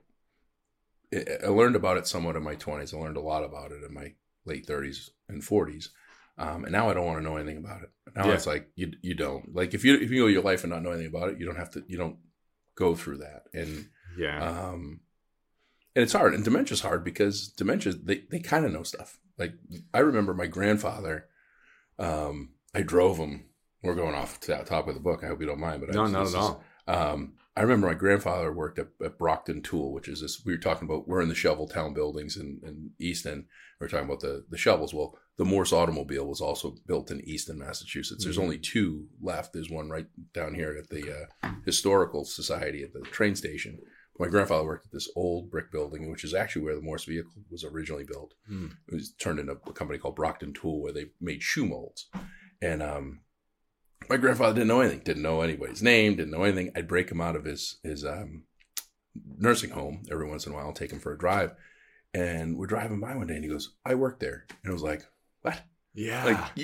I- 1.14 1.48
learned 1.48 1.76
about 1.76 1.96
it 1.98 2.06
somewhat 2.06 2.36
in 2.36 2.42
my 2.42 2.54
twenties. 2.54 2.92
I 2.94 2.98
learned 2.98 3.16
a 3.16 3.20
lot 3.20 3.44
about 3.44 3.72
it 3.72 3.82
in 3.84 3.92
my 3.94 4.14
late 4.44 4.66
thirties 4.66 5.10
and 5.28 5.42
forties. 5.44 5.90
Um, 6.38 6.64
and 6.64 6.72
now 6.72 6.90
I 6.90 6.94
don't 6.94 7.06
want 7.06 7.18
to 7.18 7.24
know 7.24 7.36
anything 7.36 7.56
about 7.58 7.82
it. 7.82 7.90
Now 8.14 8.26
Yeah. 8.26 8.34
it's 8.34 8.46
like 8.46 8.68
you 8.76 8.92
you 9.02 9.14
don't 9.14 9.54
like 9.54 9.72
if 9.74 9.84
you 9.84 9.94
if 9.94 10.10
you 10.10 10.22
go 10.22 10.26
your 10.26 10.42
life 10.42 10.64
and 10.64 10.72
not 10.72 10.82
know 10.82 10.90
anything 10.90 11.06
about 11.08 11.30
it, 11.30 11.38
you 11.38 11.46
don't 11.46 11.56
have 11.56 11.70
to 11.72 11.84
you 11.88 11.96
don't 11.96 12.18
go 12.74 12.94
through 12.94 13.18
that. 13.18 13.44
And 13.54 13.88
Yeah. 14.18 14.42
Um, 14.42 15.00
and 15.94 16.02
it's 16.02 16.12
hard, 16.12 16.34
and 16.34 16.44
dementia's 16.44 16.80
hard 16.82 17.04
because 17.04 17.48
dementia 17.48 17.92
they 17.94 18.24
they 18.30 18.38
kind 18.40 18.66
of 18.66 18.72
know 18.72 18.82
stuff. 18.82 19.18
Like 19.38 19.54
I 19.94 20.00
remember 20.00 20.34
my 20.34 20.46
grandfather. 20.46 21.26
Um, 21.98 22.50
I 22.74 22.82
drove 22.82 23.16
him. 23.16 23.46
We're 23.82 23.94
going 23.94 24.14
off 24.14 24.40
to 24.40 24.48
the 24.48 24.56
top 24.64 24.88
of 24.88 24.94
the 24.94 25.00
book. 25.00 25.22
I 25.22 25.28
hope 25.28 25.40
you 25.40 25.46
don't 25.46 25.60
mind, 25.60 25.80
but 25.80 25.94
no, 25.94 26.04
I, 26.04 26.10
not 26.10 26.24
this 26.24 26.34
at 26.34 26.40
all. 26.40 26.64
um, 26.88 27.34
I 27.56 27.62
remember 27.62 27.86
my 27.86 27.94
grandfather 27.94 28.52
worked 28.52 28.78
at, 28.78 28.88
at 29.02 29.18
Brockton 29.18 29.62
Tool, 29.62 29.92
which 29.92 30.08
is 30.08 30.20
this. 30.20 30.42
We 30.44 30.52
were 30.52 30.58
talking 30.58 30.86
about 30.88 31.08
we're 31.08 31.22
in 31.22 31.28
the 31.30 31.34
Shovel 31.34 31.66
Town 31.68 31.94
buildings 31.94 32.36
in, 32.36 32.60
in 32.62 32.90
Easton. 32.98 33.46
We 33.80 33.86
are 33.86 33.88
talking 33.88 34.06
about 34.06 34.20
the 34.20 34.44
the 34.50 34.58
shovels. 34.58 34.92
Well, 34.92 35.18
the 35.38 35.44
Morse 35.44 35.72
automobile 35.72 36.26
was 36.26 36.40
also 36.40 36.74
built 36.86 37.10
in 37.10 37.20
Easton, 37.28 37.58
Massachusetts. 37.58 38.24
There's 38.24 38.36
Mhm. 38.38 38.42
only 38.42 38.58
two 38.58 39.06
left. 39.22 39.52
There's 39.52 39.70
one 39.70 39.88
right 39.88 40.06
down 40.34 40.54
here 40.54 40.76
at 40.78 40.88
the 40.90 41.28
uh, 41.44 41.50
Historical 41.64 42.24
Society 42.24 42.82
at 42.82 42.92
the 42.92 43.00
train 43.00 43.34
station. 43.36 43.78
My 44.18 44.28
grandfather 44.28 44.64
worked 44.64 44.86
at 44.86 44.92
this 44.92 45.10
old 45.14 45.50
brick 45.50 45.70
building, 45.70 46.10
which 46.10 46.24
is 46.24 46.32
actually 46.32 46.62
where 46.62 46.74
the 46.74 46.80
Morse 46.80 47.04
vehicle 47.04 47.32
was 47.50 47.64
originally 47.64 48.04
built. 48.04 48.32
Hmm. 48.46 48.68
It 48.88 48.94
was 48.94 49.12
turned 49.12 49.38
into 49.38 49.52
a 49.52 49.72
company 49.72 49.98
called 49.98 50.16
Brockton 50.16 50.54
Tool, 50.54 50.80
where 50.82 50.92
they 50.92 51.06
made 51.20 51.42
shoe 51.42 51.66
molds. 51.66 52.08
And 52.62 52.82
um, 52.82 53.20
my 54.08 54.16
grandfather 54.16 54.54
didn't 54.54 54.68
know 54.68 54.80
anything, 54.80 55.00
didn't 55.04 55.22
know 55.22 55.40
anybody's 55.40 55.82
name, 55.82 56.16
didn't 56.16 56.32
know 56.32 56.42
anything. 56.42 56.72
I'd 56.76 56.88
break 56.88 57.10
him 57.10 57.20
out 57.20 57.36
of 57.36 57.44
his 57.44 57.78
his 57.82 58.04
um, 58.04 58.44
nursing 59.38 59.70
home 59.70 60.02
every 60.10 60.28
once 60.28 60.46
in 60.46 60.52
a 60.52 60.54
while, 60.54 60.72
take 60.72 60.92
him 60.92 61.00
for 61.00 61.12
a 61.12 61.18
drive. 61.18 61.52
And 62.14 62.56
we're 62.56 62.66
driving 62.66 63.00
by 63.00 63.14
one 63.14 63.26
day, 63.26 63.34
and 63.34 63.44
he 63.44 63.50
goes, 63.50 63.74
"I 63.84 63.94
work 63.94 64.20
there," 64.20 64.46
and 64.62 64.70
I 64.70 64.72
was 64.72 64.82
like, 64.82 65.02
"What? 65.42 65.60
Yeah. 65.94 66.24
Like 66.24 66.38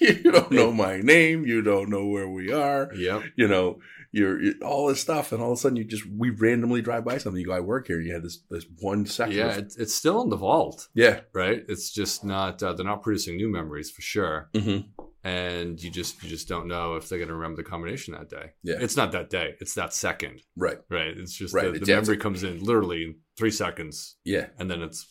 you 0.00 0.22
don't 0.22 0.50
know 0.52 0.72
my 0.72 1.00
name, 1.00 1.44
you 1.46 1.62
don't 1.62 1.90
know 1.90 2.06
where 2.06 2.28
we 2.28 2.52
are, 2.52 2.90
yep. 2.94 3.22
you 3.36 3.48
know." 3.48 3.80
You're, 4.10 4.42
you're 4.42 4.54
all 4.64 4.86
this 4.86 5.02
stuff, 5.02 5.32
and 5.32 5.42
all 5.42 5.52
of 5.52 5.58
a 5.58 5.60
sudden 5.60 5.76
you 5.76 5.84
just 5.84 6.06
we 6.06 6.30
randomly 6.30 6.80
drive 6.80 7.04
by 7.04 7.18
something. 7.18 7.38
You 7.38 7.48
go, 7.48 7.52
I 7.52 7.60
work 7.60 7.88
here. 7.88 8.00
You 8.00 8.14
had 8.14 8.22
this 8.22 8.38
this 8.48 8.64
one 8.80 9.04
section. 9.04 9.36
Yeah, 9.36 9.50
of- 9.50 9.58
it's, 9.58 9.76
it's 9.76 9.92
still 9.92 10.22
in 10.22 10.30
the 10.30 10.36
vault, 10.36 10.88
yeah. 10.94 11.20
right? 11.34 11.62
It's 11.68 11.92
just 11.92 12.24
not. 12.24 12.62
Uh, 12.62 12.72
they're 12.72 12.86
not 12.86 13.02
producing 13.02 13.36
new 13.36 13.52
memories 13.52 13.90
for 13.90 14.00
sure, 14.00 14.48
Mm-hmm. 14.54 14.97
And 15.24 15.82
you 15.82 15.90
just 15.90 16.22
you 16.22 16.28
just 16.28 16.48
don't 16.48 16.68
know 16.68 16.94
if 16.94 17.08
they're 17.08 17.18
going 17.18 17.28
to 17.28 17.34
remember 17.34 17.56
the 17.62 17.68
combination 17.68 18.14
that 18.14 18.28
day. 18.30 18.52
Yeah. 18.62 18.76
It's 18.80 18.96
not 18.96 19.12
that 19.12 19.30
day. 19.30 19.54
It's 19.60 19.74
that 19.74 19.92
second, 19.92 20.40
Right. 20.56 20.78
right? 20.88 21.16
It's 21.16 21.34
just 21.36 21.54
Right, 21.54 21.72
the, 21.72 21.80
the 21.80 21.94
memory 21.94 22.16
comes 22.16 22.44
in 22.44 22.60
literally 22.60 23.02
in 23.04 23.16
three 23.36 23.50
seconds, 23.50 24.16
Yeah. 24.24 24.48
and 24.58 24.70
then 24.70 24.82
it's 24.82 25.06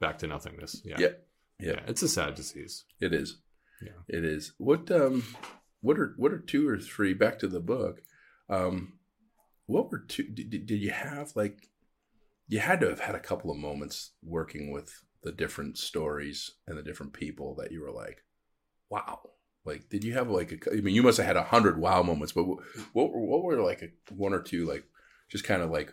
back 0.00 0.18
to 0.18 0.26
nothingness. 0.26 0.80
Yeah. 0.84 0.96
Yeah. 0.98 1.08
Yeah. 1.60 1.72
Yeah. 1.74 1.80
It's 1.86 2.02
a 2.02 2.08
sad 2.08 2.34
disease. 2.34 2.84
It 3.00 3.12
is. 3.12 3.38
Yeah. 3.82 3.92
It 4.08 4.24
is. 4.24 4.52
What 4.58 4.90
um 4.90 5.22
what 5.80 5.98
are 5.98 6.14
what 6.16 6.32
are 6.32 6.38
two 6.38 6.68
or 6.68 6.78
three 6.78 7.14
back 7.14 7.38
to 7.40 7.48
the 7.48 7.60
book? 7.60 8.00
Um 8.48 8.94
what 9.66 9.90
were 9.90 10.00
two 10.00 10.24
did 10.24 10.50
did 10.50 10.70
you 10.70 10.90
have 10.90 11.32
like 11.36 11.68
you 12.48 12.58
had 12.58 12.80
to 12.80 12.88
have 12.88 13.00
had 13.00 13.14
a 13.14 13.20
couple 13.20 13.50
of 13.50 13.56
moments 13.56 14.12
working 14.22 14.70
with 14.72 15.02
the 15.22 15.32
different 15.32 15.78
stories 15.78 16.50
and 16.66 16.76
the 16.76 16.82
different 16.82 17.12
people 17.12 17.54
that 17.54 17.70
you 17.70 17.80
were 17.80 17.92
like, 17.92 18.24
wow. 18.90 19.20
Like, 19.64 19.88
did 19.88 20.02
you 20.04 20.14
have 20.14 20.28
like 20.28 20.52
a? 20.52 20.72
I 20.72 20.80
mean, 20.80 20.94
you 20.94 21.02
must 21.02 21.18
have 21.18 21.26
had 21.26 21.36
a 21.36 21.42
hundred 21.44 21.78
wow 21.78 22.02
moments, 22.02 22.32
but 22.32 22.44
what 22.44 22.58
what 22.92 23.12
were, 23.12 23.20
what 23.20 23.44
were 23.44 23.62
like 23.62 23.82
a, 23.82 23.88
one 24.14 24.32
or 24.32 24.42
two 24.42 24.66
like 24.66 24.84
just 25.28 25.44
kind 25.44 25.62
of 25.62 25.70
like 25.70 25.92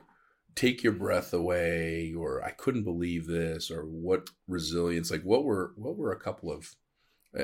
take 0.55 0.83
your 0.83 0.93
breath 0.93 1.33
away, 1.33 2.13
or 2.17 2.43
I 2.43 2.51
couldn't 2.51 2.83
believe 2.83 3.27
this, 3.27 3.69
or 3.69 3.83
what 3.83 4.29
resilience? 4.47 5.11
Like, 5.11 5.21
what 5.23 5.43
were 5.45 5.73
what 5.75 5.97
were 5.97 6.11
a 6.11 6.19
couple 6.19 6.51
of? 6.51 6.75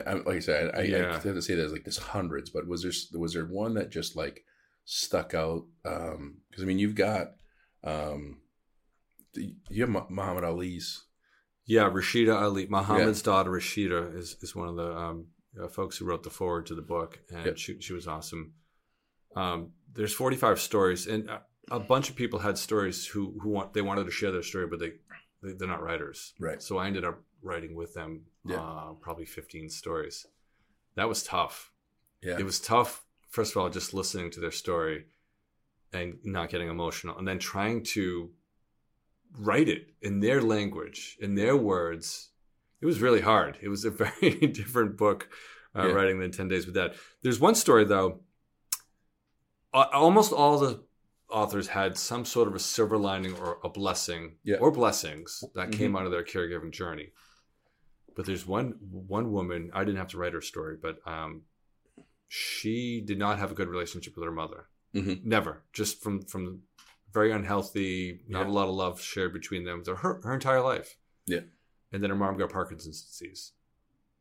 I, 0.08 0.14
like 0.14 0.38
I 0.38 0.40
said, 0.40 0.72
I, 0.74 0.80
I, 0.80 0.84
Yeah. 0.84 1.10
I 1.10 1.14
have 1.14 1.24
to 1.24 1.42
say 1.42 1.54
there's 1.54 1.72
like 1.72 1.86
this 1.86 1.98
hundreds, 2.00 2.50
but 2.50 2.68
was 2.68 2.82
there 2.82 3.20
was 3.20 3.34
there 3.34 3.46
one 3.46 3.76
that 3.76 3.92
just 3.92 4.16
like 4.16 4.44
stuck 4.84 5.36
out? 5.36 5.66
um 5.86 6.38
Because 6.50 6.64
I 6.64 6.66
mean, 6.68 6.80
you've 6.80 6.96
got 6.96 7.34
um, 7.84 8.40
you 9.36 9.86
have 9.86 10.10
Muhammad 10.10 10.44
Ali's 10.44 11.04
Yeah, 11.66 11.88
Rasheda 11.92 12.36
Ali, 12.36 12.66
Muhammad's 12.68 13.22
daughter 13.22 13.52
Rasheda 13.52 14.12
is 14.16 14.38
is 14.42 14.56
one 14.56 14.70
of 14.70 14.76
the 14.76 14.92
um, 14.96 15.28
uh, 15.62 15.68
folks 15.68 15.98
who 15.98 16.06
wrote 16.06 16.24
the 16.24 16.30
foreword 16.30 16.66
to 16.68 16.76
the 16.76 16.82
book, 16.82 17.20
and 17.34 17.46
Yep. 17.46 17.58
she 17.58 17.82
she 17.82 17.94
was 17.94 18.08
awesome. 18.08 18.54
Um, 19.36 19.72
there's 19.94 20.14
45 20.14 20.60
stories, 20.60 21.08
and 21.08 21.30
a, 21.30 21.42
a 21.72 21.80
bunch 21.80 22.10
of 22.10 22.16
people 22.16 22.40
had 22.40 22.58
stories 22.58 23.06
who 23.06 23.38
who 23.42 23.50
want 23.50 23.74
they 23.74 23.82
wanted 23.82 24.06
to 24.06 24.12
share 24.12 24.32
their 24.32 24.44
story, 24.44 24.68
but 24.68 24.80
they, 24.80 24.94
they 25.44 25.54
they're 25.54 25.68
not 25.68 25.84
writers, 25.84 26.34
Right. 26.40 26.62
So 26.62 26.78
I 26.78 26.88
ended 26.88 27.04
up 27.06 27.22
writing 27.42 27.76
with 27.76 27.94
them, 27.94 28.26
Yeah. 28.46 28.62
uh, 28.62 28.94
probably 28.94 29.26
15 29.26 29.70
stories. 29.70 30.26
That 30.96 31.08
was 31.10 31.24
tough. 31.24 31.72
yeah 32.22 32.40
It 32.40 32.46
was 32.46 32.60
tough. 32.60 33.04
First 33.30 33.52
of 33.52 33.58
all, 33.62 33.70
just 33.70 33.94
listening 33.94 34.32
to 34.32 34.40
their 34.40 34.52
story 34.52 35.06
and 35.94 36.18
not 36.24 36.50
getting 36.50 36.70
emotional, 36.70 37.18
and 37.18 37.28
then 37.28 37.38
trying 37.40 37.84
to 37.84 38.32
write 39.38 39.68
it 39.70 39.90
in 40.02 40.20
their 40.22 40.42
language, 40.42 41.18
in 41.20 41.36
their 41.36 41.56
words. 41.58 42.30
It 42.86 42.88
was 42.88 43.02
really 43.02 43.22
hard. 43.22 43.58
It 43.64 43.70
was 43.70 43.84
a 43.84 43.90
very 44.04 44.30
different 44.46 44.96
book 44.96 45.28
uh, 45.76 45.88
Yeah. 45.88 45.94
writing 45.94 46.20
than 46.20 46.30
10 46.30 46.48
Days 46.50 46.68
with 46.68 46.76
Dad. 46.76 46.94
There's 47.24 47.40
one 47.40 47.56
story, 47.56 47.84
though. 47.84 48.20
Almost 49.74 50.32
all 50.32 50.60
the 50.60 50.84
authors 51.28 51.68
had 51.70 51.98
some 51.98 52.26
sort 52.26 52.48
of 52.48 52.54
a 52.54 52.60
silver 52.60 52.96
lining 53.00 53.34
or 53.40 53.58
a 53.64 53.70
blessing 53.70 54.36
Yeah. 54.44 54.58
or 54.58 54.70
blessings 54.70 55.44
that 55.56 55.70
Mhm. 55.70 55.74
came 55.74 55.96
out 55.96 56.06
of 56.06 56.12
their 56.12 56.24
caregiving 56.24 56.70
journey. 56.72 57.12
But 58.16 58.28
there's 58.28 58.46
one 58.46 58.74
one 59.18 59.32
woman, 59.32 59.72
I 59.74 59.84
didn't 59.84 59.98
have 59.98 60.10
to 60.10 60.20
write 60.20 60.34
her 60.34 60.42
story, 60.42 60.78
but 60.80 61.00
um, 61.08 61.42
she 62.28 63.02
did 63.02 63.18
not 63.18 63.40
have 63.40 63.52
a 63.52 63.56
good 63.56 63.68
relationship 63.68 64.16
with 64.16 64.26
her 64.26 64.32
mother. 64.32 64.68
Mhm. 64.94 65.24
Never. 65.26 65.64
Just 65.74 66.04
from 66.04 66.22
from 66.22 66.62
very 67.12 67.32
unhealthy, 67.32 68.22
not 68.28 68.46
Yeah. 68.46 68.52
a 68.52 68.58
lot 68.60 68.68
of 68.70 68.76
love 68.76 69.02
shared 69.02 69.34
between 69.34 69.64
them 69.66 69.84
her 69.84 70.22
her 70.24 70.34
entire 70.36 70.62
life. 70.62 70.98
Yeah. 71.26 71.42
And 71.92 72.02
then 72.04 72.10
her 72.10 72.16
mom 72.16 72.38
got 72.38 72.52
Parkinson's 72.52 73.02
disease. 73.02 73.54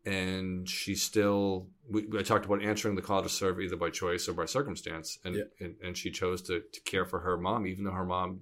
And 0.07 0.69
she 0.69 0.95
still, 0.95 1.69
we, 1.89 2.07
I 2.19 2.23
talked 2.23 2.45
about 2.45 2.63
answering 2.63 2.95
the 2.95 3.03
call 3.03 3.23
to 3.23 3.29
serve 3.29 3.59
either 3.61 3.77
by 3.77 3.89
choice 3.91 4.29
or 4.29 4.35
by 4.35 4.45
circumstance. 4.45 5.19
And, 5.25 5.35
Yeah. 5.37 5.43
and, 5.61 5.75
and 5.83 5.97
she 5.97 6.11
chose 6.11 6.43
to, 6.43 6.61
to 6.61 6.81
care 6.83 7.07
for 7.07 7.21
her 7.21 7.39
mom, 7.39 7.67
even 7.67 7.85
though 7.85 7.93
her 7.93 8.05
mom, 8.05 8.41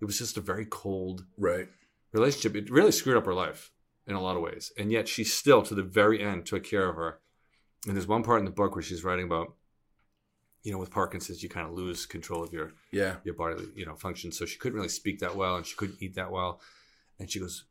it 0.00 0.04
was 0.04 0.18
just 0.18 0.36
a 0.36 0.40
very 0.40 0.66
cold 0.68 1.24
right 1.38 1.68
relationship. 2.12 2.56
It 2.56 2.70
really 2.70 2.90
screwed 2.92 3.16
up 3.16 3.26
her 3.26 3.34
life 3.34 3.70
in 4.06 4.14
a 4.16 4.20
lot 4.20 4.34
of 4.36 4.42
ways. 4.42 4.72
And 4.76 4.90
yet 4.90 5.06
she 5.06 5.22
still, 5.22 5.62
to 5.62 5.74
the 5.74 5.82
very 5.84 6.20
end, 6.22 6.44
took 6.46 6.64
care 6.64 6.88
of 6.88 6.96
her. 6.96 7.20
And 7.86 7.94
there's 7.94 8.08
one 8.08 8.24
part 8.24 8.40
in 8.40 8.44
the 8.44 8.50
book 8.50 8.74
where 8.74 8.82
she's 8.82 9.04
writing 9.04 9.26
about, 9.26 9.54
you 10.64 10.72
know, 10.72 10.78
with 10.78 10.90
Parkinson's, 10.90 11.42
you 11.42 11.48
kind 11.48 11.66
of 11.66 11.72
lose 11.72 12.04
control 12.04 12.42
of 12.42 12.52
your 12.52 12.72
yeah 12.90 13.16
your 13.24 13.34
bodily, 13.34 13.68
you 13.74 13.86
know, 13.86 13.94
function. 13.94 14.32
So 14.32 14.44
she 14.44 14.58
couldn't 14.58 14.76
really 14.76 14.88
speak 14.90 15.20
that 15.20 15.36
well, 15.36 15.56
and 15.56 15.64
she 15.64 15.76
couldn't 15.76 16.02
eat 16.02 16.16
that 16.16 16.30
well. 16.32 16.60
And 17.18 17.30
she 17.30 17.38
goes, 17.38 17.64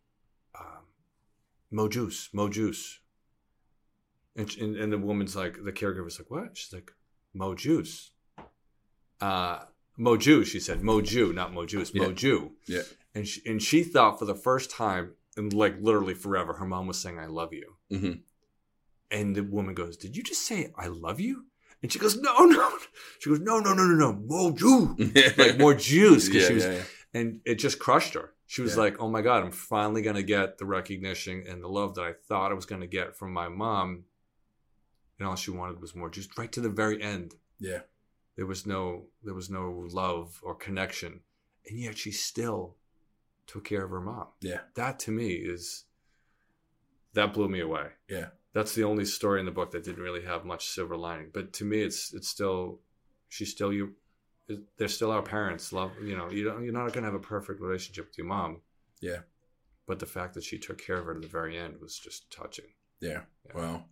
um, 0.57 0.83
"Mo 1.71 1.87
juice, 1.87 2.29
mo 2.33 2.49
juice." 2.49 2.99
And, 4.35 4.55
and 4.57 4.75
and 4.77 4.93
the 4.93 4.97
woman's 4.97 5.35
like, 5.35 5.57
the 5.63 5.71
caregiver's 5.71 6.19
like, 6.19 6.31
"What?" 6.31 6.57
She's 6.57 6.71
like, 6.73 6.91
"Mo 7.33 7.55
juice." 7.55 8.11
Uh, 9.21 9.65
mo 9.97 10.15
Jew, 10.15 10.45
she 10.45 10.61
said, 10.61 10.81
mo 10.81 11.01
Jew, 11.01 11.33
not 11.33 11.53
mo 11.53 11.65
juice, 11.65 11.93
mo 11.93 12.07
Yeah. 12.07 12.13
Jew. 12.13 12.51
yeah 12.67 12.83
And 13.13 13.27
she, 13.27 13.41
and 13.45 13.61
she 13.61 13.83
thought 13.83 14.17
for 14.17 14.23
the 14.23 14.35
first 14.35 14.71
time, 14.71 15.11
and 15.35 15.51
like 15.51 15.75
literally 15.81 16.13
forever, 16.13 16.53
her 16.53 16.65
mom 16.65 16.87
was 16.87 16.99
saying, 17.01 17.19
"I 17.19 17.25
love 17.25 17.51
you." 17.53 17.75
Mhm. 17.91 18.21
And 19.11 19.35
the 19.35 19.43
woman 19.43 19.73
goes, 19.73 19.97
"Did 19.97 20.15
you 20.15 20.23
just 20.23 20.43
say 20.45 20.71
I 20.77 20.87
love 20.87 21.19
you?" 21.19 21.45
And 21.81 21.91
she 21.91 21.99
goes, 21.99 22.15
"No, 22.17 22.45
no." 22.45 22.77
She 23.19 23.29
goes, 23.29 23.41
"No, 23.41 23.59
no, 23.59 23.73
no, 23.73 23.85
no, 23.85 23.95
no, 23.95 24.13
more 24.13 24.51
Jew, 24.53 24.95
like 25.37 25.57
more 25.59 25.73
Jews." 25.73 26.27
Because 26.29 26.41
yeah, 26.43 26.47
she 26.47 26.53
was, 26.53 26.65
yeah, 26.65 26.71
yeah. 26.73 26.83
and 27.19 27.41
it 27.45 27.55
just 27.55 27.77
crushed 27.79 28.13
her. 28.13 28.33
She 28.49 28.63
was 28.63 28.73
Yeah. 28.73 28.79
like, 28.81 28.99
"Oh 28.99 29.07
my 29.07 29.21
god, 29.21 29.43
I'm 29.43 29.51
finally 29.51 30.01
gonna 30.01 30.23
get 30.23 30.57
the 30.57 30.65
recognition 30.65 31.45
and 31.47 31.61
the 31.61 31.67
love 31.69 31.93
that 31.95 32.01
I 32.01 32.13
thought 32.13 32.49
I 32.51 32.55
was 32.55 32.65
gonna 32.65 32.87
get 32.87 33.15
from 33.15 33.31
my 33.31 33.47
mom." 33.47 34.05
And 35.19 35.27
all 35.27 35.35
she 35.35 35.51
wanted 35.51 35.79
was 35.79 35.93
more. 35.93 36.09
Just 36.09 36.35
right 36.35 36.51
to 36.53 36.59
the 36.59 36.69
very 36.69 36.99
end, 36.99 37.35
yeah 37.59 37.81
there 38.35 38.47
was 38.47 38.65
no, 38.65 39.05
there 39.21 39.35
was 39.35 39.51
no 39.51 39.69
love 39.91 40.39
or 40.41 40.55
connection, 40.55 41.21
and 41.67 41.77
yet 41.77 41.95
she 41.99 42.09
still 42.11 42.75
took 43.45 43.65
care 43.65 43.83
of 43.83 43.91
her 43.91 43.99
mom 44.01 44.27
yeah 44.41 44.61
that 44.75 44.97
to 44.99 45.11
me 45.11 45.33
is 45.33 45.85
that 47.13 47.33
blew 47.33 47.49
me 47.49 47.59
away. 47.59 47.91
yeah 48.07 48.29
That's 48.53 48.73
the 48.73 48.83
only 48.83 49.05
story 49.05 49.39
in 49.39 49.45
the 49.45 49.51
book 49.51 49.69
that 49.71 49.83
didn't 49.83 50.01
really 50.03 50.23
have 50.25 50.43
much 50.43 50.69
silver 50.69 50.97
lining. 50.97 51.29
But 51.31 51.53
to 51.53 51.65
me, 51.65 51.81
it's 51.83 52.11
it's 52.15 52.27
still 52.27 52.79
she's 53.27 53.51
still 53.51 53.71
you. 53.71 53.95
They're 54.77 54.87
still 54.87 55.11
our 55.11 55.21
parents. 55.21 55.71
Love 55.73 55.91
you 56.03 56.17
know 56.17 56.29
you 56.29 56.43
don't 56.45 56.63
you're 56.63 56.73
not 56.73 56.87
going 56.93 57.03
to 57.03 57.11
have 57.11 57.13
a 57.13 57.19
perfect 57.19 57.61
relationship 57.61 58.05
with 58.07 58.17
your 58.17 58.27
mom. 58.27 58.61
Yeah. 59.01 59.19
But 59.87 59.99
the 59.99 60.05
fact 60.05 60.33
that 60.35 60.43
she 60.43 60.57
took 60.59 60.77
care 60.83 60.97
of 60.97 61.05
her 61.05 61.13
to 61.13 61.19
the 61.19 61.27
very 61.27 61.57
end 61.57 61.79
was 61.81 61.97
just 61.97 62.31
touching. 62.31 62.65
yeah 63.01 63.21
Yeah. 63.45 63.51
well 63.55 63.85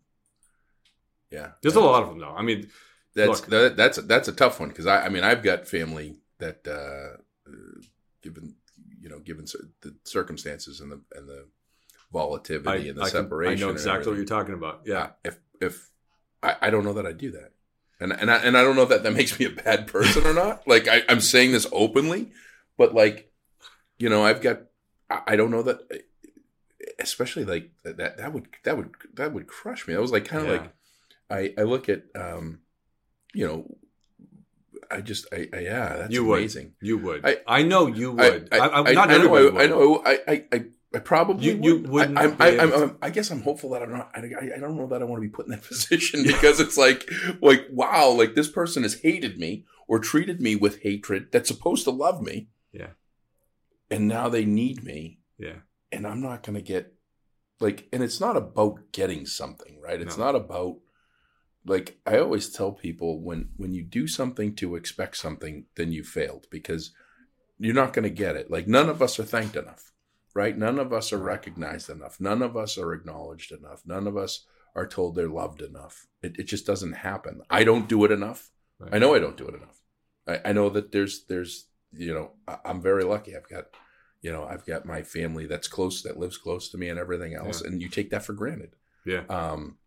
yeah 1.31 1.51
There's 1.61 1.75
a 1.75 1.81
lot 1.81 2.03
of 2.03 2.09
them 2.09 2.19
though. 2.19 2.35
I 2.35 2.41
mean, 2.41 2.69
That's 3.15 3.41
Look. 3.41 3.49
that, 3.49 3.77
that's 3.77 3.97
that's 3.97 4.27
a 4.27 4.33
tough 4.33 4.59
one 4.59 4.69
because 4.69 4.85
I, 4.85 5.05
I 5.05 5.09
mean 5.09 5.23
I've 5.23 5.43
got 5.43 5.67
family 5.67 6.17
that 6.39 6.67
uh, 6.67 7.17
given 8.21 8.55
you 9.01 9.09
know 9.09 9.19
given 9.19 9.45
the 9.81 9.95
circumstances 10.03 10.81
and 10.81 10.91
the 10.91 11.01
and 11.15 11.27
the 11.27 11.47
volatility 12.11 12.69
I, 12.69 12.89
and 12.89 12.97
the 12.97 13.01
I, 13.01 13.09
can- 13.09 13.23
separation. 13.23 13.63
I 13.63 13.67
know 13.67 13.71
exactly 13.73 14.09
what 14.11 14.17
you're 14.17 14.25
talking 14.25 14.53
about. 14.53 14.81
Yeah. 14.85 15.09
If 15.25 15.39
if 15.61 15.89
I, 16.43 16.55
I 16.61 16.69
don't 16.69 16.83
know 16.85 16.93
that 16.93 17.05
I'd 17.07 17.17
do 17.17 17.31
that, 17.31 17.51
and 17.99 18.11
and 18.13 18.29
I, 18.31 18.37
and 18.37 18.57
I 18.57 18.63
don't 18.63 18.75
know 18.75 18.83
if 18.83 18.89
that 18.89 19.03
that 19.03 19.13
makes 19.13 19.39
me 19.39 19.45
a 19.45 19.49
bad 19.49 19.87
person 19.87 20.25
or 20.25 20.33
not. 20.33 20.67
Like 20.67 20.87
I, 20.87 21.03
I'm 21.09 21.21
saying 21.21 21.51
this 21.51 21.67
openly, 21.71 22.31
but 22.77 22.93
like, 22.93 23.31
you 23.97 24.09
know, 24.09 24.23
I've 24.25 24.41
got. 24.41 24.61
I, 25.09 25.21
I 25.27 25.35
don't 25.35 25.51
know 25.51 25.63
that. 25.63 25.79
Especially 26.99 27.45
like 27.45 27.71
that. 27.83 28.17
That 28.17 28.33
would 28.33 28.47
that 28.63 28.77
would 28.77 28.91
that 29.15 29.33
would 29.33 29.47
crush 29.47 29.87
me. 29.87 29.95
I 29.95 29.99
was 29.99 30.11
like 30.11 30.25
kind 30.25 30.43
of 30.47 30.49
Yeah. 30.53 30.59
like. 30.61 30.73
I 31.29 31.61
I 31.61 31.63
look 31.63 31.89
at 31.89 32.03
um, 32.15 32.59
you 33.33 33.45
know, 33.45 33.77
I 34.89 35.01
just 35.01 35.27
I, 35.33 35.47
I 35.53 35.59
yeah 35.59 35.95
that's 35.97 36.13
You 36.13 36.23
would. 36.25 36.39
amazing. 36.39 36.73
You 36.81 36.97
would. 36.99 37.25
I- 37.25 37.41
I, 37.45 37.63
know 37.63 37.87
you 37.87 38.11
I, 38.17 38.29
would. 38.29 38.49
I, 38.53 38.57
I, 38.57 38.89
I, 38.89 38.93
not 38.93 39.11
I 39.11 39.17
know, 39.17 39.27
I, 39.35 39.41
would. 39.41 39.57
I 39.57 39.65
know. 39.67 40.03
I, 40.05 40.43
I, 40.51 40.65
I, 40.93 40.97
I 40.97 40.99
probably 41.01 41.45
You- 41.47 41.59
you 41.61 41.75
would. 41.81 41.89
wouldn't 41.89 42.17
I, 42.17 42.35
I, 42.39 42.63
I'm, 42.63 42.97
I 43.01 43.09
guess 43.09 43.29
I'm 43.31 43.41
hopeful 43.41 43.71
that 43.71 43.81
I'm 43.83 43.91
not. 43.91 44.11
I, 44.15 44.19
I 44.19 44.55
I 44.55 44.59
don't 44.59 44.77
know 44.77 44.87
that 44.87 45.01
I 45.01 45.05
want 45.05 45.21
to 45.21 45.27
be 45.27 45.31
put 45.33 45.45
in 45.45 45.51
that 45.51 45.63
position 45.67 46.23
because 46.23 46.59
it's 46.59 46.77
like, 46.77 47.09
like, 47.41 47.67
wow, 47.71 48.09
like 48.11 48.35
this 48.35 48.49
person 48.49 48.83
has 48.83 49.01
hated 49.01 49.37
me 49.37 49.65
or 49.87 49.99
treated 49.99 50.41
me 50.41 50.55
with 50.55 50.81
hatred 50.81 51.27
that's 51.31 51.47
supposed 51.49 51.83
to 51.85 51.91
love 51.91 52.21
me. 52.21 52.49
Yeah. 52.71 52.91
And 53.89 54.07
now 54.07 54.27
they 54.29 54.43
need 54.45 54.83
me, 54.83 55.19
Yeah. 55.37 55.59
and 55.91 56.05
I'm 56.05 56.21
not 56.21 56.43
going 56.43 56.55
to 56.55 56.61
get 56.61 56.93
like. 57.59 57.87
And 57.93 58.03
it's 58.03 58.19
not 58.19 58.35
about 58.35 58.91
getting 58.91 59.25
something, 59.25 59.79
right? 59.81 60.01
It's 60.01 60.17
No. 60.17 60.25
not 60.25 60.35
about 60.35 60.77
like 61.65 61.97
I 62.05 62.17
always 62.19 62.49
tell 62.49 62.71
people 62.71 63.19
when 63.21 63.49
when 63.57 63.73
you 63.73 63.83
do 63.83 64.07
something 64.07 64.55
to 64.55 64.75
expect 64.75 65.17
something, 65.17 65.65
then 65.75 65.91
you 65.91 66.03
failed 66.03 66.47
because 66.51 66.91
you're 67.59 67.73
not 67.73 67.93
going 67.93 68.03
to 68.03 68.09
get 68.09 68.35
it. 68.35 68.51
Like 68.51 68.67
none 68.67 68.89
of 68.89 69.01
us 69.01 69.19
are 69.19 69.23
thanked 69.25 69.55
enough, 69.55 69.91
right? 70.37 70.55
None 70.55 70.77
of 70.77 70.93
us 70.93 71.11
are 71.11 71.17
recognized 71.17 71.89
enough. 71.89 72.19
None 72.19 72.43
of 72.43 72.55
us 72.55 72.77
are 72.77 72.93
acknowledged 72.93 73.51
enough. 73.51 73.81
None 73.85 74.05
of 74.05 74.15
us 74.15 74.45
are 74.75 74.85
told 74.87 75.15
they're 75.15 75.27
loved 75.27 75.63
enough. 75.63 76.05
It, 76.21 76.37
it 76.37 76.43
just 76.43 76.67
doesn't 76.67 76.93
happen. 76.93 77.41
I 77.49 77.63
don't 77.63 77.89
do 77.89 78.05
it 78.05 78.11
enough. 78.11 78.51
Right. 78.79 78.93
I 78.93 78.99
know 78.99 79.15
I 79.15 79.19
don't 79.19 79.35
do 79.35 79.47
it 79.47 79.55
enough. 79.55 79.81
I, 80.27 80.49
I 80.49 80.53
know 80.53 80.69
that 80.69 80.91
there's 80.91 81.25
there's 81.25 81.65
you 81.91 82.13
know 82.13 82.31
I, 82.47 82.57
I'm 82.63 82.81
very 82.81 83.03
lucky. 83.03 83.35
I've 83.35 83.49
got 83.49 83.65
you 84.21 84.31
know 84.31 84.43
I've 84.45 84.65
got 84.65 84.85
my 84.85 85.01
family 85.01 85.47
that's 85.47 85.67
close 85.67 86.03
that 86.03 86.19
lives 86.19 86.37
close 86.37 86.69
to 86.69 86.77
me 86.77 86.87
and 86.89 86.99
everything 86.99 87.33
else, 87.33 87.61
Yeah. 87.61 87.67
and 87.71 87.81
you 87.81 87.89
take 87.89 88.11
that 88.11 88.23
for 88.23 88.33
granted. 88.33 88.75
Yeah. 89.05 89.23
Um, 89.29 89.77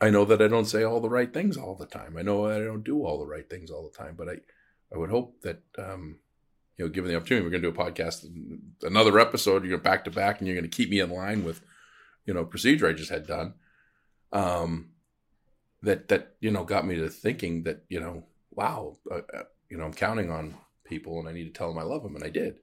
I 0.00 0.10
know 0.10 0.24
that 0.26 0.42
I 0.42 0.46
don't 0.48 0.66
say 0.66 0.84
all 0.84 1.00
the 1.00 1.08
right 1.18 1.32
things 1.34 1.56
all 1.56 1.74
the 1.74 1.86
time. 1.86 2.16
I 2.16 2.22
know 2.22 2.46
I 2.46 2.58
don't 2.60 2.84
do 2.84 3.02
all 3.04 3.18
the 3.18 3.26
right 3.34 3.48
things 3.50 3.70
all 3.70 3.82
the 3.82 3.96
time, 3.96 4.14
but 4.16 4.28
I, 4.28 4.36
I 4.94 4.98
would 4.98 5.08
hope 5.10 5.40
that, 5.40 5.62
um, 5.78 6.18
you 6.76 6.84
know, 6.84 6.90
given 6.90 7.10
the 7.10 7.16
opportunity, 7.16 7.44
we're 7.44 7.50
going 7.50 7.62
to 7.62 7.70
do 7.72 7.80
a 7.80 7.84
podcast, 7.84 8.26
another 8.82 9.18
episode, 9.18 9.62
you're 9.64 9.78
going 9.78 9.82
back 9.82 10.04
to 10.04 10.10
back, 10.10 10.38
and 10.38 10.46
you're 10.46 10.56
going 10.56 10.68
to 10.70 10.76
keep 10.76 10.90
me 10.90 11.00
in 11.00 11.10
line 11.10 11.44
with, 11.44 11.60
you 12.26 12.34
know, 12.34 12.44
procedure 12.44 12.86
I 12.88 12.92
just 12.92 13.10
had 13.10 13.26
done. 13.26 13.54
Um, 14.32 14.90
that 15.82 16.08
that 16.08 16.34
you 16.40 16.50
know 16.50 16.64
got 16.64 16.86
me 16.86 16.96
to 16.96 17.08
thinking 17.08 17.62
that 17.64 17.84
you 17.88 18.00
know, 18.00 18.24
wow, 18.50 18.96
uh, 19.10 19.20
uh, 19.34 19.42
you 19.70 19.76
know, 19.76 19.84
I'm 19.84 19.92
counting 19.92 20.30
on 20.30 20.56
people, 20.84 21.18
and 21.20 21.28
I 21.28 21.32
need 21.32 21.44
to 21.44 21.50
tell 21.50 21.68
them 21.68 21.78
I 21.78 21.82
love 21.82 22.02
them, 22.02 22.14
and 22.16 22.24
I 22.24 22.28
did. 22.30 22.58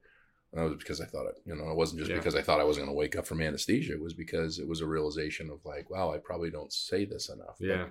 And 0.52 0.62
that 0.62 0.70
was 0.70 0.78
because 0.78 1.02
I 1.02 1.06
thought 1.06 1.26
it, 1.28 1.40
you 1.46 1.56
know, 1.56 1.72
it 1.72 1.76
wasn't 1.78 2.00
just 2.00 2.12
Yeah. 2.12 2.18
because 2.18 2.36
I 2.36 2.42
thought 2.44 2.60
I 2.60 2.64
wasn't 2.64 2.86
going 2.86 2.96
to 2.96 3.00
wake 3.00 3.16
up 3.16 3.26
from 3.26 3.42
anesthesia. 3.42 3.94
It 3.94 4.02
was 4.02 4.14
because 4.14 4.60
it 4.60 4.68
was 4.68 4.82
a 4.82 4.86
realization 4.86 5.50
of 5.50 5.66
like, 5.66 5.90
wow, 5.90 6.14
I 6.14 6.20
probably 6.20 6.52
don't 6.52 6.72
say 6.72 7.06
this 7.06 7.28
enough. 7.30 7.56
But- 7.60 7.68
Yeah. 7.68 7.86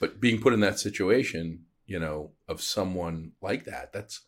But, 0.00 0.20
being 0.20 0.40
put 0.40 0.52
in 0.52 0.60
that 0.60 0.78
situation, 0.78 1.64
you 1.86 1.98
know, 1.98 2.32
of 2.46 2.60
someone 2.60 3.32
like 3.40 3.64
that, 3.64 3.92
that's 3.92 4.20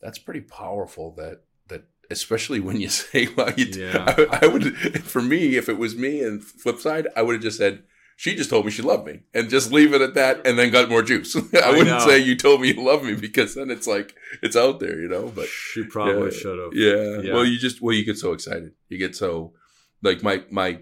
that's 0.00 0.18
pretty 0.18 0.40
powerful. 0.40 1.12
That 1.16 1.42
that 1.68 1.84
especially 2.10 2.60
when 2.60 2.80
you 2.80 2.88
say, 3.02 3.28
well, 3.36 3.52
you, 3.56 3.66
Yeah. 3.66 4.04
I, 4.06 4.40
I 4.42 4.46
would, 4.46 4.76
for 5.04 5.22
me, 5.22 5.56
if 5.56 5.68
it 5.68 5.78
was 5.78 5.96
me 5.96 6.22
and 6.22 6.42
flip 6.42 6.78
side, 6.78 7.08
I 7.16 7.22
would 7.22 7.34
have 7.34 7.42
just 7.42 7.58
said. 7.58 7.82
She 8.16 8.34
just 8.34 8.50
told 8.50 8.66
me 8.66 8.70
she 8.70 8.82
loved 8.82 9.06
me, 9.06 9.20
and 9.32 9.48
just 9.48 9.72
leave 9.72 9.94
it 9.94 10.02
at 10.02 10.12
that, 10.12 10.46
and 10.46 10.58
then 10.58 10.70
got 10.70 10.90
more 10.90 11.02
juice. 11.02 11.34
I, 11.54 11.58
I 11.60 11.70
wouldn't 11.70 11.86
know. 11.88 12.00
say 12.00 12.18
you 12.18 12.36
told 12.36 12.60
me 12.60 12.68
you 12.68 12.84
love 12.84 13.02
me 13.02 13.14
because 13.14 13.54
then 13.54 13.70
it's 13.70 13.86
like 13.86 14.14
it's 14.42 14.56
out 14.56 14.78
there, 14.78 15.00
you 15.00 15.08
know. 15.08 15.28
But 15.34 15.46
she 15.46 15.84
probably 15.84 16.24
yeah, 16.24 16.30
should 16.38 16.58
have. 16.58 16.74
yeah. 16.74 17.20
Yeah. 17.22 17.32
Well, 17.32 17.46
you 17.46 17.58
just 17.58 17.80
well, 17.80 17.94
you 17.94 18.04
get 18.04 18.18
so 18.18 18.34
excited. 18.34 18.72
You 18.90 18.98
get 18.98 19.16
so 19.16 19.54
like 20.02 20.22
my 20.22 20.44
my 20.50 20.80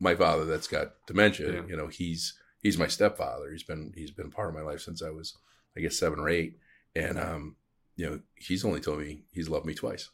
my 0.00 0.16
father 0.16 0.44
that's 0.46 0.66
got 0.66 0.94
dementia. 1.06 1.52
Yeah. 1.52 1.62
You 1.68 1.76
know, 1.76 1.86
he's 1.86 2.34
he's 2.60 2.76
my 2.76 2.88
stepfather. 2.88 3.52
He's 3.52 3.62
been 3.62 3.92
he's 3.94 4.10
been 4.10 4.32
part 4.32 4.48
of 4.48 4.56
my 4.56 4.62
life 4.62 4.80
since 4.80 5.00
I 5.00 5.10
was 5.10 5.36
I 5.76 5.80
guess 5.82 5.96
seven 5.96 6.18
or 6.18 6.28
eight, 6.28 6.56
and 6.96 7.20
um, 7.20 7.54
you 8.00 8.08
know, 8.08 8.20
he's 8.34 8.64
only 8.64 8.80
told 8.80 8.98
me 9.00 9.24
he's 9.30 9.48
loved 9.50 9.66
me 9.66 9.74
twice. 9.74 10.08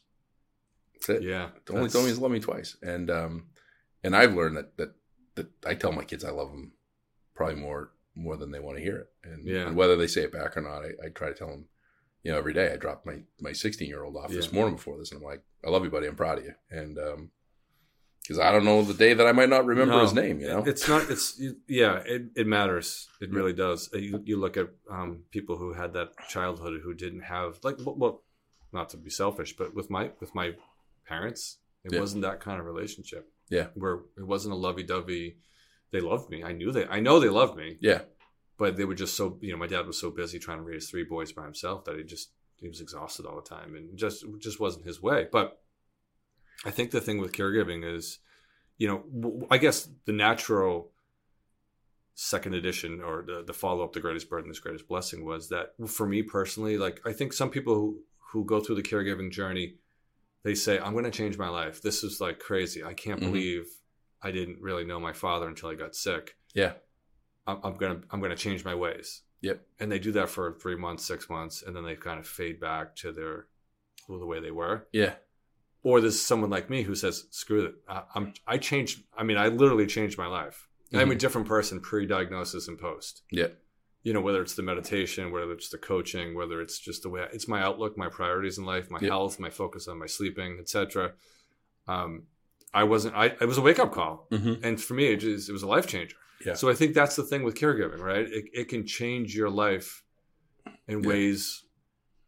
That's 0.95 1.09
it. 1.11 1.23
Yeah. 1.23 1.51
the 1.67 1.75
only 1.75 1.89
told 1.89 2.05
me 2.05 2.11
he's 2.11 2.19
loved 2.19 2.35
me 2.35 2.41
twice, 2.41 2.77
and 2.83 3.11
um, 3.11 3.47
and 4.03 4.17
I've 4.17 4.35
learned 4.35 4.57
that 4.57 4.77
that 4.77 4.95
that 5.37 5.47
I 5.65 5.75
tell 5.75 5.93
my 5.93 6.03
kids 6.05 6.25
I 6.25 6.31
love 6.31 6.51
them 6.51 6.73
probably 7.35 7.57
more 7.57 7.93
more 8.17 8.37
than 8.37 8.51
they 8.51 8.59
want 8.61 8.79
to 8.79 8.83
hear 8.83 8.97
it, 8.97 9.09
and, 9.23 9.47
Yeah. 9.47 9.67
and 9.69 9.77
whether 9.77 9.95
they 9.97 10.07
say 10.09 10.23
it 10.23 10.33
back 10.33 10.57
or 10.57 10.63
not, 10.63 10.83
I, 10.83 11.07
I 11.07 11.09
try 11.15 11.29
to 11.29 11.35
tell 11.35 11.49
them. 11.49 11.67
You 12.23 12.33
know, 12.33 12.39
every 12.39 12.55
day 12.55 12.73
I 12.73 12.77
dropped 12.77 13.07
my 13.07 13.19
my 13.41 13.53
16 13.53 13.87
year 13.89 14.03
old 14.03 14.17
off 14.17 14.31
this 14.33 14.53
morning 14.53 14.75
before 14.75 14.99
this, 14.99 15.13
and 15.13 15.19
I'm 15.21 15.25
like, 15.25 15.43
I 15.65 15.71
love 15.71 15.85
you, 15.85 15.91
buddy. 15.91 16.09
I'm 16.09 16.17
proud 16.17 16.39
of 16.39 16.45
you, 16.45 16.55
and 16.71 16.99
um, 16.99 17.31
because 18.27 18.41
I 18.41 18.51
don't 18.53 18.65
know 18.65 18.83
the 18.83 18.95
day 18.95 19.15
that 19.15 19.27
I 19.27 19.33
might 19.33 19.49
not 19.49 19.67
remember 19.67 19.95
No, 19.95 20.03
his 20.03 20.15
name. 20.15 20.41
You 20.41 20.49
know, 20.49 20.65
It's 20.67 20.89
not. 20.89 21.11
It's 21.11 21.41
yeah. 21.69 22.03
It, 22.05 22.23
it 22.35 22.47
matters. 22.47 23.09
It 23.21 23.31
really 23.33 23.53
does. 23.53 23.91
Uh, 23.95 23.99
You, 23.99 24.23
you 24.25 24.37
look 24.41 24.57
at 24.57 24.69
um, 24.91 25.25
people 25.31 25.57
who 25.57 25.73
had 25.75 25.93
that 25.93 26.11
childhood 26.29 26.81
who 26.83 26.95
didn't 26.95 27.23
have 27.23 27.59
like 27.63 27.77
well, 27.85 27.95
well, 27.97 28.23
not 28.73 28.89
to 28.91 28.97
be 28.97 29.11
selfish, 29.11 29.57
but 29.57 29.75
with 29.75 29.91
my 29.91 30.11
with 30.21 30.35
my 30.35 30.55
parents, 31.07 31.59
it 31.85 31.93
Yeah. 31.93 32.01
wasn't 32.01 32.23
that 32.23 32.41
kind 32.41 32.59
of 32.61 32.67
relationship. 32.67 33.31
Yeah. 33.49 33.69
where 33.75 34.01
it 34.19 34.27
wasn't 34.27 34.55
a 34.55 34.57
lovey 34.57 34.83
dovey. 34.83 35.37
They 35.93 36.01
loved 36.01 36.31
me. 36.31 36.43
I 36.43 36.53
knew 36.53 36.73
they. 36.73 36.85
I 36.87 36.99
know 36.99 37.21
they 37.21 37.29
loved 37.29 37.57
me, 37.57 37.79
yeah, 37.81 38.01
but 38.59 38.77
they 38.77 38.85
were 38.85 38.97
just 38.97 39.15
so. 39.17 39.39
You 39.41 39.53
know, 39.53 39.59
my 39.59 39.69
dad 39.69 39.87
was 39.87 40.01
so 40.01 40.11
busy 40.11 40.39
trying 40.41 40.59
to 40.59 40.65
raise 40.65 40.91
three 40.91 41.05
boys 41.05 41.31
by 41.33 41.45
himself 41.45 41.85
that 41.85 41.97
he 41.97 42.03
just 42.03 42.31
he 42.57 42.67
was 42.69 42.81
exhausted 42.81 43.25
all 43.25 43.37
the 43.37 43.49
time, 43.49 43.77
and 43.77 43.97
just 43.97 44.25
just 44.41 44.59
wasn't 44.59 44.85
his 44.85 45.01
way. 45.01 45.29
But 45.31 45.61
I 46.65 46.71
think 46.71 46.91
the 46.91 47.01
thing 47.01 47.19
with 47.21 47.33
caregiving 47.33 47.85
is, 47.85 48.19
you 48.79 48.89
know, 48.89 49.47
I 49.51 49.59
guess 49.59 49.89
the 50.07 50.13
natural 50.13 50.91
second 52.15 52.55
edition 52.55 53.01
or 53.03 53.23
the, 53.27 53.45
the 53.47 53.53
follow 53.53 53.85
up, 53.85 53.93
the 53.93 54.01
greatest 54.01 54.31
burden, 54.31 54.49
this 54.49 54.59
greatest 54.61 54.89
blessing 54.89 55.25
was 55.25 55.49
that 55.51 55.75
for 55.87 56.07
me 56.07 56.23
personally, 56.23 56.79
like 56.79 57.01
I 57.05 57.13
think 57.13 57.33
some 57.33 57.51
people 57.51 57.75
who, 57.75 58.01
who 58.33 58.45
go 58.45 58.61
through 58.61 58.77
the 58.77 58.83
caregiving 58.83 59.31
journey, 59.31 59.75
they 60.43 60.55
say, 60.55 60.79
I'm 60.79 60.93
going 60.93 61.05
to 61.05 61.11
change 61.11 61.37
my 61.37 61.49
life. 61.49 61.83
This 61.83 62.03
is 62.03 62.21
like 62.21 62.39
crazy. 62.39 62.83
I 62.83 62.95
can't 62.95 63.21
Mhm. 63.21 63.25
believe 63.33 63.67
I 64.23 64.31
didn't 64.31 64.61
really 64.63 64.85
know 64.85 64.99
my 64.99 65.13
father 65.13 65.47
until 65.49 65.69
I 65.69 65.75
got 65.75 65.95
sick. 65.95 66.37
yeah, 66.55 66.73
I'm, 67.47 67.59
I'm 67.63 67.77
going 67.77 68.01
to, 68.01 68.07
I'm 68.11 68.21
going 68.21 68.31
to 68.31 68.37
change 68.37 68.65
my 68.65 68.75
ways. 68.75 69.23
Yep. 69.43 69.61
And 69.79 69.93
they 69.93 69.99
do 69.99 70.13
that 70.13 70.31
for 70.31 70.55
three 70.55 70.75
months, 70.77 71.05
six 71.05 71.29
months, 71.29 71.63
and 71.63 71.77
then 71.77 71.85
they 71.85 71.95
kind 71.97 72.19
of 72.19 72.27
fade 72.27 72.59
back 72.59 72.97
to 72.97 73.13
their, 73.13 73.47
the 74.09 74.25
way 74.25 74.41
they 74.41 74.51
were 74.51 74.87
yeah, 74.93 75.15
or 75.87 76.01
there's 76.01 76.21
someone 76.21 76.51
like 76.51 76.69
me 76.69 76.83
who 76.83 76.95
says, 76.97 77.27
"Screw 77.31 77.61
it, 77.67 77.75
I, 77.89 78.03
I'm 78.17 78.27
I 78.55 78.57
changed. 78.59 79.05
I 79.17 79.23
mean, 79.23 79.37
I 79.45 79.47
literally 79.49 79.87
changed 79.87 80.19
my 80.19 80.27
life. 80.41 80.69
I'm 80.93 81.11
a 81.11 81.15
Mhm. 81.15 81.19
different 81.19 81.47
person 81.47 81.81
pre-diagnosis 81.81 82.67
and 82.69 82.77
post. 82.79 83.23
yeah, 83.31 83.49
You 84.03 84.13
know, 84.15 84.21
whether 84.27 84.41
it's 84.43 84.55
the 84.55 84.63
meditation, 84.73 85.31
whether 85.33 85.53
it's 85.53 85.69
the 85.69 85.79
coaching, 85.79 86.35
whether 86.35 86.61
it's 86.65 86.79
just 86.89 87.03
the 87.05 87.09
way 87.09 87.21
I, 87.23 87.29
it's 87.37 87.49
my 87.49 87.61
outlook, 87.69 87.93
my 87.97 88.09
priorities 88.09 88.57
in 88.59 88.65
life, 88.65 88.87
my 88.91 88.99
Yeah. 89.01 89.09
health, 89.15 89.39
my 89.47 89.51
focus 89.51 89.87
on 89.89 89.97
my 90.05 90.07
sleeping, 90.17 90.59
etc. 90.61 91.13
Um, 91.87 92.13
I 92.75 92.83
wasn't. 92.93 93.15
I 93.23 93.27
it 93.41 93.47
was 93.53 93.59
a 93.59 93.63
wake 93.69 93.79
up 93.85 93.93
call, 93.93 94.27
mm-hmm. 94.33 94.55
and 94.67 94.75
for 94.87 94.95
me, 94.95 95.05
it, 95.13 95.19
just, 95.21 95.49
it 95.49 95.53
was 95.53 95.63
a 95.63 95.69
life 95.77 95.87
changer. 95.87 96.17
Yeah. 96.45 96.55
So 96.55 96.69
I 96.69 96.75
think 96.75 96.95
that's 96.95 97.15
the 97.17 97.23
thing 97.31 97.43
with 97.45 97.55
caregiving, 97.55 98.01
right? 98.13 98.27
It, 98.39 98.45
it 98.61 98.67
can 98.73 98.83
change 98.87 99.29
your 99.41 99.51
life 99.65 99.89
in 100.89 100.97
Yeah. 101.03 101.09
ways 101.11 101.63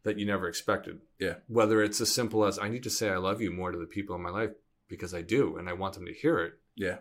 that 0.03 0.17
you 0.17 0.25
never 0.25 0.47
expected. 0.47 0.99
Yeah. 1.19 1.35
Whether 1.47 1.81
it's 1.83 2.01
as 2.01 2.13
simple 2.13 2.45
as 2.45 2.57
I 2.57 2.69
need 2.69 2.83
to 2.83 2.89
say 2.89 3.09
I 3.09 3.17
love 3.17 3.41
you 3.41 3.51
more 3.51 3.71
to 3.71 3.77
the 3.77 3.85
people 3.85 4.15
in 4.15 4.21
my 4.21 4.29
life 4.29 4.51
because 4.87 5.13
I 5.13 5.21
do, 5.21 5.57
and 5.57 5.69
I 5.69 5.73
want 5.73 5.93
them 5.93 6.05
to 6.05 6.13
hear 6.13 6.39
it 6.39 6.53
yeah, 6.75 6.97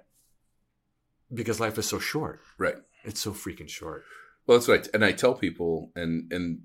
because 1.33 1.61
life 1.61 1.79
is 1.79 1.87
so 1.87 1.99
short. 1.99 2.41
right. 2.59 2.77
It's 3.05 3.21
so 3.21 3.33
freaking 3.33 3.69
short. 3.69 4.05
Well, 4.47 4.59
that's 4.59 4.69
right. 4.69 4.87
And 4.93 5.05
I 5.05 5.13
tell 5.13 5.35
people, 5.35 5.93
and 5.95 6.31
and 6.33 6.61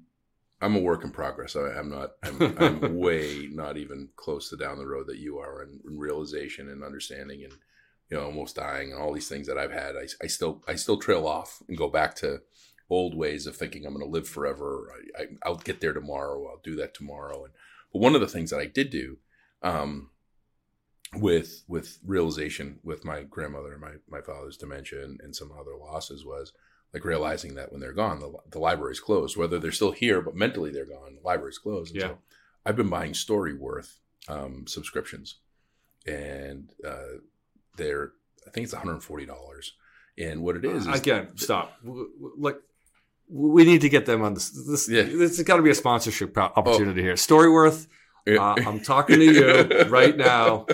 I'm 0.61 0.75
a 0.75 0.79
work 0.79 1.03
in 1.03 1.11
progress. 1.11 1.55
I, 1.55 1.77
I'm 1.77 1.89
not. 1.89 2.13
I'm, 2.23 2.57
I'm 2.57 2.97
way 2.97 3.49
not 3.51 3.77
even 3.77 4.09
close 4.15 4.49
to 4.49 4.57
down 4.57 4.77
the 4.77 4.87
road 4.87 5.07
that 5.07 5.19
you 5.19 5.37
are 5.37 5.63
in, 5.63 5.79
in 5.87 5.99
realization 5.99 6.69
and 6.69 6.83
understanding, 6.83 7.43
and 7.43 7.53
you 8.09 8.17
know, 8.17 8.25
almost 8.25 8.55
dying, 8.55 8.91
and 8.91 9.01
all 9.01 9.13
these 9.13 9.29
things 9.29 9.47
that 9.47 9.57
I've 9.57 9.71
had. 9.71 9.95
I, 9.95 10.07
I 10.23 10.27
still 10.27 10.63
I 10.67 10.75
still 10.75 10.97
trail 10.97 11.27
off 11.27 11.61
and 11.67 11.77
go 11.77 11.87
back 11.87 12.15
to 12.15 12.41
old 12.93 13.15
ways 13.15 13.47
of 13.47 13.55
thinking 13.55 13.85
I'm 13.85 13.93
going 13.93 14.05
to 14.05 14.11
live 14.11 14.27
forever. 14.27 14.89
I, 15.17 15.23
I, 15.23 15.25
I'll 15.45 15.55
get 15.55 15.81
there 15.81 15.93
tomorrow. 15.93 16.47
I'll 16.47 16.61
do 16.63 16.75
that 16.77 16.93
tomorrow. 16.93 17.45
And 17.45 17.53
but 17.91 17.99
one 17.99 18.15
of 18.15 18.21
the 18.21 18.27
things 18.27 18.49
that 18.49 18.59
I 18.59 18.65
did 18.65 18.89
do, 18.89 19.17
um, 19.61 20.09
with 21.15 21.63
with 21.67 21.99
realization 22.05 22.79
with 22.83 23.05
my 23.05 23.23
grandmother 23.23 23.73
and 23.73 23.81
my 23.81 23.93
my 24.09 24.21
father's 24.21 24.57
dementia 24.57 25.03
and, 25.03 25.19
and 25.21 25.35
some 25.35 25.51
other 25.51 25.75
losses 25.79 26.25
was 26.25 26.53
like 26.93 27.05
realizing 27.05 27.55
that 27.55 27.71
when 27.71 27.81
they're 27.81 27.93
gone, 27.93 28.19
the, 28.19 28.31
the 28.51 28.59
library's 28.59 28.99
closed. 28.99 29.35
Whether 29.35 29.59
they're 29.59 29.71
still 29.71 29.91
here, 29.91 30.21
but 30.21 30.35
mentally 30.35 30.71
they're 30.71 30.85
gone, 30.85 31.15
the 31.15 31.27
library's 31.27 31.57
closed. 31.57 31.93
And 31.93 32.01
Yeah. 32.01 32.07
So 32.09 32.17
I've 32.65 32.75
been 32.75 32.89
buying 32.89 33.13
Storyworth 33.13 33.95
um, 34.27 34.65
subscriptions, 34.67 35.35
and 36.05 36.71
uh, 36.87 37.19
they're 37.77 38.13
I 38.47 38.51
think 38.51 38.65
it's 38.65 38.73
one 38.73 38.81
hundred 38.81 38.93
and 38.93 39.03
forty 39.03 39.25
dollars. 39.25 39.73
And 40.17 40.43
what 40.43 40.55
it 40.55 40.63
is, 40.63 40.85
is 40.85 40.99
Again, 40.99 41.35
stop. 41.37 41.79
Like 42.37 42.59
we 43.29 43.63
need 43.65 43.81
to 43.81 43.89
get 43.89 44.05
them 44.05 44.21
on 44.21 44.33
this. 44.33 44.49
This, 44.49 44.89
Yeah. 44.89 45.03
this 45.03 45.37
has 45.37 45.43
got 45.43 45.57
to 45.57 45.63
be 45.63 45.69
a 45.71 45.75
sponsorship 45.75 46.33
po- 46.33 46.51
opportunity 46.55 47.01
here. 47.01 47.13
Storyworth. 47.15 47.87
Uh, 48.25 48.39
I'm 48.39 48.79
talking 48.79 49.19
to 49.19 49.25
you 49.25 49.83
right 49.89 50.15
now. 50.15 50.65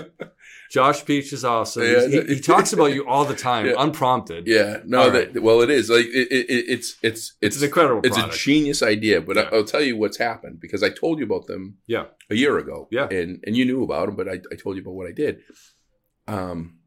Josh 0.70 1.04
Peach 1.04 1.32
is 1.32 1.44
awesome. 1.44 1.82
Yeah. 1.82 2.06
he, 2.06 2.34
he 2.34 2.40
talks 2.40 2.72
about 2.72 2.92
you 2.94 3.04
all 3.08 3.24
the 3.24 3.34
time, 3.34 3.66
Yeah. 3.66 3.72
unprompted. 3.76 4.46
Yeah, 4.46 4.82
no, 4.86 5.00
All 5.02 5.10
that, 5.10 5.42
well, 5.42 5.60
it 5.62 5.68
is 5.70 5.90
like 5.90 6.06
it, 6.06 6.28
it, 6.30 6.48
it- 6.48 6.66
it's 6.68 6.96
it's 7.02 7.32
It's 7.40 7.56
an 7.58 7.64
incredible 7.64 8.02
It's 8.04 8.16
product. 8.16 8.36
a 8.36 8.38
genius 8.38 8.80
idea, 8.80 9.20
but 9.20 9.34
Yeah. 9.34 9.48
I, 9.50 9.56
I'll 9.56 9.64
tell 9.64 9.82
you 9.82 9.96
what's 9.96 10.18
happened 10.18 10.60
because 10.60 10.84
I 10.84 10.90
told 10.90 11.18
you 11.18 11.24
about 11.24 11.48
them 11.48 11.78
Yeah. 11.88 12.04
a 12.30 12.36
year 12.36 12.56
ago. 12.58 12.86
Yeah. 12.92 13.08
and 13.10 13.42
and 13.44 13.56
you 13.56 13.64
knew 13.64 13.82
about 13.82 14.06
them, 14.06 14.14
but 14.16 14.28
I, 14.28 14.36
I 14.52 14.54
told 14.54 14.76
you 14.76 14.82
about 14.82 14.94
what 14.94 15.08
I 15.08 15.12
did. 15.12 15.40
Um, 16.28 16.78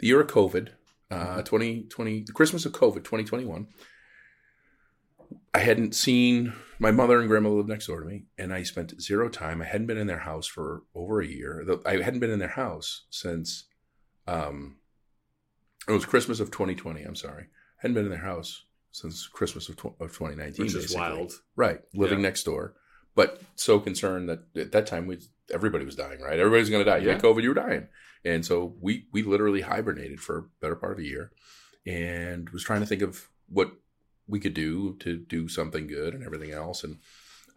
the 0.00 0.06
year 0.06 0.20
of 0.22 0.28
COVID, 0.28 0.68
Mm-hmm. 1.12 1.40
uh, 1.40 1.42
2020, 1.42 2.22
the 2.26 2.32
Christmas 2.32 2.64
of 2.64 2.72
COVID, 2.72 3.04
2021. 3.04 3.66
I 5.54 5.58
hadn't 5.58 5.94
seen 5.94 6.54
my 6.78 6.90
mother 6.90 7.18
and 7.20 7.28
grandmother 7.28 7.56
live 7.56 7.68
next 7.68 7.86
door 7.86 8.00
to 8.00 8.06
me, 8.06 8.24
and 8.38 8.52
I 8.54 8.62
spent 8.62 9.00
zero 9.00 9.28
time. 9.28 9.60
I 9.60 9.66
hadn't 9.66 9.86
been 9.86 9.98
in 9.98 10.06
their 10.06 10.18
house 10.20 10.46
for 10.46 10.82
over 10.94 11.20
a 11.20 11.26
year. 11.26 11.64
I 11.84 11.96
hadn't 11.98 12.20
been 12.20 12.30
in 12.30 12.38
their 12.38 12.48
house 12.48 13.04
since 13.10 13.64
um, 14.26 14.76
it 15.86 15.92
was 15.92 16.06
Christmas 16.06 16.40
of 16.40 16.50
2020. 16.50 17.02
I'm 17.02 17.14
sorry, 17.14 17.42
I 17.44 17.46
hadn't 17.82 17.94
been 17.94 18.04
in 18.04 18.10
their 18.10 18.18
house 18.20 18.64
since 18.92 19.26
Christmas 19.26 19.68
of, 19.68 19.76
tw- 19.76 19.86
of 20.00 20.12
2019. 20.16 20.64
Which 20.64 20.74
is 20.74 20.82
basically. 20.84 21.00
wild. 21.00 21.32
right? 21.56 21.80
Living 21.94 22.18
Yeah. 22.20 22.22
next 22.28 22.44
door, 22.44 22.74
but 23.14 23.42
so 23.54 23.78
concerned 23.78 24.28
that 24.30 24.40
at 24.56 24.72
that 24.72 24.86
time 24.86 25.06
we 25.06 25.18
everybody 25.52 25.84
was 25.84 25.96
dying. 25.96 26.20
Right, 26.20 26.38
everybody's 26.38 26.70
going 26.70 26.84
to 26.84 26.90
die. 26.90 26.98
You 26.98 27.08
Yeah. 27.08 27.12
had 27.14 27.22
COVID, 27.22 27.42
you 27.42 27.50
were 27.50 27.54
dying, 27.54 27.88
and 28.24 28.44
so 28.44 28.74
we 28.80 29.06
we 29.12 29.22
literally 29.22 29.60
hibernated 29.60 30.20
for 30.20 30.38
a 30.38 30.42
better 30.62 30.76
part 30.76 30.92
of 30.92 30.98
a 30.98 31.04
year, 31.04 31.30
and 31.86 32.48
was 32.50 32.64
trying 32.64 32.80
to 32.80 32.86
think 32.86 33.02
of 33.02 33.28
what 33.48 33.70
we 34.26 34.40
could 34.40 34.54
do 34.54 34.96
to 35.00 35.16
do 35.18 35.48
something 35.48 35.86
good 35.86 36.14
and 36.14 36.24
everything 36.24 36.52
else 36.52 36.84
and 36.84 36.98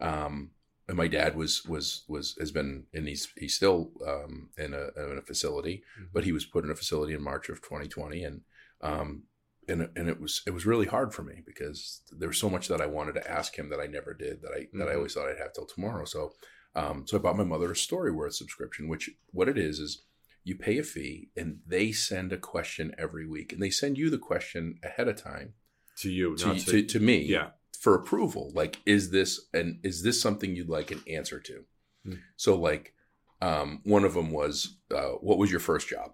um 0.00 0.50
and 0.88 0.96
my 0.96 1.08
dad 1.08 1.36
was 1.36 1.64
was 1.64 2.04
was 2.08 2.36
has 2.38 2.50
been 2.50 2.84
and 2.94 3.08
he's 3.08 3.28
he's 3.36 3.54
still 3.54 3.90
um 4.06 4.50
in 4.58 4.74
a 4.74 4.88
in 5.12 5.18
a 5.18 5.22
facility 5.22 5.82
Mhm. 6.00 6.08
but 6.12 6.24
he 6.24 6.32
was 6.32 6.44
put 6.44 6.64
in 6.64 6.70
a 6.70 6.76
facility 6.76 7.14
in 7.14 7.22
March 7.22 7.48
of 7.48 7.62
2020 7.62 8.24
and 8.24 8.40
um 8.82 9.22
and 9.68 9.88
and 9.96 10.08
it 10.08 10.20
was 10.20 10.42
it 10.46 10.52
was 10.52 10.66
really 10.66 10.86
hard 10.86 11.12
for 11.14 11.22
me 11.22 11.42
because 11.44 12.02
there 12.16 12.28
was 12.28 12.38
so 12.38 12.50
much 12.50 12.68
that 12.68 12.80
I 12.80 12.86
wanted 12.86 13.14
to 13.14 13.30
ask 13.30 13.56
him 13.58 13.68
that 13.70 13.80
I 13.80 13.86
never 13.86 14.14
did 14.14 14.42
that 14.42 14.52
I 14.52 14.68
that 14.74 14.88
I 14.88 14.92
Mhm. 14.92 14.96
always 14.96 15.14
thought 15.14 15.28
I'd 15.28 15.38
have 15.38 15.52
till 15.54 15.66
tomorrow 15.66 16.04
so 16.04 16.34
um 16.74 17.06
so 17.06 17.16
I 17.16 17.20
bought 17.20 17.36
my 17.38 17.44
mother 17.44 17.70
a 17.70 17.74
Storyworth 17.74 18.34
subscription 18.34 18.86
which 18.88 19.10
what 19.32 19.48
it 19.48 19.58
is 19.58 19.78
is 19.80 20.02
you 20.44 20.54
pay 20.56 20.78
a 20.78 20.84
fee 20.84 21.30
and 21.36 21.60
they 21.66 21.90
send 21.90 22.32
a 22.32 22.38
question 22.38 22.94
every 22.98 23.26
week 23.26 23.52
and 23.52 23.60
they 23.60 23.70
send 23.70 23.98
you 23.98 24.08
the 24.10 24.18
question 24.18 24.78
ahead 24.84 25.08
of 25.08 25.16
time 25.20 25.54
To 26.00 26.10
you, 26.10 26.36
to, 26.36 26.54
to, 26.54 26.82
to, 26.82 27.00
me 27.00 27.24
yeah. 27.24 27.48
for 27.78 27.94
approval 27.94 28.52
like 28.54 28.80
is 28.84 29.10
this 29.10 29.46
and 29.54 29.78
is 29.82 30.02
this 30.02 30.20
something 30.20 30.54
you'd 30.54 30.68
like 30.68 30.90
an 30.90 31.02
answer 31.08 31.40
to? 31.40 31.64
Hmm. 32.04 32.14
so 32.36 32.54
like 32.54 32.92
um, 33.40 33.80
one 33.84 34.04
of 34.04 34.14
them 34.14 34.30
was 34.30 34.76
uh, 34.94 35.12
what 35.20 35.38
was 35.38 35.50
your 35.50 35.60
first 35.60 35.88
job? 35.88 36.12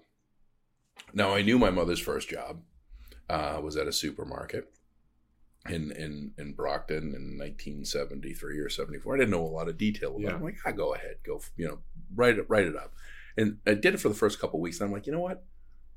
Now 1.13 1.35
i 1.35 1.43
knew 1.43 1.59
my 1.59 1.71
mother's 1.71 2.01
first 2.01 2.29
job 2.29 2.63
uh, 3.29 3.61
was 3.63 3.77
at 3.77 3.89
a 3.89 3.93
supermarket 3.93 4.73
in 5.69 5.93
in 5.93 6.33
in 6.39 6.53
brockton 6.55 7.15
in 7.15 7.39
1973 7.39 8.59
or 8.59 8.69
74 8.69 9.15
i 9.15 9.19
didn't 9.19 9.31
know 9.31 9.45
a 9.45 9.47
lot 9.47 9.69
of 9.69 9.79
detail 9.79 10.17
about 10.17 10.33
it. 10.33 10.35
I'm 10.35 10.43
like 10.43 10.59
ah, 10.67 10.73
go 10.73 10.95
ahead. 10.95 11.17
Go 11.25 11.41
you 11.57 11.69
know 11.69 11.79
write 12.15 12.39
it 12.39 12.47
write 12.49 12.67
it 12.67 12.77
up. 12.77 12.95
And 13.37 13.59
i 13.67 13.75
did 13.75 13.95
it 13.95 14.01
for 14.01 14.09
the 14.09 14.15
first 14.15 14.41
couple 14.41 14.59
of 14.59 14.63
weeks 14.63 14.81
and 14.81 14.87
i'm 14.87 14.93
like 14.93 15.07
you 15.07 15.13
know 15.13 15.21
what 15.21 15.45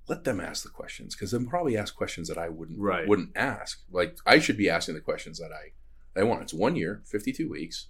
let 0.08 0.24
them 0.24 0.39
ask 0.39 0.64
the 0.64 0.70
questions 0.70 1.16
because 1.16 1.32
they'll 1.32 1.45
probably 1.45 1.78
ask 1.78 1.95
questions 1.95 2.28
that 2.28 2.38
I 2.38 2.49
wouldn't 2.49 2.80
Right. 2.80 3.08
wouldn't 3.08 3.36
ask. 3.36 3.82
Like 3.91 4.18
I 4.26 4.39
should 4.39 4.58
be 4.58 4.70
asking 4.70 4.95
the 4.95 5.01
questions 5.01 5.39
that 5.39 5.51
I 5.51 5.74
I 6.20 6.24
want. 6.24 6.43
It's 6.43 6.53
one 6.53 6.76
year, 6.76 7.01
fifty 7.06 7.32
two 7.34 7.49
weeks, 7.49 7.88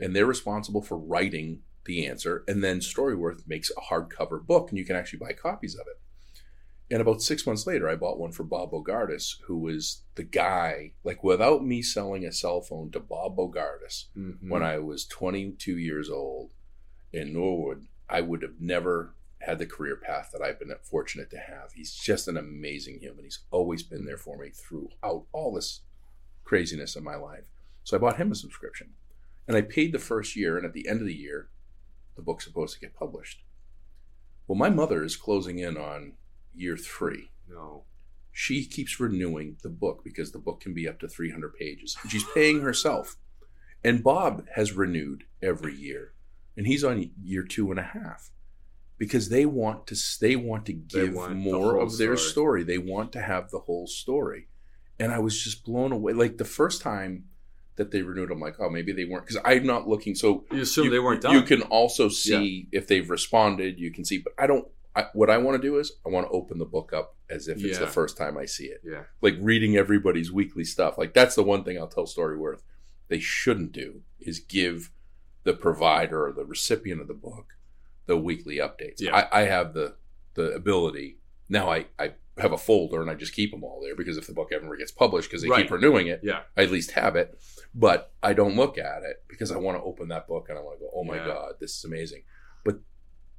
and 0.00 0.14
they're 0.14 0.26
responsible 0.26 0.82
for 0.82 0.96
writing 0.98 1.62
the 1.86 2.06
answer. 2.06 2.44
And 2.48 2.62
then 2.62 2.80
Storyworth 2.80 3.46
makes 3.46 3.70
a 3.70 3.80
hardcover 3.92 4.44
book, 4.44 4.70
and 4.70 4.78
you 4.78 4.84
can 4.84 4.96
actually 4.96 5.18
buy 5.18 5.32
copies 5.32 5.74
of 5.74 5.86
it. 5.86 6.00
And 6.90 7.00
about 7.00 7.22
six 7.22 7.46
months 7.46 7.66
later, 7.66 7.88
I 7.88 7.96
bought 7.96 8.18
one 8.18 8.30
for 8.30 8.44
Bob 8.44 8.70
Bogardus, 8.72 9.40
who 9.46 9.58
was 9.58 10.02
the 10.16 10.22
guy. 10.22 10.92
Like 11.02 11.24
without 11.24 11.64
me 11.64 11.80
selling 11.82 12.24
a 12.24 12.32
cell 12.32 12.60
phone 12.60 12.90
to 12.92 13.00
Bob 13.00 13.36
Bogardus 13.36 14.06
Mhm. 14.16 14.48
when 14.50 14.62
I 14.62 14.78
was 14.78 15.06
22 15.06 15.78
years 15.78 16.10
old 16.10 16.52
in 17.12 17.32
Norwood, 17.32 17.86
I 18.08 18.20
would 18.20 18.42
have 18.42 18.60
never 18.60 19.14
had 19.44 19.58
the 19.58 19.66
career 19.66 19.96
path 19.96 20.30
that 20.32 20.42
I've 20.42 20.58
been 20.58 20.74
fortunate 20.82 21.30
to 21.30 21.38
have. 21.38 21.72
He's 21.74 21.94
just 21.94 22.28
an 22.28 22.36
amazing 22.36 23.00
human. 23.00 23.24
He's 23.24 23.40
always 23.50 23.82
been 23.82 24.04
there 24.04 24.16
for 24.16 24.38
me 24.38 24.50
throughout 24.50 25.26
all 25.32 25.52
this 25.54 25.80
craziness 26.44 26.96
in 26.96 27.04
my 27.04 27.16
life. 27.16 27.46
So 27.82 27.96
I 27.96 28.00
bought 28.00 28.16
him 28.16 28.32
a 28.32 28.34
subscription 28.34 28.90
and 29.46 29.56
I 29.56 29.62
paid 29.62 29.92
the 29.92 29.98
first 29.98 30.36
year. 30.36 30.56
And 30.56 30.66
at 30.66 30.72
the 30.72 30.88
end 30.88 31.00
of 31.00 31.06
the 31.06 31.14
year, 31.14 31.48
the 32.16 32.22
book's 32.22 32.44
supposed 32.44 32.74
to 32.74 32.80
get 32.80 32.94
published. 32.94 33.42
Well, 34.46 34.58
my 34.58 34.70
mother 34.70 35.02
is 35.02 35.16
closing 35.16 35.58
in 35.58 35.76
on 35.76 36.14
year 36.54 36.76
three 36.76 37.30
no. 37.48 37.84
she 38.32 38.64
keeps 38.64 38.98
renewing 38.98 39.56
the 39.62 39.68
book 39.68 40.02
because 40.04 40.32
the 40.32 40.38
book 40.38 40.60
can 40.60 40.74
be 40.74 40.88
up 40.88 40.98
to 41.00 41.08
300 41.08 41.54
pages. 41.54 41.96
She's 42.08 42.24
paying 42.34 42.60
herself. 42.60 43.16
And 43.82 44.02
Bob 44.02 44.46
has 44.54 44.72
renewed 44.72 45.24
every 45.42 45.74
year. 45.74 46.14
And 46.56 46.66
he's 46.66 46.84
on 46.84 47.10
year 47.22 47.42
two 47.42 47.70
and 47.70 47.78
a 47.78 47.82
half 47.82 48.30
because 48.98 49.28
they 49.28 49.46
want 49.46 49.86
to 49.88 49.96
they 50.20 50.36
want 50.36 50.66
to 50.66 50.72
give 50.72 51.14
want 51.14 51.36
more 51.36 51.74
whole 51.74 51.82
of 51.82 51.98
their 51.98 52.16
story. 52.16 52.62
story. 52.62 52.64
They 52.64 52.78
want 52.78 53.12
to 53.12 53.20
have 53.20 53.50
the 53.50 53.60
whole 53.60 53.86
story. 53.86 54.48
And 54.98 55.12
I 55.12 55.18
was 55.18 55.42
just 55.42 55.64
blown 55.64 55.92
away. 55.92 56.12
Like 56.12 56.38
the 56.38 56.44
first 56.44 56.80
time 56.80 57.24
that 57.76 57.90
they 57.90 58.02
renewed, 58.02 58.30
I'm 58.30 58.38
like, 58.40 58.54
oh, 58.60 58.70
maybe 58.70 58.92
they 58.92 59.04
weren't 59.04 59.26
because 59.26 59.42
I'm 59.44 59.66
not 59.66 59.88
looking. 59.88 60.14
So 60.14 60.44
You 60.52 60.60
assume 60.62 60.84
you, 60.84 60.90
they 60.90 61.00
weren't 61.00 61.22
done. 61.22 61.34
You 61.34 61.42
can 61.42 61.62
also 61.62 62.08
see 62.08 62.68
if 62.70 62.86
they've 62.86 63.08
responded. 63.08 63.80
You 63.80 63.90
can 63.90 64.04
see, 64.04 64.18
but 64.18 64.32
I 64.38 64.46
don't. 64.46 64.66
I, 64.96 65.06
what 65.12 65.28
I 65.28 65.38
want 65.38 65.60
to 65.60 65.68
do 65.68 65.78
is 65.80 65.90
I 66.06 66.08
want 66.08 66.28
to 66.28 66.30
open 66.30 66.58
the 66.58 66.64
book 66.64 66.92
up 66.92 67.16
as 67.28 67.48
if 67.48 67.64
it's 67.64 67.80
the 67.80 67.86
first 67.88 68.16
time 68.16 68.38
I 68.38 68.44
see 68.44 68.66
it. 68.66 68.80
yeah. 68.84 69.02
Like 69.20 69.34
reading 69.40 69.76
everybody's 69.76 70.30
weekly 70.30 70.62
stuff. 70.62 70.96
Like 70.96 71.14
that's 71.14 71.34
the 71.34 71.42
one 71.42 71.64
thing 71.64 71.76
I'll 71.78 71.88
tell 71.88 72.04
Storyworth 72.06 72.60
they 73.08 73.18
shouldn't 73.18 73.72
do 73.72 74.02
is 74.20 74.38
give 74.38 74.92
the 75.42 75.52
provider 75.52 76.26
or 76.26 76.32
the 76.32 76.44
recipient 76.44 77.00
of 77.00 77.08
the 77.08 77.14
book 77.14 77.54
the 78.06 78.16
weekly 78.16 78.56
updates. 78.58 79.00
Yeah. 79.00 79.14
I, 79.16 79.40
I 79.42 79.44
have 79.46 79.74
the 79.74 79.96
the 80.34 80.52
ability 80.52 81.18
now. 81.48 81.70
I 81.70 81.86
I 81.98 82.12
have 82.38 82.52
a 82.52 82.58
folder 82.58 83.00
and 83.00 83.08
I 83.10 83.14
just 83.14 83.32
keep 83.32 83.52
them 83.52 83.62
all 83.62 83.80
there 83.80 83.94
because 83.94 84.16
if 84.16 84.26
the 84.26 84.32
book 84.32 84.50
ever 84.52 84.76
gets 84.76 84.90
published 84.90 85.28
because 85.30 85.42
they 85.42 85.48
Right. 85.48 85.62
keep 85.62 85.70
renewing 85.70 86.08
it, 86.08 86.20
Yeah. 86.24 86.42
I 86.56 86.62
at 86.64 86.70
least 86.72 86.90
have 86.92 87.14
it, 87.14 87.38
but 87.74 88.12
I 88.24 88.32
don't 88.32 88.56
look 88.56 88.76
at 88.76 89.04
it 89.04 89.22
because 89.28 89.52
I 89.52 89.56
want 89.56 89.78
to 89.78 89.82
open 89.84 90.08
that 90.08 90.26
book 90.26 90.48
and 90.48 90.58
I 90.58 90.60
want 90.60 90.78
to 90.78 90.84
go, 90.84 90.90
oh 90.94 91.04
my 91.04 91.16
Yeah. 91.16 91.26
God, 91.26 91.52
this 91.60 91.76
is 91.76 91.84
amazing. 91.84 92.24
But 92.64 92.80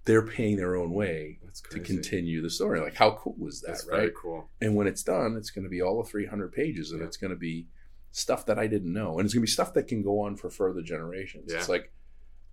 they're 0.05 0.26
paying 0.26 0.55
their 0.55 0.78
own 0.78 0.91
way 0.93 1.39
to 1.72 1.80
continue 1.82 2.41
the 2.41 2.49
story. 2.49 2.80
Like, 2.80 2.93
how 2.95 3.11
cool 3.20 3.36
is 3.47 3.59
that, 3.61 3.68
That's 3.72 3.86
right? 3.88 3.97
very 3.97 4.11
cool. 4.16 4.49
And 4.61 4.76
when 4.78 4.88
it's 4.88 5.03
done, 5.03 5.36
it's 5.36 5.49
going 5.49 5.63
to 5.66 5.70
be 5.70 5.82
all 5.82 5.99
of 5.99 6.07
300 6.07 6.53
pages 6.53 6.91
and 6.91 7.01
Yeah. 7.01 7.07
it's 7.07 7.18
going 7.18 7.32
to 7.32 7.38
be 7.38 7.68
stuff 8.11 8.45
that 8.45 8.57
I 8.57 8.68
didn't 8.68 8.93
know. 8.93 9.20
And 9.20 9.26
it's 9.26 9.34
going 9.34 9.41
to 9.41 9.47
be 9.47 9.51
stuff 9.51 9.74
that 9.74 9.88
can 9.89 10.03
go 10.03 10.22
on 10.22 10.38
for 10.38 10.49
further 10.49 10.82
generations. 10.82 11.51
Yeah. 11.51 11.57
It's 11.57 11.68
like, 11.68 11.91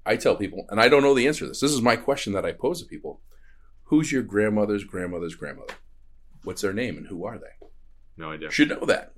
I 0.05 0.17
tell 0.17 0.37
people, 0.37 0.67
and 0.69 0.81
I 0.81 0.89
don't 0.89 1.03
know 1.03 1.15
the 1.15 1.27
answer 1.29 1.45
to 1.45 1.49
this. 1.49 1.61
This 1.61 1.73
is 1.73 1.81
my 1.83 1.97
question 1.97 2.33
that 2.33 2.45
I 2.45 2.53
pose 2.53 2.81
to 2.83 2.87
people 2.89 3.21
Who's 3.85 4.11
your 4.11 4.23
grandmother's 4.23 4.85
grandmother's 4.85 5.35
grandmother? 5.35 5.75
What's 6.45 6.63
their 6.63 6.73
name 6.73 6.97
and 6.97 7.07
who 7.09 7.25
are 7.27 7.39
they? 7.39 7.67
No 8.17 8.31
idea. 8.31 8.51
Should 8.51 8.71
know 8.71 8.87
that. 8.87 9.13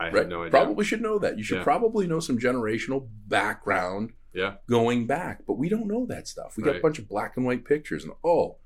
I 0.00 0.06
have 0.10 0.28
no 0.28 0.40
idea. 0.42 0.50
Probably 0.50 0.84
should 0.84 1.00
know 1.00 1.18
that. 1.20 1.38
You 1.38 1.44
should 1.44 1.58
Yeah. 1.58 1.64
probably 1.64 2.06
know 2.08 2.18
some 2.20 2.38
generational 2.38 3.06
background 3.28 4.14
Yeah. 4.32 4.56
going 4.66 5.06
back, 5.06 5.46
but 5.46 5.54
we 5.58 5.68
don't 5.68 5.86
know 5.86 6.06
that 6.06 6.26
stuff. 6.26 6.56
We 6.56 6.62
got 6.64 6.74
a 6.76 6.80
bunch 6.80 6.98
of 6.98 7.08
black 7.08 7.36
and 7.36 7.46
white 7.46 7.64
pictures, 7.64 8.02
and 8.04 8.12
oh, 8.24 8.56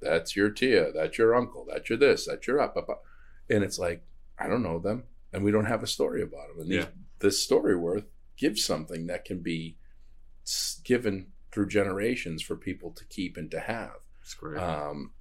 that's 0.00 0.36
your 0.36 0.50
tia, 0.50 0.92
that's 0.92 1.18
your 1.18 1.34
uncle, 1.34 1.66
that's 1.68 1.88
your 1.88 1.98
this, 1.98 2.26
that's 2.26 2.46
your 2.46 2.60
up, 2.60 2.76
up, 2.76 2.88
up. 2.88 3.02
and 3.50 3.64
it's 3.64 3.78
like 3.78 4.04
I 4.38 4.46
don't 4.48 4.62
know 4.62 4.78
them, 4.78 5.04
and 5.32 5.42
we 5.44 5.50
don't 5.50 5.64
have 5.66 5.82
a 5.82 5.86
story 5.88 6.22
about 6.22 6.48
them. 6.48 6.60
And 6.60 6.70
these, 6.70 6.84
Yeah. 6.84 6.90
this 7.20 7.44
Storyworth 7.46 8.06
gives 8.36 8.64
something 8.64 9.06
that 9.06 9.24
can 9.24 9.40
be 9.40 9.78
given 10.84 11.28
through 11.52 11.68
generations 11.68 12.42
for 12.42 12.56
people 12.56 12.90
to 12.92 13.04
keep 13.04 13.36
and 13.36 13.50
to 13.50 13.60
have. 13.60 13.96
It's 14.22 14.34
great. 14.34 14.60
Um, 14.60 15.12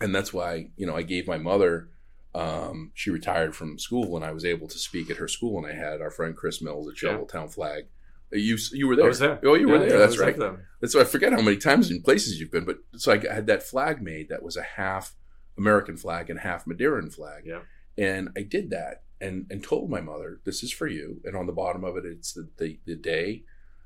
and 0.00 0.14
that's 0.14 0.32
why, 0.32 0.68
you 0.76 0.86
know, 0.86 0.96
I 0.96 1.02
gave 1.02 1.26
my 1.26 1.38
mother, 1.38 1.88
um, 2.34 2.90
she 2.94 3.10
retired 3.10 3.56
from 3.56 3.78
school 3.78 4.16
and 4.16 4.24
I 4.24 4.32
was 4.32 4.44
able 4.44 4.68
to 4.68 4.78
speak 4.78 5.10
at 5.10 5.16
her 5.16 5.28
school 5.28 5.58
and 5.58 5.66
I 5.66 5.74
had 5.74 6.00
our 6.00 6.10
friend 6.10 6.36
Chris 6.36 6.60
Mills 6.62 6.88
at 6.88 6.94
Yeah. 7.02 7.10
Shovel 7.12 7.26
Town 7.26 7.48
Flag. 7.48 7.84
You, 8.32 8.56
you 8.72 8.86
were 8.86 8.94
there. 8.94 9.06
I 9.06 9.08
was 9.08 9.18
there. 9.18 9.40
Oh, 9.44 9.54
you 9.54 9.68
were 9.68 9.78
there. 9.80 9.88
yeah, 9.90 9.96
that's 9.96 10.18
right. 10.18 10.36
That's 10.80 10.94
why 10.94 11.00
I 11.00 11.04
forget 11.04 11.32
how 11.32 11.40
many 11.40 11.56
times 11.56 11.90
and 11.90 12.04
places 12.04 12.38
you've 12.38 12.52
been. 12.52 12.64
But 12.64 12.78
so 12.96 13.12
I 13.12 13.18
had 13.18 13.46
that 13.48 13.64
flag 13.64 14.00
made 14.00 14.28
that 14.28 14.42
was 14.44 14.56
a 14.56 14.62
half 14.62 15.16
American 15.58 15.96
flag 15.96 16.30
and 16.30 16.38
half 16.38 16.64
Madeiran 16.64 17.12
flag. 17.12 17.42
Yeah. 17.44 17.60
And 17.98 18.28
I 18.36 18.42
did 18.42 18.70
that 18.70 19.02
and, 19.20 19.46
and 19.50 19.62
told 19.64 19.90
my 19.90 20.00
mother, 20.00 20.40
this 20.44 20.62
is 20.62 20.70
for 20.70 20.86
you. 20.86 21.20
And 21.24 21.36
on 21.36 21.46
the 21.46 21.52
bottom 21.52 21.82
of 21.84 21.96
it, 21.96 22.04
it's 22.04 22.32
the, 22.32 22.48
the, 22.56 22.78
the 22.86 22.94
day 22.94 23.42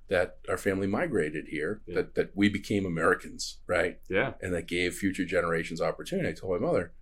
that 0.09 0.39
our 0.49 0.59
family 0.59 0.87
migrated 0.87 1.47
here, 1.49 1.81
Yeah. 1.87 1.95
that, 1.97 2.15
that 2.15 2.31
we 2.37 2.49
became 2.49 2.85
Americans, 2.85 3.59
right? 3.67 3.99
Yeah. 4.09 4.35
and 4.43 4.53
that 4.55 4.67
gave 4.67 4.95
future 4.95 5.25
generations 5.25 5.81
opportunity. 5.81 6.29
I 6.29 6.33
told 6.33 6.61
my 6.61 6.67
mother, 6.67 6.93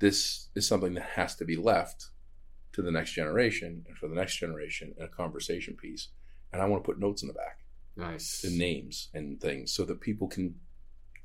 this 0.00 0.48
is 0.54 0.66
something 0.66 0.94
that 0.94 1.10
has 1.14 1.34
to 1.36 1.44
be 1.44 1.56
left 1.56 2.06
to 2.72 2.82
the 2.82 2.90
next 2.90 3.12
generation 3.12 3.84
and 3.88 3.96
for 3.96 4.08
the 4.08 4.14
next 4.14 4.36
generation 4.36 4.94
in 4.98 5.04
a 5.04 5.08
conversation 5.08 5.74
piece. 5.76 6.08
And 6.52 6.60
I 6.62 6.66
want 6.66 6.82
to 6.82 6.86
put 6.86 6.98
notes 7.00 7.22
in 7.22 7.28
the 7.28 7.34
back. 7.34 7.58
Nice. 7.96 8.44
and 8.44 8.56
names 8.56 9.08
and 9.12 9.40
things 9.40 9.72
so 9.72 9.84
that 9.84 10.00
people 10.00 10.28
can 10.28 10.54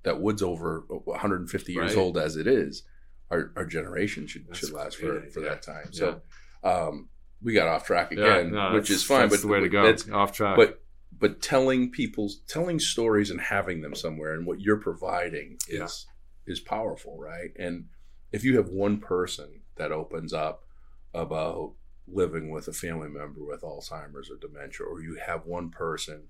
that 0.01 0.19
wood's 0.19 0.41
over 0.41 0.83
150 0.87 1.71
years 1.71 1.91
Right. 1.95 2.01
old 2.01 2.17
as 2.17 2.35
it 2.35 2.47
is 2.47 2.81
our, 3.29 3.51
our 3.55 3.63
generation 3.65 4.25
should, 4.25 4.47
That's 4.47 4.57
should 4.57 4.71
last 4.71 4.97
for, 4.97 5.21
for 5.31 5.39
that 5.41 5.61
time 5.61 5.93
so 5.93 6.21
um, 6.63 7.09
we 7.43 7.53
got 7.53 7.67
off 7.67 7.85
track 7.85 8.11
Yeah, 8.11 8.37
again 8.37 8.53
no, 8.53 8.73
which 8.73 8.89
is 8.89 9.03
fine 9.03 9.29
but 9.29 9.41
the 9.41 9.47
way 9.47 9.59
to 9.59 9.69
go. 9.69 9.85
Off 10.13 10.31
track. 10.31 10.55
but 10.57 10.81
but 11.23 11.41
telling 11.41 11.89
people's 11.89 12.41
telling 12.49 12.79
stories 12.79 13.31
and 13.31 13.39
having 13.39 13.79
them 13.81 13.95
somewhere 13.95 14.33
and 14.33 14.45
what 14.45 14.59
you're 14.59 14.75
providing 14.89 15.57
Yeah. 15.69 15.85
is 15.85 16.05
is 16.45 16.59
powerful 16.59 17.17
right 17.17 17.51
and 17.57 17.85
if 18.33 18.43
you 18.43 18.57
have 18.57 18.67
one 18.67 18.97
person 18.99 19.61
that 19.77 19.93
opens 19.93 20.33
up 20.33 20.65
about 21.13 21.75
living 22.07 22.49
with 22.49 22.67
a 22.67 22.73
family 22.73 23.07
member 23.07 23.41
with 23.45 23.61
alzheimer's 23.61 24.29
or 24.29 24.35
dementia 24.35 24.85
or 24.85 25.01
you 25.01 25.17
have 25.25 25.45
one 25.45 25.69
person 25.69 26.23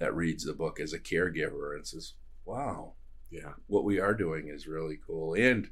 that 0.00 0.16
reads 0.16 0.42
the 0.44 0.52
book 0.52 0.80
as 0.80 0.92
a 0.92 0.98
caregiver 0.98 1.74
and 1.76 1.86
says 1.86 2.14
wow 2.44 2.94
yeah. 3.30 3.52
what 3.68 3.84
we 3.84 4.00
are 4.00 4.14
doing 4.14 4.48
is 4.48 4.66
really 4.66 4.98
cool 5.06 5.34
and 5.34 5.70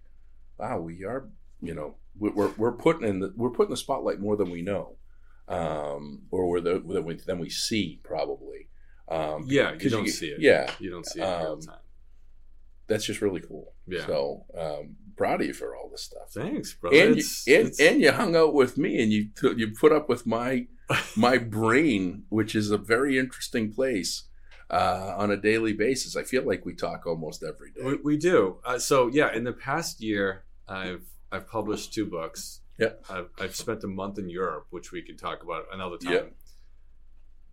wow 0.56 0.78
we 0.78 1.04
are 1.04 1.28
you 1.60 1.74
know 1.74 1.96
we- 2.16 2.30
we're, 2.30 2.52
we're 2.56 2.72
putting 2.86 3.08
in 3.08 3.18
the 3.18 3.32
we're 3.36 3.50
putting 3.50 3.70
the 3.72 3.76
spotlight 3.86 4.20
more 4.20 4.36
than 4.36 4.50
we 4.50 4.62
know 4.62 4.94
um 5.48 6.22
or 6.30 6.48
we're 6.48 6.60
the, 6.60 6.74
than 6.86 7.04
we 7.04 7.14
then 7.26 7.38
we 7.38 7.48
see 7.50 8.00
probably 8.02 8.68
um 9.08 9.44
Yeah, 9.46 9.74
you 9.80 9.90
don't 9.90 10.04
get- 10.04 10.14
see 10.14 10.28
it. 10.28 10.40
yeah 10.40 10.70
You 10.78 10.90
don't 10.90 11.06
see 11.06 11.20
it 11.20 11.24
in 11.24 11.40
real 11.40 11.52
Um, 11.52 11.60
time. 11.60 11.76
that's 12.86 13.04
just 13.06 13.20
really 13.22 13.40
cool 13.40 13.74
Yeah. 13.86 14.06
so 14.06 14.44
um 14.56 14.96
proud 15.16 15.40
of 15.40 15.46
you 15.46 15.54
for 15.54 15.74
all 15.76 15.88
this 15.90 16.02
stuff 16.02 16.30
Thanks, 16.32 16.74
brother. 16.74 16.96
and 16.96 17.16
you, 17.16 17.22
and, 17.46 17.66
it's- 17.68 17.80
and 17.80 18.00
you 18.00 18.12
hung 18.12 18.36
out 18.36 18.54
with 18.54 18.78
me 18.78 19.02
and 19.02 19.12
you 19.12 19.28
took 19.34 19.56
you 19.58 19.70
put 19.72 19.92
up 19.92 20.08
with 20.08 20.26
my 20.26 20.66
my 21.16 21.38
brain 21.38 22.24
which 22.28 22.54
is 22.54 22.70
a 22.70 22.78
very 22.78 23.18
interesting 23.18 23.72
place 23.72 24.24
uh, 24.70 25.14
on 25.16 25.30
a 25.30 25.36
daily 25.36 25.72
basis 25.72 26.14
i 26.14 26.22
feel 26.22 26.42
like 26.44 26.66
we 26.66 26.74
talk 26.74 27.06
almost 27.06 27.42
every 27.42 27.70
day 27.72 27.82
We, 27.82 27.94
we 28.04 28.16
do. 28.18 28.58
Uh, 28.66 28.78
so 28.78 29.08
yeah, 29.08 29.32
in 29.34 29.44
the 29.44 29.52
past 29.54 30.02
year, 30.02 30.44
I've 30.68 31.06
I've 31.32 31.48
published 31.48 31.94
two 31.94 32.04
books. 32.06 32.60
Yeah. 32.78 32.90
I've, 33.10 33.28
I've 33.40 33.56
spent 33.56 33.82
a 33.84 33.88
month 33.88 34.18
in 34.18 34.28
Europe, 34.30 34.66
which 34.70 34.92
we 34.92 35.02
can 35.02 35.16
talk 35.16 35.42
about 35.42 35.64
another 35.72 35.96
time. 35.98 36.12
Yeah. 36.12 36.20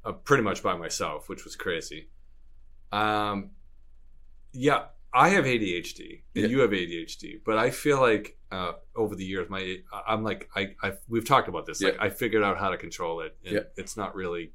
Uh, 0.04 0.12
pretty 0.12 0.44
much 0.44 0.62
by 0.62 0.76
myself, 0.78 1.28
which 1.30 1.44
was 1.46 1.56
crazy. 1.56 2.10
Um, 2.92 3.52
yeah, 4.54 4.86
I 5.14 5.30
have 5.30 5.46
ADHD 5.46 6.22
and 6.36 6.44
Yeah. 6.44 6.48
you 6.50 6.60
have 6.60 6.70
ADHD, 6.72 7.42
but 7.44 7.58
I 7.58 7.72
feel 7.72 8.00
like 8.00 8.38
uh, 8.52 8.74
over 8.96 9.16
the 9.16 9.26
years, 9.26 9.50
my 9.50 9.78
I'm 10.08 10.24
like 10.24 10.50
I 10.56 10.76
I 10.84 10.94
we've 11.10 11.26
talked 11.28 11.48
about 11.48 11.66
this. 11.66 11.82
Like 11.82 11.96
Yeah. 11.96 12.04
I 12.04 12.10
figured 12.10 12.44
out 12.44 12.58
how 12.60 12.70
to 12.70 12.78
control 12.78 13.22
it. 13.22 13.36
And 13.44 13.56
Yeah. 13.56 13.60
It's 13.76 13.98
not 13.98 14.16
really. 14.16 14.54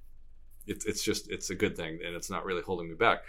It's 0.66 0.84
it's 0.86 1.02
just 1.02 1.28
it's 1.30 1.50
a 1.50 1.54
good 1.56 1.76
thing, 1.76 1.98
and 2.06 2.14
it's 2.14 2.30
not 2.30 2.44
really 2.44 2.62
holding 2.62 2.88
me 2.88 2.94
back. 2.94 3.24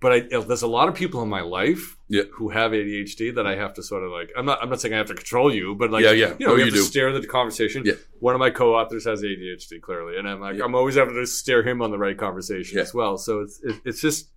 But 0.00 0.12
I, 0.12 0.20
there's 0.20 0.62
a 0.62 0.68
lot 0.68 0.88
of 0.88 0.94
people 0.94 1.22
in 1.22 1.28
my 1.28 1.40
life 1.40 1.96
Yeah. 2.08 2.22
who 2.34 2.50
have 2.50 2.70
ADHD 2.70 3.34
that 3.34 3.48
I 3.48 3.56
have 3.56 3.74
to 3.74 3.82
sort 3.82 4.04
of 4.04 4.12
like. 4.12 4.30
I'm 4.36 4.44
not. 4.46 4.62
I'm 4.62 4.70
not 4.70 4.80
saying 4.80 4.94
I 4.94 4.98
have 4.98 5.08
to 5.08 5.14
control 5.14 5.52
you, 5.52 5.74
but 5.74 5.90
like, 5.90 6.04
Yeah, 6.04 6.12
yeah. 6.12 6.34
you 6.38 6.46
know, 6.46 6.52
Oh, 6.52 6.56
you 6.56 6.64
have 6.66 6.72
to 6.74 6.78
do. 6.78 6.82
steer 6.82 7.12
the 7.12 7.26
conversation. 7.26 7.82
Yeah. 7.84 7.94
One 8.20 8.32
of 8.34 8.38
my 8.38 8.50
co-authors 8.50 9.04
has 9.06 9.22
ADHD 9.22 9.80
clearly, 9.80 10.16
and 10.16 10.28
I'm 10.28 10.40
like, 10.40 10.56
Yeah. 10.56 10.64
I'm 10.64 10.76
always 10.76 10.94
having 10.94 11.14
to 11.14 11.26
steer 11.26 11.64
him 11.64 11.82
on 11.82 11.90
the 11.90 11.98
right 11.98 12.16
conversation 12.16 12.76
Yeah. 12.76 12.82
as 12.84 12.94
well. 12.94 13.18
So 13.18 13.40
it's 13.40 13.60
it, 13.64 13.80
it's 13.84 14.00
just 14.00 14.30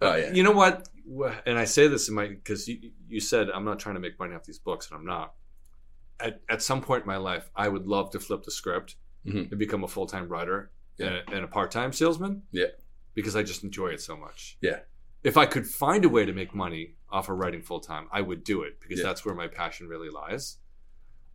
oh 0.00 0.14
yeah 0.14 0.32
you 0.32 0.42
know 0.44 0.52
what? 0.52 0.88
And 1.46 1.58
I 1.58 1.64
say 1.64 1.88
this 1.88 2.08
in 2.08 2.14
my 2.14 2.28
because 2.28 2.68
you, 2.68 2.92
you 3.08 3.18
said 3.20 3.48
I'm 3.52 3.64
not 3.64 3.80
trying 3.80 3.96
to 3.96 4.00
make 4.00 4.18
money 4.20 4.34
off 4.36 4.44
these 4.44 4.60
books, 4.60 4.88
and 4.90 4.98
I'm 4.98 5.04
not. 5.06 5.34
At, 6.20 6.42
at 6.48 6.62
some 6.62 6.80
point 6.82 7.02
in 7.04 7.06
my 7.08 7.16
life, 7.16 7.50
I 7.56 7.66
would 7.66 7.86
love 7.86 8.10
to 8.12 8.20
flip 8.20 8.44
the 8.44 8.50
script 8.50 8.94
Mhm. 9.26 9.50
and 9.50 9.58
become 9.58 9.82
a 9.84 9.88
full 9.88 10.06
time 10.06 10.28
writer 10.28 10.70
Yeah. 10.96 11.06
and, 11.06 11.16
a, 11.16 11.34
and 11.36 11.44
a 11.44 11.48
part 11.48 11.70
time 11.72 11.92
salesman. 11.92 12.42
Yeah. 12.52 12.66
Because 13.20 13.36
I 13.36 13.42
just 13.42 13.62
enjoy 13.64 13.88
it 13.88 14.00
so 14.00 14.16
much. 14.16 14.56
Yeah. 14.60 14.80
If 15.22 15.36
I 15.36 15.46
could 15.46 15.66
find 15.66 16.04
a 16.04 16.08
way 16.08 16.24
to 16.24 16.32
make 16.32 16.54
money 16.54 16.94
off 17.10 17.28
of 17.28 17.36
writing 17.38 17.62
full 17.62 17.80
time, 17.80 18.08
I 18.10 18.20
would 18.22 18.42
do 18.44 18.62
it 18.62 18.80
because 18.80 18.98
Yeah. 19.00 19.06
that's 19.06 19.24
where 19.24 19.34
my 19.34 19.48
passion 19.48 19.86
really 19.88 20.10
lies. 20.10 20.58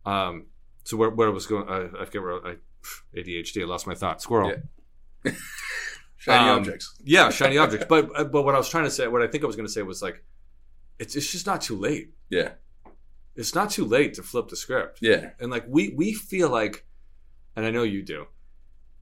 Um. 0.04 0.46
So 0.84 0.96
where, 0.96 1.10
where 1.10 1.28
I 1.28 1.32
was 1.32 1.46
going, 1.46 1.68
I, 1.68 1.86
I 2.00 2.04
forget 2.04 2.22
where 2.22 2.46
I 2.46 2.56
ADHD. 3.16 3.62
I 3.62 3.64
lost 3.64 3.86
my 3.86 3.94
thought. 3.94 4.22
Squirrel. 4.22 4.52
Yeah. 5.24 5.32
shiny 6.16 6.48
Um, 6.50 6.58
objects 6.58 6.94
Yeah, 7.04 7.30
shiny 7.30 7.58
objects. 7.64 7.86
But 7.88 8.10
uh, 8.18 8.24
but 8.24 8.42
what 8.42 8.54
I 8.54 8.58
was 8.58 8.68
trying 8.68 8.84
to 8.84 8.90
say, 8.90 9.06
what 9.08 9.22
I 9.22 9.26
think 9.26 9.42
I 9.44 9.46
was 9.46 9.56
going 9.56 9.66
to 9.66 9.72
say 9.72 9.82
was 9.82 10.02
like, 10.02 10.22
it's 10.98 11.14
it's 11.16 11.30
just 11.30 11.46
not 11.46 11.60
too 11.60 11.76
late. 11.76 12.10
yeah 12.30 12.52
It's 13.34 13.54
not 13.54 13.70
too 13.70 13.84
late 13.84 14.14
to 14.14 14.22
flip 14.22 14.48
the 14.48 14.56
script. 14.56 14.98
yeah 15.02 15.30
And 15.40 15.50
like 15.50 15.64
we 15.68 15.92
we 15.96 16.14
feel 16.14 16.48
like, 16.48 16.86
and 17.54 17.64
I 17.66 17.70
know 17.70 17.82
you 17.82 18.02
do. 18.02 18.26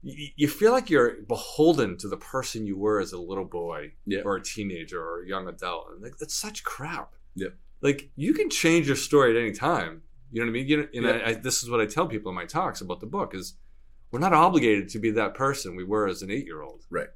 You, 0.07 0.47
feel 0.47 0.71
like 0.71 0.89
you're 0.91 1.23
beholden 1.27 1.97
to 1.97 2.07
the 2.07 2.17
person 2.17 2.67
you 2.67 2.77
were 2.77 2.99
as 2.99 3.11
a 3.11 3.19
little 3.19 3.43
boy, 3.45 3.93
Yeah. 4.05 4.21
or 4.23 4.35
a 4.35 4.43
teenager, 4.43 5.01
or 5.01 5.23
a 5.23 5.27
young 5.27 5.47
adult, 5.47 5.87
and 5.91 6.01
like 6.03 6.17
that's 6.17 6.35
such 6.35 6.63
crap. 6.63 7.13
Yeah. 7.33 7.49
Like 7.81 8.09
you 8.15 8.33
can 8.33 8.49
change 8.51 8.85
your 8.87 8.95
story 8.97 9.35
at 9.35 9.41
any 9.41 9.51
time. 9.51 10.03
You 10.31 10.41
know 10.41 10.45
what 10.45 10.51
I 10.51 10.53
mean? 10.53 10.67
You 10.67 10.77
know, 10.77 10.87
and 10.93 11.03
Yeah. 11.05 11.25
I, 11.25 11.29
I, 11.29 11.33
this 11.33 11.63
is 11.63 11.69
what 11.71 11.81
I 11.81 11.85
tell 11.87 12.07
people 12.07 12.29
in 12.29 12.35
my 12.35 12.45
talks 12.45 12.81
about 12.81 12.99
the 12.99 13.07
book: 13.07 13.33
is 13.33 13.57
we're 14.11 14.19
not 14.19 14.33
obligated 14.33 14.89
to 14.89 14.99
be 14.99 15.09
that 15.11 15.33
person 15.33 15.75
we 15.75 15.83
were 15.83 16.07
as 16.07 16.21
an 16.21 16.29
eight-year-old, 16.29 16.85
Right. 16.89 17.09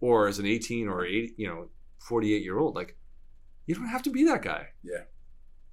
Or 0.00 0.26
as 0.26 0.38
an 0.38 0.46
eighteen 0.46 0.88
or 0.88 1.04
eight, 1.04 1.34
you 1.36 1.46
know, 1.46 1.68
forty-eight-year-old. 1.98 2.74
Like 2.74 2.96
you 3.66 3.74
don't 3.74 3.88
have 3.88 4.02
to 4.04 4.10
be 4.10 4.24
that 4.24 4.42
guy. 4.42 4.68
Yeah. 4.82 5.04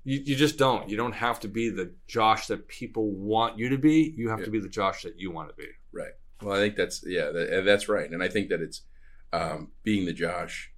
You, 0.04 0.20
you 0.26 0.36
just 0.36 0.58
don't. 0.58 0.90
You 0.90 0.98
don't 0.98 1.14
have 1.14 1.40
to 1.42 1.48
be 1.48 1.70
the 1.70 1.94
Josh 2.08 2.48
that 2.48 2.68
people 2.68 3.12
want 3.12 3.58
you 3.60 3.70
to 3.70 3.78
be. 3.78 4.14
You 4.18 4.30
have 4.30 4.40
Yeah. 4.40 4.46
to 4.46 4.52
be 4.52 4.60
the 4.60 4.70
Josh 4.70 5.04
that 5.04 5.18
you 5.18 5.32
want 5.32 5.50
to 5.50 5.56
be. 5.56 5.68
Right. 5.94 6.12
Well, 6.42 6.56
I 6.56 6.60
think 6.60 6.76
that's 6.76 7.04
yeah, 7.06 7.30
that, 7.32 7.64
that's 7.66 7.88
right, 7.90 8.10
and 8.10 8.24
I 8.24 8.28
think 8.28 8.50
that 8.50 8.62
it's 8.62 8.82
um, 9.34 9.72
being 9.84 10.06
the 10.06 10.14
Josh 10.14 10.72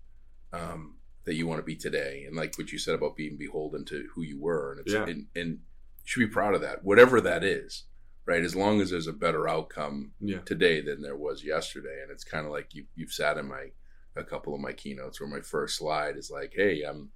um, 0.51 0.95
that 1.25 1.35
you 1.35 1.47
want 1.47 1.59
to 1.59 1.63
be 1.63 1.75
today, 1.75 2.23
and 2.27 2.35
like 2.35 2.57
what 2.57 2.71
you 2.71 2.77
said 2.77 2.95
about 2.95 3.15
being 3.15 3.37
beholden 3.37 3.85
to 3.85 4.07
who 4.13 4.21
you 4.21 4.39
were, 4.39 4.71
and 4.71 4.81
it's 4.81 4.93
Yeah. 4.93 5.05
and, 5.05 5.27
and 5.35 5.59
should 6.05 6.19
be 6.19 6.27
proud 6.27 6.53
of 6.53 6.61
that, 6.61 6.83
whatever 6.83 7.21
that 7.21 7.43
is, 7.43 7.83
right? 8.25 8.43
As 8.43 8.55
long 8.55 8.81
as 8.81 8.89
there's 8.91 9.07
a 9.07 9.13
better 9.13 9.47
outcome 9.47 10.11
Yeah. 10.19 10.39
today 10.45 10.81
than 10.81 11.01
there 11.01 11.15
was 11.15 11.43
yesterday, 11.43 12.01
and 12.01 12.11
it's 12.11 12.23
kind 12.25 12.45
of 12.45 12.51
like 12.51 12.73
you 12.75 12.85
you've 12.95 13.13
sat 13.13 13.37
in 13.37 13.47
my 13.47 13.71
a 14.15 14.23
couple 14.23 14.53
of 14.53 14.61
my 14.61 14.73
keynotes 14.73 15.19
where 15.19 15.29
my 15.29 15.41
first 15.41 15.77
slide 15.77 16.17
is 16.17 16.29
like, 16.29 16.53
hey, 16.55 16.83
I'm 16.83 17.09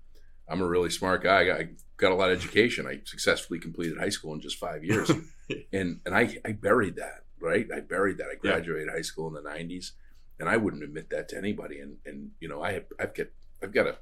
I'm 0.50 0.62
a 0.62 0.68
really 0.68 0.90
smart 0.90 1.22
guy. 1.22 1.42
I 1.42 1.46
got, 1.46 1.60
I 1.60 1.68
got 1.98 2.12
a 2.14 2.16
lot 2.16 2.32
of 2.32 2.38
education. 2.40 2.88
I 2.88 3.02
successfully 3.04 3.60
completed 3.60 3.98
high 4.00 4.10
school 4.10 4.34
in 4.34 4.40
just 4.42 4.58
five 4.58 4.84
years 4.84 5.12
and 5.74 6.00
and 6.06 6.16
I 6.16 6.38
I 6.46 6.54
buried 6.54 6.96
that 6.96 7.26
right. 7.40 7.68
I 7.76 7.80
buried 7.82 8.18
that. 8.18 8.28
I 8.32 8.36
graduated 8.36 8.90
high 8.90 9.02
school 9.02 9.28
in 9.28 9.34
the 9.34 9.50
'90s, 9.50 9.92
and 10.40 10.48
I 10.50 10.58
wouldn't 10.58 10.84
admit 10.84 11.10
that 11.12 11.30
to 11.30 11.38
anybody. 11.38 11.80
And 11.80 11.98
and 12.06 12.32
you 12.40 12.48
know 12.50 12.62
I 12.62 12.74
have 12.74 12.86
I've 13.00 13.14
got 13.14 13.28
I've 13.64 13.74
got 13.74 13.88
a 13.88 13.98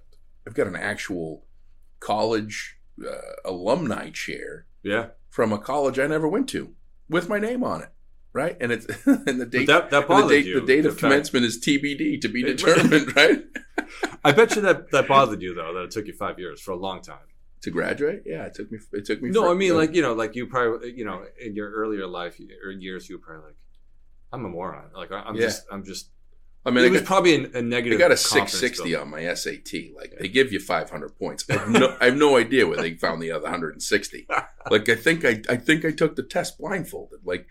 I've 0.47 0.53
got 0.53 0.67
an 0.67 0.75
actual 0.75 1.45
college 1.99 2.77
uh, 3.05 3.09
alumni 3.43 4.09
chair 4.11 4.65
Yeah. 4.83 5.07
from 5.29 5.51
a 5.51 5.57
college 5.57 5.97
I 5.99 6.07
never 6.07 6.27
went 6.27 6.47
to 6.49 6.73
with 7.09 7.27
my 7.29 7.39
name 7.39 7.63
on 7.63 7.81
it. 7.81 7.89
Right, 8.33 8.57
and 8.59 8.71
it's 8.71 8.86
and 9.05 9.39
the 9.39 9.45
date 9.45 9.67
that- 9.67 9.89
that 9.91 9.95
and 9.97 10.03
the 10.03 10.07
bothered 10.07 10.29
date 10.29 10.45
you, 10.45 10.59
the 10.59 10.65
date 10.67 10.86
of 10.86 10.93
fact- 10.93 10.99
commencement 11.01 11.45
is 11.45 11.57
TBD 11.59 12.19
to 12.21 12.27
be 12.27 12.43
determined. 12.43 13.15
right, 13.15 13.45
I 14.25 14.33
bet 14.33 14.55
you 14.55 14.61
that 14.63 14.91
that 14.91 15.07
bothered 15.07 15.41
you 15.41 15.53
though. 15.55 15.73
That 15.73 15.83
it 15.86 15.91
took 15.91 16.05
you 16.07 16.13
five 16.13 16.38
years 16.38 16.59
for 16.61 16.71
a 16.71 16.75
long 16.75 17.01
time. 17.01 17.19
To 17.66 17.72
graduate, 17.72 18.24
yeah, 18.26 18.45
it 18.45 18.53
took 18.55 18.72
me. 18.72 18.80
It 18.93 19.05
took 19.05 19.22
me. 19.22 19.30
No, 19.30 19.41
for- 19.43 19.49
I 19.49 19.53
mean 19.53 19.74
uh, 19.74 19.76
like 19.76 19.93
you 19.93 20.01
know, 20.01 20.13
like 20.13 20.36
you 20.36 20.47
probably 20.47 20.93
you 20.95 21.05
know 21.05 21.26
in 21.39 21.55
your 21.55 21.70
earlier 21.72 22.07
life 22.07 22.39
or 22.66 22.72
years, 22.72 23.09
you 23.09 23.18
were 23.18 23.24
probably 23.26 23.47
like, 23.47 23.55
I'm 24.32 24.45
a 24.45 24.49
moron. 24.49 24.89
Like 24.95 25.11
I'm 25.11 25.36
Yeah. 25.36 25.41
just 25.47 25.66
I'm 25.72 25.84
just. 25.84 26.09
I 26.68 26.72
mean, 26.72 26.84
it 26.84 26.88
I 26.88 26.91
was 26.91 27.01
got- 27.01 27.07
probably 27.07 27.36
a 27.36 27.61
negative. 27.61 27.99
I 27.99 28.01
got 28.01 28.11
a 28.11 28.18
660 28.18 28.84
builder. 28.89 29.01
on 29.03 29.09
my 29.11 29.32
SAT. 29.36 29.72
Like 29.95 30.13
they 30.20 30.28
give 30.28 30.51
you 30.51 30.59
500 30.59 31.16
points. 31.20 31.45
I 31.47 31.53
have 31.57 31.70
no, 31.70 31.95
I 32.01 32.05
have 32.05 32.18
no 32.18 32.38
idea 32.38 32.66
where 32.66 32.78
they 32.78 32.95
found 32.95 33.22
the 33.22 33.32
other 33.32 33.43
160. 33.43 34.26
Like 34.72 34.89
I 34.89 34.95
think 34.95 35.24
I, 35.26 35.41
I 35.47 35.57
think 35.57 35.86
I 35.86 35.91
took 35.91 36.16
the 36.16 36.24
test 36.24 36.57
blindfolded. 36.57 37.20
Like, 37.24 37.45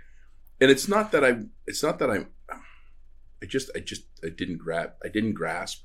and 0.61 0.69
it's 0.69 0.89
not 0.89 1.12
that 1.12 1.25
I, 1.25 1.43
it's 1.67 1.81
not 1.83 2.01
that 2.01 2.11
I'm, 2.11 2.27
I 3.43 3.47
just, 3.47 3.71
I 3.77 3.81
just, 3.81 4.03
I 4.25 4.31
didn't 4.31 4.59
grab, 4.59 4.95
I 5.05 5.09
didn't 5.09 5.35
grasp, 5.35 5.85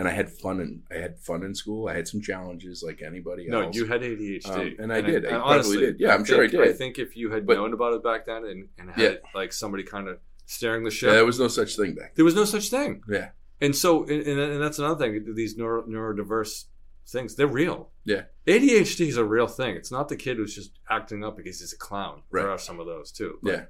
and 0.00 0.08
I 0.08 0.12
had 0.12 0.28
fun 0.30 0.60
and 0.60 0.82
I 0.90 0.94
had 1.06 1.18
fun 1.20 1.42
in 1.44 1.54
school. 1.54 1.88
I 1.88 1.94
had 1.94 2.08
some 2.08 2.20
challenges 2.22 2.82
like 2.82 3.02
anybody 3.02 3.46
No, 3.48 3.60
else. 3.60 3.76
you 3.76 3.84
had 3.84 4.00
ADHD, 4.02 4.48
Um, 4.50 4.74
and 4.78 4.92
I 4.92 5.00
did. 5.02 5.26
I 5.26 5.28
probably 5.30 5.52
honestly 5.54 5.76
did. 5.78 6.00
Yeah, 6.00 6.14
I'm 6.14 6.24
sure 6.24 6.42
I 6.42 6.46
did. 6.46 6.60
I 6.62 6.72
think 6.72 6.98
if 6.98 7.16
you 7.16 7.30
had 7.30 7.46
But- 7.46 7.56
known 7.58 7.72
about 7.74 7.92
it 7.94 8.02
back 8.02 8.24
then 8.26 8.44
and, 8.46 8.68
and 8.78 8.90
had 8.90 9.02
Yeah. 9.04 9.18
like 9.34 9.52
somebody 9.52 9.82
kind 9.84 10.08
of 10.08 10.18
steering 10.46 10.82
the 10.84 10.90
yeah, 10.90 10.94
ship, 11.00 11.10
there 11.10 11.26
was 11.26 11.38
no 11.38 11.48
such 11.48 11.76
thing 11.76 11.94
back. 11.94 12.14
there 12.16 12.24
was 12.24 12.34
no 12.34 12.44
such 12.46 12.70
thing. 12.70 13.02
Yeah, 13.08 13.30
And 13.60 13.76
so, 13.76 14.02
and, 14.04 14.22
and 14.26 14.40
and 14.40 14.62
that's 14.62 14.78
another 14.78 14.98
thing. 15.04 15.34
These 15.34 15.56
neuro, 15.58 15.82
neurodiverse 15.86 16.64
things, 17.06 17.36
they're 17.36 17.46
real. 17.62 17.90
Yeah. 18.04 18.22
ADHD 18.46 19.06
is 19.08 19.16
a 19.18 19.24
real 19.24 19.46
thing. 19.48 19.76
It's 19.76 19.92
not 19.92 20.08
the 20.08 20.16
kid 20.16 20.38
who's 20.38 20.54
just 20.54 20.72
acting 20.88 21.22
up 21.24 21.36
because 21.36 21.60
he's 21.60 21.72
a 21.74 21.78
clown. 21.78 22.22
Right. 22.30 22.42
There 22.42 22.50
are 22.50 22.58
some 22.58 22.80
of 22.80 22.86
those 22.86 23.12
too. 23.12 23.38
Yeah, 23.42 23.64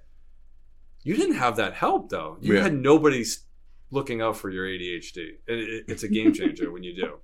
You 1.03 1.17
didn't 1.17 1.37
have 1.37 1.57
that 1.57 1.75
help 1.75 2.11
though. 2.11 2.37
You 2.41 2.55
Yeah. 2.55 2.63
had 2.65 2.75
nobody 2.75 3.23
s- 3.23 3.45
looking 3.91 4.21
out 4.23 4.37
for 4.37 4.51
your 4.51 4.67
ADHD. 4.67 5.29
And 5.49 5.59
it, 5.61 5.85
it's 5.89 6.03
a 6.03 6.09
game 6.09 6.33
changer 6.33 6.71
when 6.71 6.83
you 6.83 6.95
do. 6.95 7.19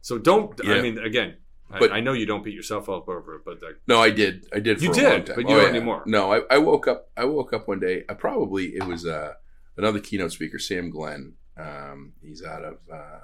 So 0.00 0.18
don't. 0.18 0.58
I 0.66 0.80
mean, 0.82 0.98
again, 0.98 1.36
But- 1.68 1.90
I, 1.92 1.96
I 1.96 2.00
know 2.00 2.12
you 2.12 2.26
don't 2.26 2.44
beat 2.44 2.54
yourself 2.54 2.88
up 2.88 3.08
over 3.08 3.34
it, 3.36 3.42
but 3.44 3.60
like, 3.62 3.76
No, 3.88 4.00
I 4.00 4.10
did. 4.10 4.46
I 4.54 4.60
did. 4.60 4.78
For 4.78 4.84
You 4.84 4.90
a 4.90 4.94
did, 4.94 5.04
long 5.04 5.24
time. 5.24 5.36
but 5.36 5.48
you 5.48 5.54
Oh, 5.56 5.60
don't 5.60 5.62
yeah. 5.72 5.76
anymore. 5.76 6.02
No, 6.06 6.32
I, 6.32 6.40
I 6.50 6.58
woke 6.58 6.86
up. 6.88 7.10
I 7.16 7.24
woke 7.24 7.52
up 7.52 7.66
one 7.68 7.80
day. 7.80 8.04
I 8.08 8.14
probably 8.14 8.76
it 8.76 8.84
was 8.84 9.04
uh, 9.06 9.34
another 9.76 9.98
keynote 10.00 10.32
speaker, 10.32 10.58
Sam 10.58 10.90
Glenn, 10.90 11.34
Um, 11.56 12.12
he's 12.22 12.42
out 12.44 12.62
of 12.64 12.78
uh, 12.92 13.20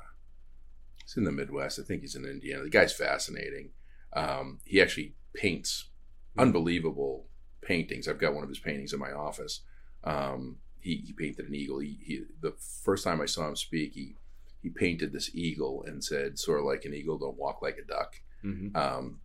he's 1.04 1.16
in 1.16 1.24
the 1.24 1.32
Midwest. 1.32 1.78
I 1.78 1.82
think 1.82 2.00
he's 2.02 2.16
in 2.16 2.24
Indiana. 2.24 2.64
The 2.64 2.70
guy's 2.70 2.92
fascinating. 2.92 3.70
Um, 4.14 4.58
he 4.64 4.80
actually 4.82 5.14
paints 5.34 5.88
unbelievable 6.36 7.26
paintings. 7.62 8.08
I've 8.08 8.18
got 8.18 8.34
one 8.34 8.42
of 8.42 8.48
his 8.48 8.58
paintings 8.58 8.92
in 8.92 8.98
my 8.98 9.12
office. 9.12 9.60
Um, 10.04 10.56
he, 10.82 10.96
he 10.96 11.12
painted 11.12 11.48
an 11.48 11.54
eagle. 11.54 11.78
He, 11.78 11.98
he 12.02 12.24
the 12.40 12.52
first 12.84 13.04
time 13.04 13.20
I 13.20 13.26
saw 13.26 13.48
him 13.48 13.56
speak, 13.56 13.94
he 13.94 14.16
he 14.62 14.68
painted 14.68 15.12
this 15.12 15.34
eagle 15.34 15.84
and 15.86 16.04
said, 16.04 16.38
"Sort 16.38 16.58
of 16.58 16.66
like 16.66 16.84
an 16.84 16.94
eagle, 16.94 17.18
don't 17.18 17.38
walk 17.38 17.62
like 17.62 17.78
a 17.78 17.86
duck." 17.86 18.20
Mhm. 18.44 18.76
Um, 18.76 19.20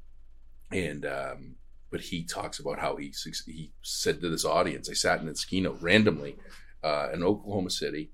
and 0.72 1.05
um, 1.05 1.55
but 1.89 2.01
he 2.01 2.24
talks 2.24 2.60
about 2.60 2.80
how 2.80 2.95
he 2.95 3.14
he 3.45 3.72
said 3.82 4.22
to 4.22 4.30
this 4.30 4.45
audience, 4.45 4.89
I 4.89 4.93
sat 4.93 5.22
in 5.22 5.34
keynote 5.34 5.82
randomly 5.82 6.38
uh, 6.84 7.10
in 7.14 7.24
Oklahoma 7.24 7.70
City. 7.70 8.12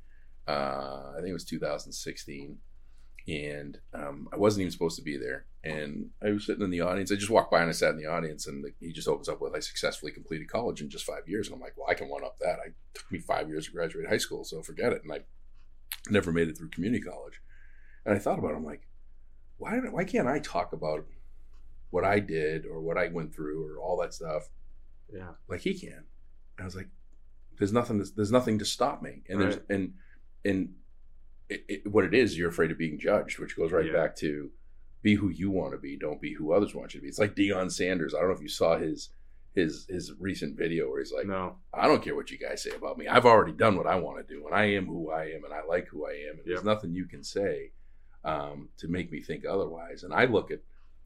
Uh, 0.47 1.11
I 1.11 1.15
think 1.17 1.29
it 1.29 1.33
was 1.33 1.45
2016, 1.45 2.57
and 3.27 3.79
um, 3.93 4.27
I 4.33 4.37
wasn't 4.37 4.61
even 4.61 4.71
supposed 4.71 4.97
to 4.97 5.01
be 5.03 5.17
there. 5.17 5.45
And 5.63 6.09
I 6.21 6.31
was 6.31 6.45
sitting 6.45 6.63
in 6.63 6.71
the 6.71 6.81
audience. 6.81 7.11
I 7.11 7.15
just 7.15 7.29
walked 7.29 7.51
by 7.51 7.61
and 7.61 7.69
I 7.69 7.73
sat 7.73 7.91
in 7.91 7.97
the 7.97 8.05
audience, 8.05 8.47
and 8.47 8.63
the, 8.63 8.73
he 8.81 8.91
just 8.91 9.07
opens 9.07 9.29
up 9.29 9.39
with, 9.39 9.55
"I 9.55 9.59
successfully 9.59 10.11
completed 10.11 10.49
college 10.49 10.81
in 10.81 10.89
just 10.89 11.05
five 11.05 11.27
years." 11.27 11.47
And 11.47 11.55
I'm 11.55 11.61
like, 11.61 11.77
"Well, 11.77 11.87
I 11.89 11.93
can 11.93 12.09
one 12.09 12.23
up 12.25 12.37
that. 12.39 12.59
I 12.59 12.71
took 12.93 13.09
me 13.11 13.19
five 13.19 13.47
years 13.47 13.65
to 13.67 13.71
graduate 13.71 14.09
high 14.09 14.17
school, 14.17 14.43
so 14.43 14.61
forget 14.61 14.91
it." 14.91 15.03
And 15.03 15.13
I 15.13 15.19
never 16.09 16.31
made 16.33 16.49
it 16.49 16.57
through 16.57 16.69
community 16.69 17.01
college. 17.03 17.39
And 18.05 18.13
I 18.13 18.19
thought 18.19 18.39
about 18.39 18.51
it. 18.51 18.57
I'm 18.57 18.65
like, 18.65 18.87
why 19.57 19.77
why 19.77 20.03
can't 20.03 20.27
I 20.27 20.39
talk 20.39 20.73
about 20.73 21.05
what 21.91 22.03
I 22.03 22.19
did 22.19 22.65
or 22.65 22.81
what 22.81 22.97
I 22.97 23.07
went 23.07 23.33
through 23.33 23.65
or 23.65 23.79
all 23.79 23.95
that 24.01 24.13
stuff 24.13 24.49
Yeah. 25.13 25.29
like 25.47 25.61
he 25.61 25.79
can? 25.79 26.03
And 26.57 26.61
I 26.61 26.65
was 26.65 26.75
like, 26.75 26.89
there's 27.57 27.71
nothing. 27.71 28.03
To, 28.03 28.11
there's 28.15 28.31
nothing 28.33 28.59
to 28.59 28.65
stop 28.65 29.01
me. 29.01 29.21
And 29.29 29.39
there's 29.39 29.57
and 29.69 29.93
and 30.43 30.73
it, 31.53 31.65
it, 31.67 31.87
what 31.91 32.05
it 32.05 32.13
is, 32.13 32.37
you're 32.37 32.49
afraid 32.49 32.71
of 32.71 32.77
being 32.77 32.99
judged, 32.99 33.39
which 33.39 33.55
goes 33.55 33.71
right 33.71 33.85
Yeah. 33.85 33.93
back 33.93 34.15
to 34.17 34.51
be 35.01 35.15
who 35.15 35.29
you 35.29 35.51
want 35.51 35.73
to 35.73 35.77
be. 35.77 35.97
Don't 35.97 36.21
be 36.21 36.33
who 36.33 36.53
others 36.53 36.73
want 36.73 36.93
you 36.93 36.99
to 36.99 37.03
be. 37.03 37.09
It's 37.09 37.19
like 37.19 37.35
Deion 37.35 37.71
Sanders. 37.71 38.13
I 38.13 38.19
don't 38.19 38.29
know 38.29 38.35
if 38.35 38.41
you 38.41 38.47
saw 38.49 38.77
his 38.77 39.09
his 39.53 39.85
his 39.87 40.11
recent 40.19 40.57
video 40.57 40.89
where 40.89 40.99
he's 40.99 41.11
like, 41.13 41.27
no. 41.27 41.57
I 41.73 41.87
don't 41.87 42.01
care 42.03 42.15
what 42.15 42.31
you 42.31 42.37
guys 42.39 42.63
say 42.63 42.71
about 42.71 42.97
me. 42.97 43.07
I've 43.07 43.25
already 43.25 43.51
done 43.53 43.75
what 43.77 43.85
I 43.87 43.95
want 43.95 44.25
to 44.25 44.33
do, 44.33 44.45
and 44.47 44.55
I 44.55 44.65
am 44.71 44.87
who 44.87 45.11
I 45.11 45.25
am, 45.25 45.43
and 45.45 45.53
I 45.53 45.61
like 45.67 45.87
who 45.89 46.05
I 46.07 46.11
am. 46.29 46.37
And 46.39 46.45
there's 46.45 46.63
nothing 46.63 46.93
you 46.95 47.05
can 47.05 47.23
say 47.23 47.71
um, 48.25 48.69
to 48.77 48.87
make 48.87 49.11
me 49.11 49.21
think 49.21 49.45
otherwise. 49.45 50.03
And 50.03 50.13
I 50.13 50.25
look 50.25 50.49
at, 50.49 50.59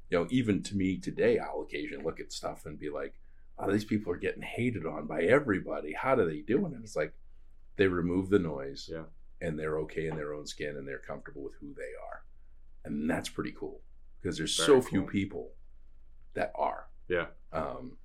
you 0.09 0.17
know, 0.19 0.27
even 0.29 0.63
to 0.63 0.77
me 0.77 0.97
today, 0.97 1.39
I'll 1.39 1.61
occasionally 1.61 2.03
look 2.05 2.19
at 2.21 2.31
stuff 2.31 2.65
and 2.65 2.79
be 2.79 2.89
like, 2.89 3.15
"Oh, 3.59 3.69
these 3.71 3.83
people 3.83 4.13
are 4.13 4.17
getting 4.17 4.43
hated 4.43 4.85
on 4.85 5.07
by 5.07 5.23
everybody. 5.23 5.91
How 5.93 6.15
do 6.15 6.25
they 6.25 6.39
do 6.41 6.65
it?" 6.67 6.71
And 6.73 6.83
it's 6.83 6.95
like 6.95 7.13
they 7.75 7.87
remove 7.87 8.29
the 8.29 8.39
noise, 8.39 8.89
Yeah. 8.91 9.03
And 9.41 9.57
they're 9.57 9.77
okay 9.79 10.07
in 10.07 10.15
their 10.15 10.33
own 10.33 10.45
skin, 10.47 10.77
and 10.77 10.87
they're 10.87 10.99
comfortable 10.99 11.43
with 11.43 11.53
who 11.59 11.73
they 11.75 11.93
are, 12.09 12.23
and 12.85 13.09
that's 13.09 13.29
pretty 13.29 13.51
cool 13.57 13.81
because 14.21 14.37
there's 14.37 14.53
so 14.53 14.79
Very 14.79 14.81
few 14.81 15.01
people 15.03 15.51
that 16.33 16.51
are. 16.55 16.87
Yeah. 17.07 17.27
Um, 17.53 17.97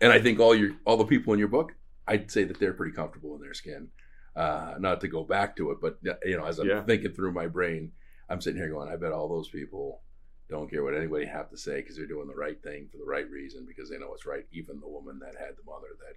and 0.00 0.12
I 0.12 0.20
think 0.20 0.38
all 0.40 0.54
your 0.54 0.72
all 0.84 0.96
the 0.96 1.04
people 1.04 1.32
in 1.32 1.38
your 1.38 1.48
book, 1.48 1.72
I'd 2.06 2.30
say 2.30 2.44
that 2.44 2.58
they're 2.60 2.72
pretty 2.74 2.94
comfortable 2.94 3.34
in 3.34 3.40
their 3.40 3.54
skin. 3.54 3.88
Uh, 4.34 4.74
not 4.78 5.00
to 5.00 5.08
go 5.08 5.24
back 5.24 5.56
to 5.56 5.70
it, 5.70 5.78
but 5.80 5.98
you 6.24 6.36
know, 6.36 6.44
as 6.44 6.58
I'm 6.58 6.68
Yeah. 6.68 6.82
thinking 6.84 7.12
through 7.12 7.32
my 7.32 7.46
brain, 7.46 7.92
I'm 8.28 8.40
sitting 8.42 8.60
here 8.60 8.68
going, 8.68 8.88
I 8.90 8.96
bet 8.96 9.12
all 9.12 9.28
those 9.28 9.48
people 9.48 10.02
don't 10.50 10.70
care 10.70 10.84
what 10.84 10.94
anybody 10.94 11.24
have 11.24 11.48
to 11.50 11.56
say 11.56 11.76
because 11.80 11.96
they're 11.96 12.06
doing 12.06 12.28
the 12.28 12.34
right 12.34 12.62
thing 12.62 12.86
for 12.88 12.98
the 12.98 13.04
right 13.04 13.28
reason 13.30 13.64
because 13.66 13.88
they 13.88 13.98
know 13.98 14.12
it's 14.12 14.26
right. 14.26 14.44
Even 14.52 14.78
the 14.78 14.88
woman 14.88 15.18
that 15.20 15.34
had 15.36 15.56
the 15.56 15.64
mother 15.64 15.88
that 15.98 16.16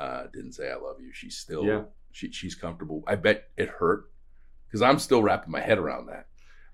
uh, 0.00 0.26
didn't 0.32 0.52
say 0.52 0.70
I 0.70 0.76
love 0.76 0.96
you, 1.00 1.12
she's 1.12 1.36
still 1.36 1.64
Yeah. 1.64 1.82
she, 2.10 2.32
she's 2.32 2.54
comfortable. 2.54 3.04
I 3.06 3.14
bet 3.16 3.48
it 3.56 3.68
hurt 3.68 4.10
because 4.66 4.82
I'm 4.82 4.98
still 4.98 5.22
wrapping 5.22 5.50
my 5.52 5.60
head 5.60 5.78
around 5.78 6.06
that 6.06 6.26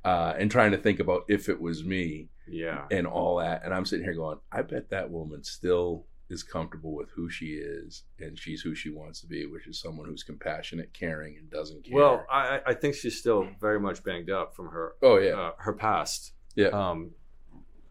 uh, 0.04 0.34
and 0.38 0.50
trying 0.50 0.70
to 0.72 0.78
think 0.78 1.00
about 1.00 1.24
if 1.28 1.48
it 1.48 1.60
was 1.60 1.84
me 1.84 2.28
Yeah. 2.46 2.84
and 2.90 3.06
all 3.06 3.36
that. 3.38 3.64
And 3.64 3.74
I'm 3.74 3.84
sitting 3.84 4.04
here 4.04 4.14
going, 4.14 4.38
I 4.52 4.62
bet 4.62 4.90
that 4.90 5.10
woman 5.10 5.42
still 5.44 6.06
is 6.28 6.42
comfortable 6.42 6.92
with 6.94 7.08
who 7.10 7.28
she 7.30 7.46
is 7.54 8.02
and 8.18 8.36
she's 8.38 8.60
who 8.60 8.74
she 8.74 8.90
wants 8.90 9.20
to 9.20 9.26
be, 9.26 9.46
which 9.46 9.66
is 9.66 9.80
someone 9.80 10.06
who's 10.08 10.22
compassionate, 10.24 10.92
caring, 10.92 11.36
and 11.38 11.48
doesn't 11.50 11.84
care. 11.84 11.94
Well, 11.96 12.26
I, 12.30 12.60
I 12.66 12.74
think 12.74 12.94
she's 12.96 13.18
still 13.18 13.48
very 13.60 13.78
much 13.80 14.02
banged 14.04 14.30
up 14.30 14.54
from 14.56 14.68
her 14.70 14.94
oh 15.02 15.18
yeah, 15.18 15.32
uh, 15.40 15.52
her 15.58 15.72
past. 15.72 16.32
Yeah. 16.54 16.68
Um, 16.68 17.10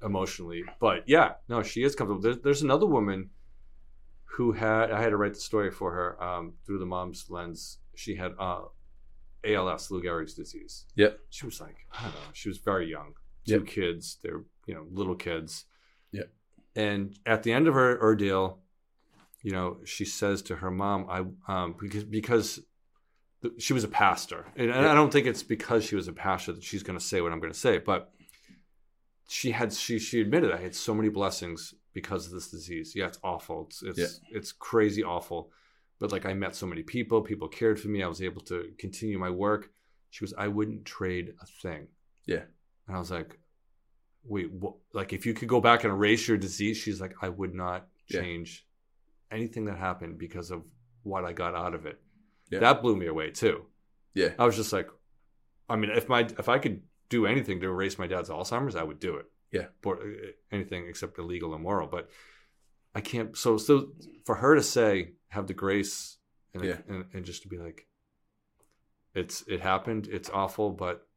emotionally, 0.04 0.64
but 0.80 1.04
yeah, 1.08 1.34
no, 1.50 1.64
she 1.64 1.84
is 1.84 1.96
comfortable. 1.96 2.22
There's, 2.22 2.40
there's 2.40 2.62
another 2.62 2.86
woman 2.86 3.30
who 4.36 4.52
had 4.52 4.92
I 4.92 5.02
had 5.02 5.10
to 5.10 5.18
write 5.18 5.34
the 5.34 5.40
story 5.40 5.72
for 5.72 5.92
her 5.92 6.22
um, 6.24 6.54
through 6.66 6.80
the 6.80 6.86
mom's 6.86 7.26
lens. 7.30 7.78
She 7.96 8.16
had 8.16 8.34
uh, 8.40 8.64
ALS, 9.46 9.90
Lou 9.92 10.02
Gehrig's 10.04 10.34
disease. 10.34 10.86
Yep. 10.96 11.20
She 11.30 11.46
was 11.46 11.62
like 11.62 11.78
I 11.94 12.04
don't 12.04 12.14
know. 12.14 12.20
She 12.34 12.50
was 12.50 12.58
very 12.58 12.90
young. 12.90 13.14
Two 13.48 13.54
Yep. 13.60 13.68
kids. 13.68 14.18
They're 14.22 14.44
you 14.66 14.74
know 14.76 14.86
little 14.92 15.16
kids. 15.16 15.66
Yep. 16.12 16.30
And 16.76 17.18
at 17.26 17.44
the 17.44 17.54
end 17.54 17.68
of 17.68 17.74
her 17.76 18.02
ordeal, 18.02 18.60
you 19.42 19.52
know, 19.52 19.78
she 19.86 20.04
says 20.06 20.42
to 20.44 20.56
her 20.58 20.72
mom, 20.72 21.08
"I 21.10 21.20
um 21.54 21.76
because 21.80 22.04
because." 22.04 22.60
She 23.60 23.74
was 23.74 23.84
a 23.84 23.88
pastor, 23.90 24.48
and 24.56 24.72
and 24.72 24.88
I 24.88 24.96
don't 24.96 25.12
think 25.14 25.28
it's 25.28 25.44
because 25.44 25.84
she 25.86 25.96
was 25.96 26.08
a 26.08 26.14
pastor 26.14 26.52
that 26.54 26.64
she's 26.64 26.82
going 26.82 26.98
to 26.98 27.06
say 27.06 27.22
what 27.22 27.32
I'm 27.32 27.40
going 27.40 27.54
to 27.54 27.60
say. 27.60 27.78
But 27.78 28.12
she 29.28 29.52
had 29.52 29.72
she 29.72 30.00
she 30.00 30.20
admitted 30.20 30.52
I 30.52 30.58
had 30.58 30.74
so 30.74 30.96
many 30.96 31.10
blessings 31.10 31.76
because 31.96 32.28
of 32.28 32.34
this 32.34 32.52
disease. 32.52 32.94
Yeah, 32.96 33.08
it's 33.08 33.18
awful. 33.24 33.66
It's 33.68 33.82
it's 33.82 34.20
it's 34.30 34.52
crazy 34.52 35.04
awful. 35.04 35.52
But 36.00 36.12
like 36.12 36.26
I 36.28 36.34
met 36.36 36.56
so 36.56 36.68
many 36.68 36.84
people. 36.84 37.22
People 37.22 37.48
cared 37.48 37.80
for 37.80 37.88
me. 37.88 38.04
I 38.04 38.08
was 38.08 38.22
able 38.22 38.42
to 38.44 38.70
continue 38.78 39.18
my 39.18 39.32
work. 39.32 39.72
She 40.12 40.24
was 40.24 40.34
I 40.38 40.48
wouldn't 40.50 40.86
trade 40.86 41.34
a 41.42 41.46
thing. 41.64 41.88
Yeah. 42.28 42.44
And 42.88 42.96
I 42.96 43.00
was 43.00 43.10
like, 43.10 43.40
wait, 44.24 44.52
what? 44.52 44.76
like 44.94 45.14
if 45.14 45.26
you 45.26 45.34
could 45.34 45.48
go 45.48 45.62
back 45.62 45.84
and 45.84 45.92
erase 45.94 46.28
your 46.28 46.38
disease, 46.38 46.78
she's 46.78 47.02
like, 47.02 47.16
I 47.24 47.30
would 47.30 47.56
not 47.56 47.88
Yeah. 48.10 48.22
change 48.22 48.68
anything 49.32 49.66
that 49.66 49.78
happened 49.78 50.18
because 50.20 50.52
of 50.52 50.64
what 51.04 51.26
I 51.26 51.34
got 51.34 51.56
out 51.56 51.74
of 51.74 51.86
it. 51.86 52.00
Yeah. 52.52 52.60
That 52.60 52.82
blew 52.82 52.96
me 52.96 53.08
away 53.08 53.32
too. 53.32 53.66
yeah, 54.14 54.30
I 54.38 54.46
was 54.46 54.56
just 54.56 54.72
like, 54.72 54.90
I 55.70 55.76
mean, 55.78 55.92
if 55.92 56.08
my 56.10 56.22
if 56.38 56.48
I 56.50 56.60
could 56.60 56.82
do 57.10 57.26
anything 57.26 57.60
to 57.62 57.68
erase 57.68 57.98
my 57.98 58.08
dad's 58.08 58.30
Alzheimer's, 58.30 58.76
I 58.76 58.84
would 58.84 59.00
do 59.00 59.16
it. 59.16 59.26
Yeah. 59.56 59.68
Uh, 59.86 59.96
anything 60.52 60.88
except 60.88 61.18
illegal 61.20 61.54
and 61.54 61.64
moral. 61.64 61.88
But 61.88 62.10
I 62.94 63.02
can't. 63.02 63.38
So 63.38 63.58
so 63.58 63.74
for 64.26 64.36
her 64.36 64.54
to 64.56 64.64
say, 64.64 65.14
have 65.30 65.48
the 65.48 65.54
grace, 65.54 66.18
and, 66.54 66.64
Yeah. 66.64 66.78
and, 66.88 67.06
and 67.14 67.26
just 67.26 67.42
to 67.44 67.48
be 67.48 67.58
like, 67.58 67.88
it's 69.14 69.44
it 69.48 69.62
happened. 69.62 70.08
It's 70.12 70.30
awful, 70.30 70.72
but 70.72 71.08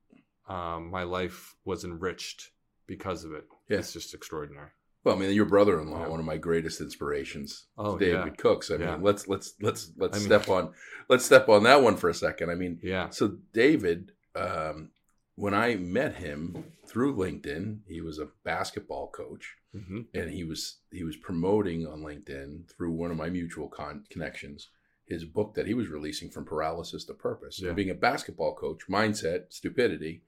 um, 0.49 0.91
my 0.91 1.03
life 1.03 1.57
was 1.64 1.84
enriched 1.84 2.51
because 2.86 3.24
of 3.24 3.32
it. 3.32 3.45
Yeah. 3.68 3.78
It's 3.78 3.93
just 3.93 4.14
extraordinary. 4.14 4.70
Well, 5.05 5.14
I 5.14 5.18
mean, 5.18 5.32
your 5.34 5.45
brother-in-law, 5.47 6.01
Yeah. 6.03 6.09
one 6.09 6.20
of 6.20 6.26
my 6.26 6.39
greatest 6.39 6.80
inspirations, 6.80 7.66
Oh, 7.78 7.97
David 7.99 8.26
yeah. 8.26 8.34
Cooks. 8.36 8.70
I 8.70 8.76
mean, 8.78 9.03
let's 9.03 9.28
let's 9.28 9.55
let's 9.61 9.93
let's 9.97 10.16
I 10.16 10.20
mean- 10.20 10.26
step 10.28 10.49
on 10.49 10.72
let's 11.09 11.24
step 11.24 11.49
on 11.49 11.62
that 11.64 11.82
one 11.82 11.97
for 11.97 12.09
a 12.11 12.14
second. 12.14 12.51
I 12.51 12.55
mean, 12.55 12.78
Yeah. 12.82 13.11
So 13.11 13.36
David, 13.53 14.12
um, 14.34 14.91
when 15.39 15.55
I 15.55 15.76
met 15.76 16.16
him 16.16 16.64
through 16.84 17.14
LinkedIn, 17.14 17.78
he 17.86 18.01
was 18.01 18.18
a 18.18 18.28
basketball 18.45 19.09
coach, 19.11 19.55
hmm 19.72 20.01
and 20.12 20.30
he 20.30 20.43
was 20.43 20.78
he 20.91 21.05
was 21.05 21.16
promoting 21.16 21.86
on 21.86 22.01
LinkedIn 22.01 22.68
through 22.70 22.93
one 22.93 23.11
of 23.12 23.16
my 23.16 23.30
mutual 23.30 23.68
con- 23.68 24.05
connections 24.11 24.70
his 25.07 25.24
book 25.24 25.55
that 25.55 25.66
he 25.66 25.72
was 25.72 25.89
releasing 25.89 26.28
from 26.28 26.45
paralysis 26.45 27.05
to 27.05 27.14
purpose. 27.14 27.61
Yeah. 27.61 27.68
And 27.68 27.76
being 27.76 27.89
a 27.89 27.95
basketball 27.95 28.55
coach, 28.55 28.80
mindset, 28.91 29.45
stupidity. 29.51 30.22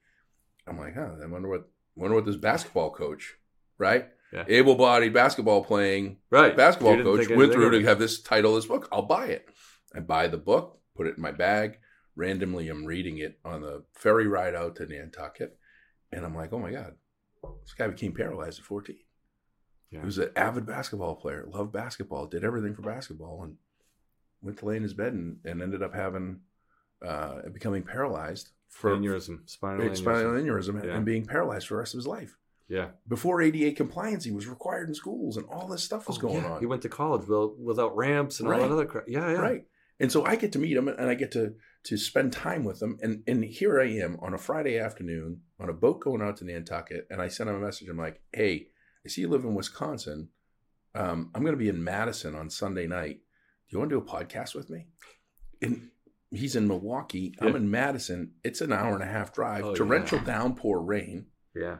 I'm 0.65 0.79
like, 0.79 0.95
huh, 0.95 1.17
I 1.21 1.27
wonder 1.27 1.49
what 1.49 1.69
wonder 1.95 2.15
what 2.15 2.25
this 2.25 2.37
basketball 2.37 2.91
coach, 2.91 3.35
right? 3.77 4.07
Yeah. 4.33 4.45
Able-bodied 4.47 5.13
basketball 5.13 5.63
playing 5.63 6.17
Right. 6.29 6.55
basketball 6.55 6.95
coach 7.03 7.27
went 7.29 7.51
through 7.51 7.71
to 7.71 7.83
have 7.83 7.99
this 7.99 8.21
title 8.21 8.55
this 8.55 8.65
book. 8.65 8.87
I'll 8.91 9.01
buy 9.01 9.25
it. 9.27 9.47
I 9.93 9.99
buy 9.99 10.27
the 10.27 10.37
book, 10.37 10.79
put 10.95 11.05
it 11.07 11.17
in 11.17 11.21
my 11.21 11.33
bag. 11.33 11.79
Randomly, 12.15 12.67
I'm 12.69 12.85
reading 12.85 13.17
it 13.19 13.39
on 13.45 13.61
the 13.61 13.83
ferry 13.93 14.27
ride 14.27 14.53
out 14.55 14.75
to 14.77 14.85
Nantucket, 14.85 15.57
and 16.11 16.25
I'm 16.25 16.35
like, 16.35 16.51
oh 16.53 16.59
my 16.59 16.71
god, 16.71 16.95
this 17.63 17.73
guy 17.73 17.87
became 17.87 18.11
paralyzed 18.13 18.59
at 18.59 18.65
14. 18.65 18.97
Yeah. 19.91 19.99
He 19.99 20.05
was 20.05 20.17
an 20.17 20.29
avid 20.35 20.65
basketball 20.65 21.15
player, 21.15 21.45
loved 21.47 21.71
basketball, 21.71 22.25
did 22.27 22.43
everything 22.43 22.73
for 22.75 22.81
basketball, 22.81 23.43
and 23.43 23.55
went 24.41 24.57
to 24.59 24.65
lay 24.65 24.77
in 24.77 24.83
his 24.83 24.93
bed 24.93 25.13
and, 25.13 25.37
and 25.45 25.61
ended 25.61 25.83
up 25.83 25.93
having 25.93 26.39
uh, 27.05 27.41
becoming 27.53 27.83
paralyzed 27.83 28.49
for 28.69 28.95
aneurysm, 28.95 29.49
spinal 29.49 29.93
spinal 29.95 30.31
aneurysm. 30.31 30.83
Yeah. 30.83 30.95
and 30.95 31.05
being 31.05 31.25
paralyzed 31.25 31.67
for 31.67 31.73
the 31.75 31.79
rest 31.79 31.93
of 31.93 31.97
his 31.99 32.07
life. 32.07 32.37
Yeah. 32.69 32.89
Before 33.07 33.41
ADA 33.41 33.73
compliance, 33.73 34.23
he 34.23 34.31
was 34.31 34.47
required 34.47 34.87
in 34.87 34.95
schools, 34.95 35.35
and 35.35 35.45
all 35.47 35.67
this 35.67 35.83
stuff 35.83 36.07
was 36.07 36.17
Oh, 36.19 36.21
going 36.21 36.43
yeah. 36.43 36.51
on. 36.53 36.59
He 36.61 36.65
went 36.65 36.81
to 36.83 36.89
college 36.89 37.27
without, 37.27 37.59
without 37.59 37.97
ramps 37.97 38.39
and 38.39 38.47
all 38.49 38.59
that 38.59 38.71
other 38.71 38.85
crap. 38.85 39.05
Yeah, 39.09 39.29
yeah. 39.29 39.37
Right. 39.39 39.65
And 40.01 40.11
so 40.11 40.25
I 40.25 40.35
get 40.35 40.51
to 40.53 40.59
meet 40.59 40.73
them 40.73 40.87
and 40.89 41.09
I 41.09 41.13
get 41.13 41.31
to 41.31 41.53
to 41.85 41.97
spend 41.97 42.33
time 42.33 42.63
with 42.63 42.79
them. 42.79 42.97
And 43.01 43.23
and 43.27 43.43
here 43.45 43.79
I 43.79 43.87
am 44.03 44.17
on 44.21 44.33
a 44.33 44.37
Friday 44.37 44.77
afternoon 44.77 45.41
on 45.59 45.69
a 45.69 45.73
boat 45.73 46.01
going 46.01 46.21
out 46.21 46.37
to 46.37 46.45
Nantucket. 46.45 47.07
And 47.09 47.21
I 47.21 47.27
sent 47.29 47.49
him 47.49 47.55
a 47.55 47.59
message. 47.59 47.87
I'm 47.87 47.97
like, 47.97 48.21
hey, 48.33 48.67
I 49.05 49.09
see 49.09 49.21
you 49.21 49.29
live 49.29 49.43
in 49.45 49.55
Wisconsin. 49.55 50.29
Um, 50.93 51.31
I'm 51.33 51.43
going 51.43 51.53
to 51.53 51.57
be 51.65 51.69
in 51.69 51.83
Madison 51.83 52.35
on 52.35 52.49
Sunday 52.49 52.87
night. 52.87 53.19
Do 53.69 53.75
you 53.75 53.79
want 53.79 53.89
to 53.91 53.99
do 53.99 54.05
a 54.05 54.05
podcast 54.05 54.55
with 54.55 54.69
me? 54.69 54.87
And 55.61 55.89
he's 56.31 56.55
in 56.55 56.67
Milwaukee. 56.67 57.33
Yeah. 57.39 57.47
I'm 57.47 57.55
in 57.55 57.71
Madison. 57.71 58.31
It's 58.43 58.61
an 58.61 58.73
hour 58.73 58.93
and 58.93 59.03
a 59.03 59.07
half 59.07 59.31
drive. 59.33 59.63
Oh, 59.63 59.75
torrential 59.75 60.17
yeah. 60.17 60.25
downpour 60.25 60.81
rain, 60.81 61.27
Yeah. 61.55 61.77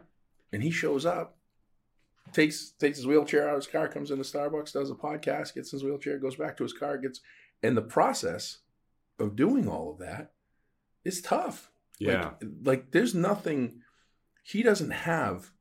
and 0.53 0.61
he 0.63 0.72
shows 0.72 1.05
up, 1.05 1.38
takes 2.34 2.72
takes 2.80 2.97
his 2.97 3.07
wheelchair 3.07 3.47
out 3.49 3.55
of 3.55 3.63
his 3.63 3.67
car, 3.67 3.88
comes 3.88 4.11
into 4.11 4.24
Starbucks, 4.24 4.72
does 4.74 4.89
a 4.91 4.95
podcast, 4.95 5.55
gets 5.55 5.72
his 5.72 5.84
wheelchair, 5.84 6.17
goes 6.19 6.36
back 6.36 6.55
to 6.57 6.63
his 6.63 6.74
car, 6.74 6.97
gets. 6.97 7.19
And 7.64 7.78
the 7.78 7.82
process 7.82 8.59
of 9.20 9.36
doing 9.36 9.68
all 9.68 9.91
of 9.91 9.99
that 9.99 10.34
is 11.03 11.22
tough. 11.22 11.72
Yeah. 11.99 12.32
Like, 12.41 12.41
like 12.64 12.91
there's 12.91 13.14
nothing 13.14 13.82
he 14.43 14.64
doesn't 14.64 14.89
have 14.91 15.51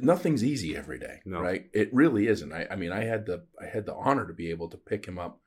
nothing's 0.00 0.42
easy 0.44 0.76
every 0.76 0.98
day. 0.98 1.20
No. 1.24 1.40
Right? 1.40 1.66
It 1.72 1.92
really 1.92 2.28
isn't. 2.28 2.52
I, 2.52 2.66
I 2.70 2.76
mean 2.76 2.92
I 2.92 3.04
had 3.04 3.26
the 3.26 3.44
I 3.60 3.66
had 3.66 3.86
the 3.86 3.94
honor 3.94 4.26
to 4.26 4.32
be 4.32 4.50
able 4.50 4.68
to 4.70 4.76
pick 4.76 5.06
him 5.06 5.18
up. 5.18 5.40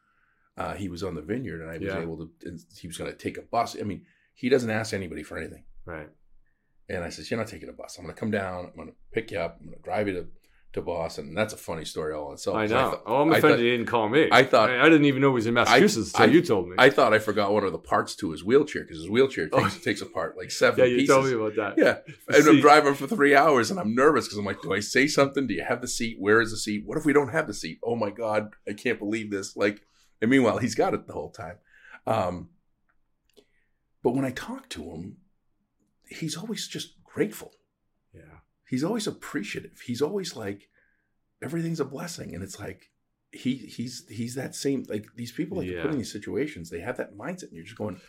Uh, 0.58 0.74
he 0.74 0.90
was 0.90 1.04
on 1.04 1.16
the 1.16 1.22
vineyard 1.22 1.62
and 1.62 1.70
I 1.72 1.78
was 1.78 1.88
Yeah. 1.88 2.00
able 2.02 2.18
to 2.18 2.30
and 2.48 2.60
he 2.78 2.88
was 2.88 2.98
gonna 2.98 3.14
take 3.14 3.38
a 3.38 3.42
bus. 3.42 3.78
I 3.80 3.84
mean, 3.84 4.06
he 4.34 4.50
doesn't 4.50 4.70
ask 4.70 4.94
anybody 4.94 5.24
for 5.24 5.38
anything. 5.38 5.64
right. 5.86 6.10
And 6.92 7.04
I 7.04 7.10
says, 7.10 7.30
You're 7.30 7.40
not 7.40 7.48
taking 7.48 7.70
a 7.70 7.74
bus. 7.74 7.98
I'm 7.98 8.04
gonna 8.04 8.14
come 8.16 8.32
down, 8.32 8.66
I'm 8.66 8.76
gonna 8.76 8.92
pick 9.12 9.32
you 9.32 9.40
up, 9.40 9.58
I'm 9.60 9.68
gonna 9.68 9.78
drive 9.84 10.08
you 10.08 10.14
to, 10.16 10.28
to 10.74 10.82
Boston. 10.84 11.30
And 11.30 11.38
that's 11.38 11.52
a 11.54 11.58
funny 11.58 11.84
story 11.84 12.14
all 12.14 12.28
in 12.28 12.34
itself. 12.36 12.56
I 12.58 12.68
know. 12.68 12.92
thought- 12.92 13.04
oh, 13.08 13.22
I'm 13.24 13.34
I 13.34 13.38
offended 13.40 13.58
thought- 13.58 13.64
you 13.64 13.72
didn't 13.72 13.88
call 13.88 14.08
me. 14.08 14.30
I 14.32 14.44
thought- 14.44 14.70
I, 14.70 14.82
I 14.82 14.90
didn't 14.90 15.06
even 15.06 15.20
know 15.22 15.30
he 15.30 15.34
was 15.34 15.48
in 15.48 15.56
Massachusetts 15.56 16.14
I- 16.14 16.26
until 16.26 16.36
you 16.36 16.42
told 16.46 16.70
me. 16.70 16.76
I 16.78 16.92
thought 16.92 17.12
I 17.12 17.18
forgot 17.18 17.52
one 17.52 17.64
of 17.64 17.72
the 17.72 17.80
parts 17.80 18.16
to 18.18 18.30
his 18.30 18.44
wheelchair 18.44 18.84
because 18.84 18.98
his 18.98 19.10
wheelchair 19.10 19.50
takes, 19.50 19.76
Oh. 19.78 19.80
takes 19.84 20.02
apart 20.02 20.38
like 20.38 20.52
seven 20.52 20.80
yeah, 20.80 20.86
you 20.86 20.98
pieces. 20.98 21.10
told 21.16 21.26
me 21.26 21.34
about 21.34 21.56
that. 21.56 21.78
Yeah. 21.84 21.98
And 22.36 22.48
I'm 22.48 22.60
driving 22.62 22.94
for 22.94 23.08
three 23.08 23.36
hours 23.36 23.72
and 23.72 23.80
I'm 23.80 23.96
nervous 23.96 24.26
because 24.28 24.38
I'm 24.38 24.46
like, 24.46 24.62
do 24.62 24.72
I 24.74 24.80
say 24.80 25.08
something? 25.08 25.48
Do 25.48 25.56
you 25.56 25.64
have 25.64 25.82
the 25.82 25.88
seat? 25.88 26.18
Where 26.20 26.40
is 26.40 26.52
the 26.52 26.58
seat? 26.58 26.84
What 26.86 27.00
if 27.00 27.06
we 27.06 27.14
don't 27.14 27.30
have 27.30 27.48
the 27.48 27.54
seat? 27.56 27.80
Oh 27.84 27.96
my 27.96 28.12
God, 28.12 28.52
I 28.68 28.74
can't 28.74 29.00
believe 29.00 29.32
this. 29.32 29.56
Like, 29.58 29.82
and 30.22 30.30
meanwhile, 30.30 30.60
he's 30.60 30.76
got 30.76 30.94
it 30.94 31.08
the 31.08 31.14
whole 31.14 31.32
time. 31.32 31.58
Um, 32.06 32.50
but 34.04 34.12
when 34.16 34.24
I 34.26 34.32
talk 34.32 34.70
to 34.70 34.84
him, 34.84 35.18
he's 36.08 36.38
always 36.38 36.68
just 36.68 37.04
grateful. 37.04 37.54
Yeah. 38.70 38.76
He's 38.76 38.84
always 38.84 39.08
appreciative. 39.08 39.80
He's 39.86 40.02
always 40.02 40.36
like, 40.36 40.70
everything's 41.42 41.80
a 41.80 41.86
blessing. 41.86 42.34
And 42.36 42.44
it's 42.44 42.60
like, 42.60 42.90
he 43.32 43.56
he's 43.58 44.08
he's 44.10 44.34
that 44.36 44.56
same 44.56 44.86
like 44.90 45.06
these 45.16 45.32
people 45.32 45.60
that 45.60 45.66
you 45.68 45.76
Yeah. 45.76 45.84
put 45.84 45.92
in 45.92 45.98
these 46.00 46.12
situations 46.12 46.72
they 46.72 46.80
have 46.80 46.98
that 46.98 47.16
mindset 47.16 47.44
and 47.50 47.54
you're 47.54 47.64
just 47.64 47.78
going 47.78 48.02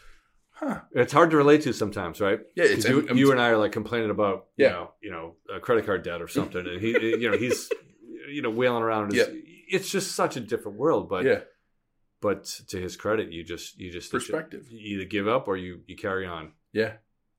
huh 0.52 0.80
It's 0.92 1.12
hard 1.12 1.30
to 1.32 1.36
relate 1.36 1.60
to 1.64 1.74
sometimes, 1.74 2.22
right? 2.22 2.40
yeah 2.56 2.64
it's 2.64 2.88
you, 2.88 3.06
I'm- 3.06 3.18
you 3.18 3.30
and 3.30 3.38
I 3.38 3.50
are 3.50 3.58
like 3.58 3.70
complaining 3.72 4.08
about, 4.08 4.46
you 4.56 4.64
Yeah. 4.64 4.72
know, 4.72 4.94
you 5.02 5.10
know, 5.10 5.36
a 5.54 5.60
credit 5.60 5.84
card 5.84 6.04
debt 6.04 6.22
or 6.22 6.28
something, 6.28 6.66
and 6.66 6.80
he, 6.80 6.92
you 7.20 7.30
know, 7.30 7.36
he's, 7.36 7.68
you 8.30 8.40
know, 8.40 8.48
wailing 8.48 8.82
around. 8.82 9.12
His, 9.12 9.28
It's 9.68 9.90
just 9.90 10.12
such 10.12 10.38
a 10.38 10.40
different 10.40 10.78
world, 10.78 11.10
but 11.10 11.24
yeah 11.26 11.40
but 12.22 12.44
to 12.68 12.80
his 12.80 12.96
credit, 12.96 13.30
you 13.30 13.44
just 13.44 13.78
you 13.78 13.90
just 13.92 14.10
Perspective. 14.10 14.68
You 14.70 14.96
either 14.96 15.04
give 15.08 15.28
up 15.28 15.48
or 15.48 15.56
you 15.58 15.82
you 15.86 15.96
carry 15.96 16.26
on, 16.26 16.52
yeah 16.72 16.94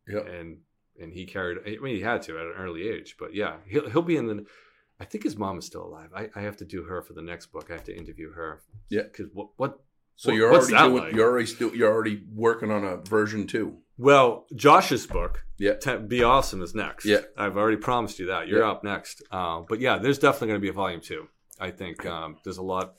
yeah 0.08 0.20
and 0.20 0.60
and 1.00 1.14
he 1.14 1.26
carried. 1.26 1.58
I 1.66 1.78
mean, 1.82 1.96
he 1.96 2.02
had 2.02 2.22
to 2.24 2.38
at 2.38 2.46
an 2.46 2.54
early 2.58 2.88
age, 2.88 3.16
but 3.20 3.34
yeah, 3.34 3.58
he'll 3.68 3.90
he'll 3.90 4.02
be 4.02 4.18
in 4.18 4.28
the. 4.28 4.46
I 5.00 5.06
think 5.06 5.24
his 5.24 5.36
mom 5.38 5.58
is 5.58 5.66
still 5.66 5.84
alive. 5.84 6.10
I, 6.16 6.30
I 6.36 6.42
have 6.42 6.58
to 6.58 6.66
do 6.66 6.84
her 6.84 7.02
for 7.02 7.14
the 7.14 7.24
next 7.24 7.48
book. 7.48 7.68
I 7.70 7.74
have 7.74 7.84
to 7.86 7.96
interview 7.98 8.32
her. 8.34 8.62
Yeah. 8.90 9.04
because 9.04 9.28
what 9.34 9.50
what 9.58 9.80
So 10.16 10.30
Wha- 10.30 10.36
you're 10.38 10.54
already 10.54 10.74
doing. 10.78 11.04
like? 11.04 11.14
You're 11.16 11.30
already 11.30 11.48
still. 11.48 11.74
You're 11.76 11.92
already 11.92 12.22
working 12.34 12.70
on 12.72 12.84
a 12.84 12.98
version 12.98 13.48
two. 13.48 13.78
Well, 13.98 14.46
Josh's 14.56 15.06
book, 15.08 15.44
Yeah. 15.60 15.74
Be 16.08 16.24
Awesome, 16.24 16.62
is 16.64 16.74
next. 16.74 17.06
Yeah. 17.06 17.20
I've 17.38 17.56
already 17.58 17.78
promised 17.78 18.18
you 18.20 18.28
that. 18.28 18.48
You're 18.48 18.60
Yeah. 18.62 18.72
up 18.72 18.84
next. 18.84 19.22
Uh, 19.32 19.62
but 19.68 19.80
yeah, 19.80 19.98
there's 20.00 20.18
definitely 20.20 20.48
going 20.50 20.60
to 20.60 20.66
be 20.66 20.70
a 20.70 20.74
volume 20.74 21.02
two. 21.02 21.28
I 21.60 21.70
think 21.72 22.04
um, 22.06 22.38
there's 22.44 22.58
a 22.58 22.64
lot. 22.64 22.94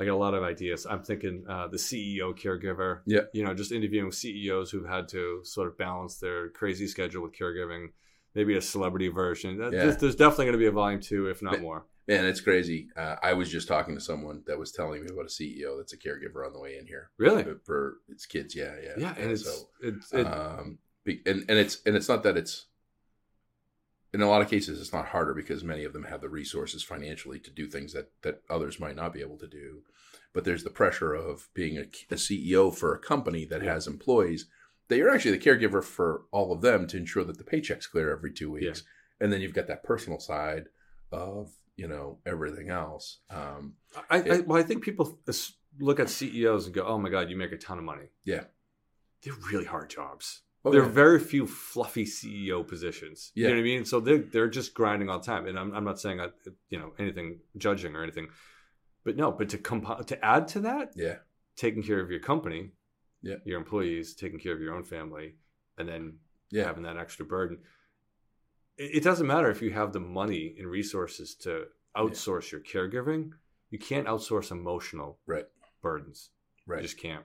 I 0.00 0.04
got 0.04 0.14
a 0.14 0.16
lot 0.16 0.34
of 0.34 0.42
ideas. 0.42 0.86
I'm 0.88 1.02
thinking 1.02 1.44
uh, 1.48 1.68
the 1.68 1.76
CEO 1.76 2.38
caregiver. 2.38 3.00
Yeah. 3.06 3.22
You 3.32 3.44
know, 3.44 3.54
just 3.54 3.72
interviewing 3.72 4.12
CEOs 4.12 4.70
who've 4.70 4.88
had 4.88 5.08
to 5.08 5.40
sort 5.44 5.68
of 5.68 5.76
balance 5.76 6.18
their 6.18 6.50
crazy 6.50 6.86
schedule 6.86 7.22
with 7.22 7.32
caregiving. 7.32 7.88
Maybe 8.34 8.56
a 8.56 8.60
celebrity 8.60 9.08
version. 9.08 9.58
Yeah. 9.60 9.70
There's, 9.70 9.96
there's 9.96 10.16
definitely 10.16 10.46
going 10.46 10.52
to 10.52 10.58
be 10.58 10.66
a 10.66 10.70
volume 10.70 11.00
two, 11.00 11.28
if 11.28 11.42
not 11.42 11.60
more. 11.60 11.86
Man, 12.08 12.24
it's 12.24 12.40
crazy. 12.40 12.88
Uh, 12.96 13.16
I 13.22 13.34
was 13.34 13.50
just 13.50 13.68
talking 13.68 13.94
to 13.94 14.00
someone 14.00 14.42
that 14.46 14.58
was 14.58 14.72
telling 14.72 15.02
me 15.02 15.08
about 15.10 15.26
a 15.26 15.28
CEO 15.28 15.76
that's 15.76 15.92
a 15.92 15.98
caregiver 15.98 16.46
on 16.46 16.54
the 16.54 16.58
way 16.58 16.78
in 16.78 16.86
here. 16.86 17.10
Really? 17.18 17.42
For, 17.42 17.60
for 17.64 17.96
its 18.08 18.24
kids. 18.24 18.56
Yeah, 18.56 18.74
yeah, 18.82 18.92
Yeah, 18.96 19.14
and 19.18 19.30
it's 19.30 19.44
so, 19.44 19.68
it's 19.82 20.12
it, 20.14 20.26
um, 20.26 20.78
and 21.06 21.44
and 21.48 21.50
it's 21.50 21.82
and 21.84 21.94
it's 21.94 22.08
not 22.08 22.22
that 22.22 22.38
it's. 22.38 22.66
In 24.14 24.22
a 24.22 24.28
lot 24.28 24.40
of 24.40 24.48
cases, 24.48 24.80
it's 24.80 24.92
not 24.92 25.08
harder 25.08 25.34
because 25.34 25.62
many 25.62 25.84
of 25.84 25.92
them 25.92 26.04
have 26.04 26.20
the 26.22 26.28
resources 26.30 26.82
financially 26.82 27.38
to 27.40 27.50
do 27.50 27.66
things 27.66 27.92
that 27.92 28.10
that 28.22 28.40
others 28.48 28.80
might 28.80 28.96
not 28.96 29.12
be 29.12 29.20
able 29.20 29.36
to 29.38 29.46
do. 29.46 29.82
But 30.32 30.44
there's 30.44 30.64
the 30.64 30.70
pressure 30.70 31.14
of 31.14 31.48
being 31.54 31.76
a, 31.78 31.82
a 32.10 32.16
CEO 32.16 32.74
for 32.74 32.94
a 32.94 32.98
company 32.98 33.44
that 33.46 33.62
Yeah. 33.62 33.74
has 33.74 33.86
employees 33.86 34.46
that 34.88 34.96
you're 34.96 35.10
actually 35.10 35.36
the 35.36 35.44
caregiver 35.44 35.84
for 35.84 36.22
all 36.30 36.52
of 36.52 36.62
them 36.62 36.86
to 36.86 36.96
ensure 36.96 37.24
that 37.24 37.36
the 37.38 37.44
paycheck's 37.44 37.86
clear 37.86 38.10
every 38.10 38.32
two 38.32 38.50
weeks. 38.50 38.82
And 39.20 39.30
then 39.32 39.40
you've 39.42 39.52
got 39.54 39.66
that 39.66 39.82
personal 39.84 40.18
side 40.20 40.68
of 41.12 41.52
you 41.76 41.86
know 41.88 42.18
everything 42.24 42.70
else. 42.70 43.18
Um, 43.30 43.74
I, 44.10 44.18
I, 44.22 44.40
well, 44.40 44.58
I 44.58 44.62
think 44.62 44.82
people 44.82 45.18
look 45.78 46.00
at 46.00 46.08
CEOs 46.08 46.66
and 46.66 46.74
go, 46.74 46.84
"Oh 46.86 46.98
my 46.98 47.10
god, 47.10 47.28
you 47.30 47.36
make 47.36 47.52
a 47.52 47.58
ton 47.58 47.78
of 47.78 47.84
money." 47.84 48.08
Yeah. 48.24 48.44
they're 49.22 49.34
really 49.52 49.64
hard 49.66 49.90
jobs. 49.90 50.42
Oh, 50.68 50.72
there 50.72 50.82
are 50.82 50.86
very 50.88 51.18
few 51.20 51.46
fluffy 51.46 52.04
CEO 52.04 52.66
positions. 52.66 53.32
Yeah. 53.34 53.48
You 53.48 53.54
know 53.54 53.60
what 53.60 53.60
I 53.60 53.64
mean? 53.64 53.84
So 53.84 54.00
they're 54.00 54.18
they're 54.18 54.48
just 54.48 54.74
grinding 54.74 55.08
all 55.10 55.18
the 55.18 55.26
time. 55.26 55.46
And 55.46 55.58
I'm, 55.58 55.72
I'm 55.74 55.84
not 55.84 56.00
saying 56.00 56.20
I, 56.20 56.28
you 56.70 56.78
know 56.78 56.92
anything 56.98 57.40
judging 57.56 57.94
or 57.96 58.02
anything, 58.02 58.28
but 59.04 59.16
no. 59.16 59.32
But 59.32 59.48
to 59.50 59.58
comp- 59.58 60.06
to 60.06 60.24
add 60.24 60.48
to 60.48 60.60
that, 60.60 60.92
yeah, 60.96 61.16
taking 61.56 61.82
care 61.82 62.00
of 62.00 62.10
your 62.10 62.20
company, 62.20 62.70
Yeah. 63.22 63.36
your 63.44 63.58
employees, 63.58 64.14
taking 64.14 64.38
care 64.38 64.52
of 64.54 64.60
your 64.60 64.74
own 64.74 64.84
family, 64.84 65.34
and 65.76 65.88
then 65.88 66.18
yeah, 66.50 66.64
having 66.64 66.84
that 66.84 66.96
extra 66.96 67.24
burden. 67.26 67.58
It, 68.76 68.96
it 68.98 69.02
doesn't 69.04 69.26
matter 69.26 69.50
if 69.50 69.60
you 69.62 69.70
have 69.72 69.92
the 69.92 70.00
money 70.00 70.54
and 70.58 70.68
resources 70.68 71.34
to 71.42 71.64
outsource 71.96 72.52
your 72.52 72.60
caregiving. 72.60 73.30
You 73.70 73.78
can't 73.78 74.06
outsource 74.06 74.50
emotional 74.50 75.18
right, 75.26 75.44
burdens. 75.82 76.30
You 76.66 76.74
right, 76.74 76.82
just 76.82 76.98
can't. 76.98 77.24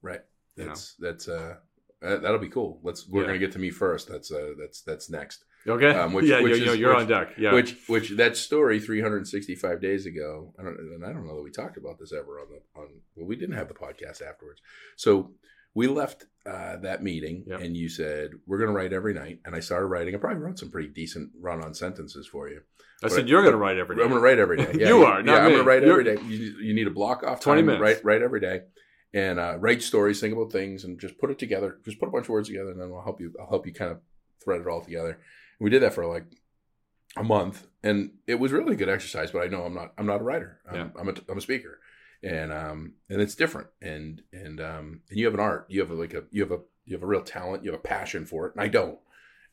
right. 0.00 0.20
you 0.56 0.64
know. 0.64 0.68
That's 0.70 0.94
that's 0.98 1.28
uh 1.28 1.56
that, 2.02 2.22
that'll 2.22 2.38
be 2.38 2.48
cool. 2.48 2.80
Let's 2.82 3.06
we're 3.08 3.22
Yeah. 3.22 3.28
gonna 3.28 3.38
get 3.38 3.52
to 3.52 3.58
me 3.58 3.70
first. 3.70 4.08
That's 4.08 4.30
uh 4.32 4.50
that's 4.58 4.82
that's 4.82 5.08
next. 5.10 5.44
Okay. 5.66 5.90
Um, 5.90 6.12
which- 6.12 6.26
yeah, 6.26 6.40
which 6.40 6.58
you're, 6.58 6.74
is- 6.74 6.78
you're 6.80 6.90
which- 6.94 7.02
on 7.02 7.08
deck. 7.08 7.34
Yeah. 7.38 7.54
Which 7.54 7.76
which 7.86 8.10
that 8.16 8.36
story 8.36 8.80
365 8.80 9.80
days 9.80 10.06
ago. 10.06 10.52
I 10.58 10.62
don't 10.64 10.78
and 10.78 11.04
I 11.04 11.12
don't 11.12 11.26
know 11.26 11.36
that 11.36 11.42
we 11.42 11.50
talked 11.50 11.76
about 11.76 11.98
this 11.98 12.12
ever 12.12 12.40
on 12.40 12.46
the 12.50 12.80
on 12.80 12.88
well 13.16 13.26
we 13.26 13.36
didn't 13.36 13.56
have 13.56 13.68
the 13.68 13.74
podcast 13.74 14.20
afterwards. 14.22 14.60
So 14.96 15.32
we 15.74 15.86
left 15.86 16.26
uh, 16.44 16.76
that 16.78 17.02
meeting 17.02 17.44
Yep. 17.46 17.60
and 17.62 17.76
you 17.76 17.88
said 17.88 18.32
we're 18.46 18.58
gonna 18.58 18.72
write 18.72 18.92
every 18.92 19.14
night 19.14 19.40
and 19.44 19.54
I 19.54 19.60
started 19.60 19.86
writing. 19.86 20.14
I 20.14 20.18
probably 20.18 20.40
wrote 20.42 20.58
some 20.58 20.70
pretty 20.70 20.88
decent 20.88 21.30
run 21.40 21.62
on 21.62 21.72
sentences 21.74 22.26
for 22.26 22.48
you. 22.48 22.60
I 23.04 23.08
but- 23.08 23.12
said 23.12 23.28
you're 23.28 23.42
going 23.42 23.52
to 23.52 23.58
write 23.58 23.78
every 23.78 23.94
I'm 23.96 24.10
going 24.10 24.12
to 24.12 24.20
write 24.20 24.38
every 24.38 24.56
day. 24.58 24.70
Yeah, 24.78 24.88
You 24.88 25.02
are, 25.04 25.22
not 25.24 25.32
yeah, 25.32 25.38
I'm 25.40 25.50
going 25.50 25.64
to 25.64 25.68
write 25.68 25.82
You're- 25.82 25.90
every 25.90 26.04
day. 26.04 26.22
You, 26.22 26.54
you 26.60 26.72
need 26.72 26.86
a 26.86 26.90
block 26.92 27.24
off 27.24 27.40
20 27.40 27.58
time. 27.62 27.66
minutes. 27.66 27.82
Write, 27.82 28.04
write 28.04 28.22
every 28.22 28.38
day, 28.38 28.62
and 29.14 29.38
uh, 29.38 29.56
write 29.58 29.82
stories. 29.82 30.20
Think 30.20 30.34
about 30.34 30.52
things, 30.52 30.84
and 30.84 30.98
just 30.98 31.18
put 31.18 31.30
it 31.30 31.38
together. 31.38 31.78
Just 31.84 31.98
put 31.98 32.08
a 32.08 32.12
bunch 32.12 32.24
of 32.26 32.30
words 32.30 32.48
together, 32.48 32.70
and 32.70 32.80
then 32.80 32.92
I'll 32.92 33.02
help 33.02 33.20
you. 33.20 33.34
I'll 33.40 33.48
help 33.48 33.66
you 33.66 33.72
kind 33.72 33.90
of 33.90 33.98
thread 34.42 34.60
it 34.60 34.66
all 34.66 34.80
together. 34.80 35.10
And 35.10 35.20
we 35.60 35.70
did 35.70 35.82
that 35.82 35.94
for 35.94 36.06
like 36.06 36.24
a 37.16 37.22
month, 37.24 37.66
and 37.82 38.12
it 38.26 38.36
was 38.36 38.52
really 38.52 38.74
a 38.74 38.76
good 38.76 38.88
exercise. 38.88 39.30
But 39.30 39.42
I 39.42 39.48
know 39.48 39.62
I'm 39.62 39.74
not. 39.74 39.92
I'm 39.98 40.06
not 40.06 40.20
a 40.20 40.24
writer. 40.24 40.60
I'm, 40.68 40.74
Yeah. 40.74 40.88
I'm 40.98 41.08
a 41.08 41.14
I'm 41.28 41.38
a 41.38 41.42
speaker, 41.42 41.80
and 42.22 42.52
um 42.52 42.94
and 43.08 43.20
it's 43.20 43.34
different. 43.34 43.68
And 43.80 44.22
and 44.32 44.60
um 44.60 45.00
and 45.10 45.18
you 45.18 45.26
have 45.26 45.34
an 45.34 45.40
art. 45.40 45.66
You 45.68 45.80
have 45.80 45.90
a, 45.90 45.94
like 45.94 46.14
a 46.14 46.24
you 46.30 46.42
have 46.42 46.52
a 46.52 46.60
you 46.84 46.96
have 46.96 47.02
a 47.02 47.06
real 47.06 47.22
talent. 47.22 47.64
You 47.64 47.70
have 47.72 47.80
a 47.80 47.82
passion 47.82 48.26
for 48.26 48.46
it, 48.46 48.54
and 48.54 48.62
I 48.62 48.68
don't. 48.68 48.98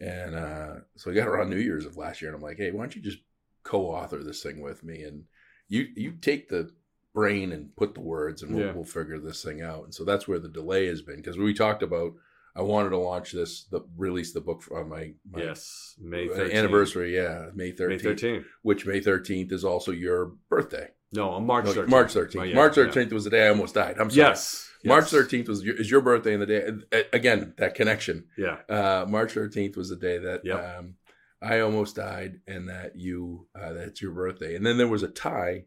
And 0.01 0.33
uh, 0.33 0.75
so 0.95 1.11
I 1.11 1.13
got 1.13 1.27
around 1.27 1.49
New 1.49 1.57
Year's 1.57 1.85
of 1.85 1.97
last 1.97 2.21
year, 2.21 2.31
and 2.31 2.37
I'm 2.37 2.41
like, 2.41 2.55
hey, 2.55 2.71
why 2.71 2.83
don't 2.83 2.95
you 2.95 3.01
just 3.01 3.19
co-author 3.63 4.23
this 4.23 4.41
thing 4.41 4.61
with 4.61 4.83
me 4.83 5.03
and 5.03 5.25
you 5.67 5.87
you 5.95 6.11
take 6.11 6.49
the 6.49 6.71
brain 7.13 7.51
and 7.51 7.75
put 7.75 7.93
the 7.95 8.01
words 8.01 8.43
and 8.43 8.55
we'll, 8.55 8.65
Yeah. 8.67 8.71
we'll 8.73 8.83
figure 8.83 9.19
this 9.19 9.43
thing 9.43 9.61
out 9.61 9.83
and 9.83 9.93
so 9.93 10.03
that's 10.05 10.27
where 10.27 10.39
the 10.39 10.47
delay 10.49 10.87
has 10.87 11.01
been 11.01 11.17
because 11.17 11.37
we 11.37 11.53
talked 11.53 11.81
about 11.81 12.11
i 12.55 12.61
wanted 12.61 12.89
to 12.91 12.97
launch 12.97 13.31
this 13.31 13.63
the 13.71 13.81
release 13.97 14.31
the 14.33 14.41
book 14.41 14.63
on 14.71 14.89
my, 14.89 15.13
my 15.29 15.41
yes. 15.43 15.95
May 15.99 16.29
uh, 16.29 16.33
13th. 16.33 16.53
anniversary 16.53 17.15
yeah 17.15 17.49
may 17.55 17.71
13th, 17.71 17.89
May 17.89 17.97
13th. 17.97 18.45
which 18.61 18.85
may 18.85 19.01
13th 19.01 19.51
is 19.51 19.63
also 19.65 19.91
your 19.91 20.33
birthday 20.49 20.89
No, 21.11 21.29
on 21.31 21.45
March 21.47 21.65
No, 21.65 21.73
13th. 21.73 21.87
march 21.87 22.13
13th 22.13 22.39
Oh, 22.39 22.43
yeah, 22.43 22.55
march 22.55 22.77
yeah. 22.77 22.83
13th 22.85 23.11
was 23.13 23.23
the 23.23 23.29
day 23.31 23.45
i 23.47 23.49
almost 23.49 23.73
died 23.73 23.95
i'm 23.99 24.09
sorry 24.11 24.27
Yes. 24.29 24.69
march 24.85 25.05
13th 25.05 25.47
was 25.47 25.63
your, 25.63 25.75
is 25.75 25.89
your 25.89 26.01
birthday 26.01 26.33
and 26.33 26.41
the 26.43 26.45
day 26.45 26.71
uh, 26.93 27.03
again 27.11 27.53
that 27.57 27.73
connection 27.75 28.25
Yeah. 28.37 28.57
uh, 28.69 29.05
March 29.09 29.33
13th 29.33 29.75
was 29.77 29.89
the 29.89 29.95
day 29.95 30.19
that 30.19 30.41
Yep. 30.45 30.77
um, 30.79 30.93
I 31.41 31.61
almost 31.61 31.95
died, 31.95 32.41
and 32.47 32.67
that 32.67 32.97
you 32.97 33.47
uh, 33.55 33.71
that's 33.71 34.01
your 34.01 34.11
birthday. 34.11 34.55
And 34.57 34.65
then 34.65 34.77
there 34.77 34.89
was 34.89 35.03
a 35.03 35.07
tie. 35.07 35.63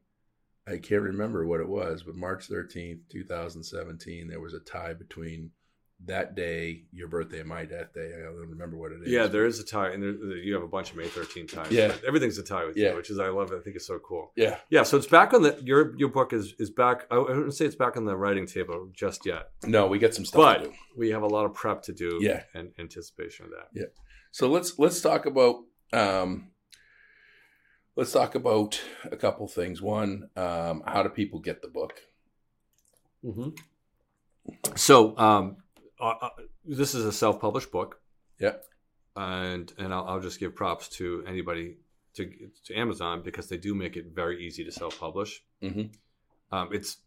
I 0.66 0.78
can't 0.78 1.02
remember 1.02 1.46
what 1.46 1.60
it 1.60 1.68
was, 1.68 2.02
but 2.04 2.14
March 2.14 2.48
13th, 2.48 3.00
2017, 3.10 4.28
there 4.28 4.40
was 4.40 4.54
a 4.54 4.60
tie 4.60 4.94
between 4.94 5.50
that 6.04 6.34
day, 6.34 6.82
your 6.92 7.06
birthday 7.06 7.38
and 7.40 7.48
my 7.48 7.64
death 7.64 7.92
day. 7.94 8.12
I 8.18 8.22
don't 8.24 8.48
remember 8.50 8.76
what 8.76 8.90
it 8.90 9.02
is. 9.02 9.08
Yeah, 9.08 9.28
there 9.28 9.46
is 9.46 9.60
a 9.60 9.64
tie, 9.64 9.90
and 9.90 10.02
there, 10.02 10.36
you 10.36 10.52
have 10.54 10.62
a 10.64 10.68
bunch 10.68 10.90
of 10.90 10.96
May 10.96 11.06
13 11.06 11.46
ties. 11.46 11.70
Yeah. 11.70 11.92
everything's 12.06 12.38
a 12.38 12.42
tie 12.42 12.64
with 12.64 12.76
Yeah. 12.76 12.90
you, 12.90 12.96
which 12.96 13.08
is 13.10 13.20
I 13.20 13.28
love. 13.28 13.52
It. 13.52 13.56
I 13.58 13.60
think 13.60 13.76
it's 13.76 13.86
so 13.86 14.00
cool. 14.00 14.32
yeah, 14.34 14.58
Yeah, 14.68 14.82
so 14.82 14.96
it's 14.96 15.06
back 15.06 15.32
on 15.32 15.42
the 15.42 15.60
your 15.64 15.96
your 15.96 16.08
book 16.08 16.32
is 16.32 16.54
is 16.58 16.70
back. 16.70 17.06
I 17.10 17.18
wouldn't 17.18 17.54
say 17.54 17.66
it's 17.66 17.76
back 17.76 17.96
on 17.96 18.04
the 18.04 18.16
writing 18.16 18.46
table 18.46 18.88
just 18.92 19.24
yet, 19.26 19.50
no, 19.64 19.86
we 19.86 19.98
get 20.00 20.12
some 20.14 20.24
stuff 20.24 20.54
to 20.56 20.60
but 20.64 20.70
do. 20.70 20.76
we 20.96 21.10
have 21.10 21.22
a 21.22 21.28
lot 21.28 21.44
of 21.44 21.54
prep 21.54 21.82
to 21.82 21.92
do. 21.92 22.18
Yeah. 22.20 22.42
and 22.54 22.70
anticipation 22.80 23.44
of 23.46 23.52
that. 23.52 23.68
Yeah. 23.72 23.86
So 24.32 24.48
let's 24.48 24.78
let's 24.80 25.00
talk 25.00 25.26
about 25.26 25.56
um, 25.92 26.48
let's 27.96 28.12
talk 28.12 28.34
about 28.34 28.80
a 29.10 29.16
couple 29.16 29.46
things. 29.48 29.80
One, 29.82 30.28
um, 30.36 30.82
how 30.86 31.02
do 31.02 31.08
people 31.08 31.40
get 31.40 31.62
the 31.62 31.68
book? 31.68 32.00
Mm-hmm. 33.24 33.50
So, 34.76 35.16
um, 35.18 35.56
uh, 36.00 36.14
uh, 36.20 36.28
this 36.64 36.94
is 36.94 37.04
a 37.04 37.12
self-published 37.12 37.70
book. 37.70 38.00
Yeah. 38.38 38.54
and 39.14 39.72
and 39.78 39.92
I'll, 39.94 40.04
I'll 40.04 40.20
just 40.20 40.40
give 40.40 40.56
props 40.56 40.88
to 40.96 41.22
anybody 41.28 41.76
to 42.14 42.30
to 42.64 42.74
Amazon 42.74 43.22
because 43.22 43.48
they 43.48 43.56
do 43.56 43.74
make 43.74 43.96
it 43.96 44.06
very 44.14 44.44
easy 44.44 44.64
to 44.64 44.72
self-publish. 44.72 45.42
Mhm. 45.62 45.92
Um, 46.50 46.68
it's 46.72 46.98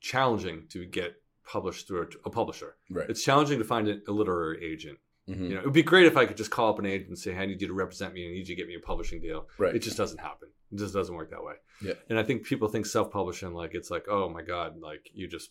challenging 0.00 0.66
to 0.70 0.84
get 0.86 1.14
published 1.44 1.86
through 1.86 2.02
a, 2.02 2.28
a 2.28 2.30
publisher. 2.30 2.76
Right. 2.90 3.08
It's 3.08 3.22
challenging 3.22 3.58
to 3.58 3.64
find 3.64 3.88
a, 3.88 3.98
a 4.08 4.12
literary 4.12 4.64
agent. 4.64 4.98
Mhm. 5.30 5.42
You 5.48 5.54
know, 5.54 5.60
it 5.60 5.64
would 5.64 5.72
be 5.74 5.82
great 5.82 6.06
if 6.06 6.16
I 6.16 6.26
could 6.26 6.36
just 6.36 6.50
call 6.50 6.70
up 6.70 6.78
an 6.78 6.86
agent 6.86 7.08
and 7.08 7.18
say, 7.18 7.32
"Hey, 7.32 7.42
I 7.42 7.46
need 7.46 7.60
you 7.60 7.68
to 7.68 7.74
represent 7.74 8.12
me. 8.14 8.24
And 8.24 8.30
I 8.32 8.34
need 8.34 8.48
you 8.48 8.54
to 8.56 8.60
get 8.60 8.68
me 8.68 8.74
a 8.74 8.80
publishing 8.80 9.20
deal." 9.20 9.48
Right. 9.58 9.74
It 9.74 9.80
just 9.80 9.96
doesn't 9.96 10.18
happen. 10.18 10.48
It 10.72 10.78
just 10.78 10.94
doesn't 10.94 11.14
work 11.14 11.30
that 11.30 11.44
way. 11.44 11.54
Yeah. 11.82 11.94
And 12.08 12.18
I 12.18 12.22
think 12.22 12.44
people 12.44 12.68
think 12.68 12.86
self-publishing 12.86 13.52
like 13.54 13.74
it's 13.74 13.90
like, 13.90 14.06
oh 14.08 14.28
my 14.28 14.42
god, 14.42 14.80
like 14.80 15.10
you 15.14 15.26
just 15.28 15.50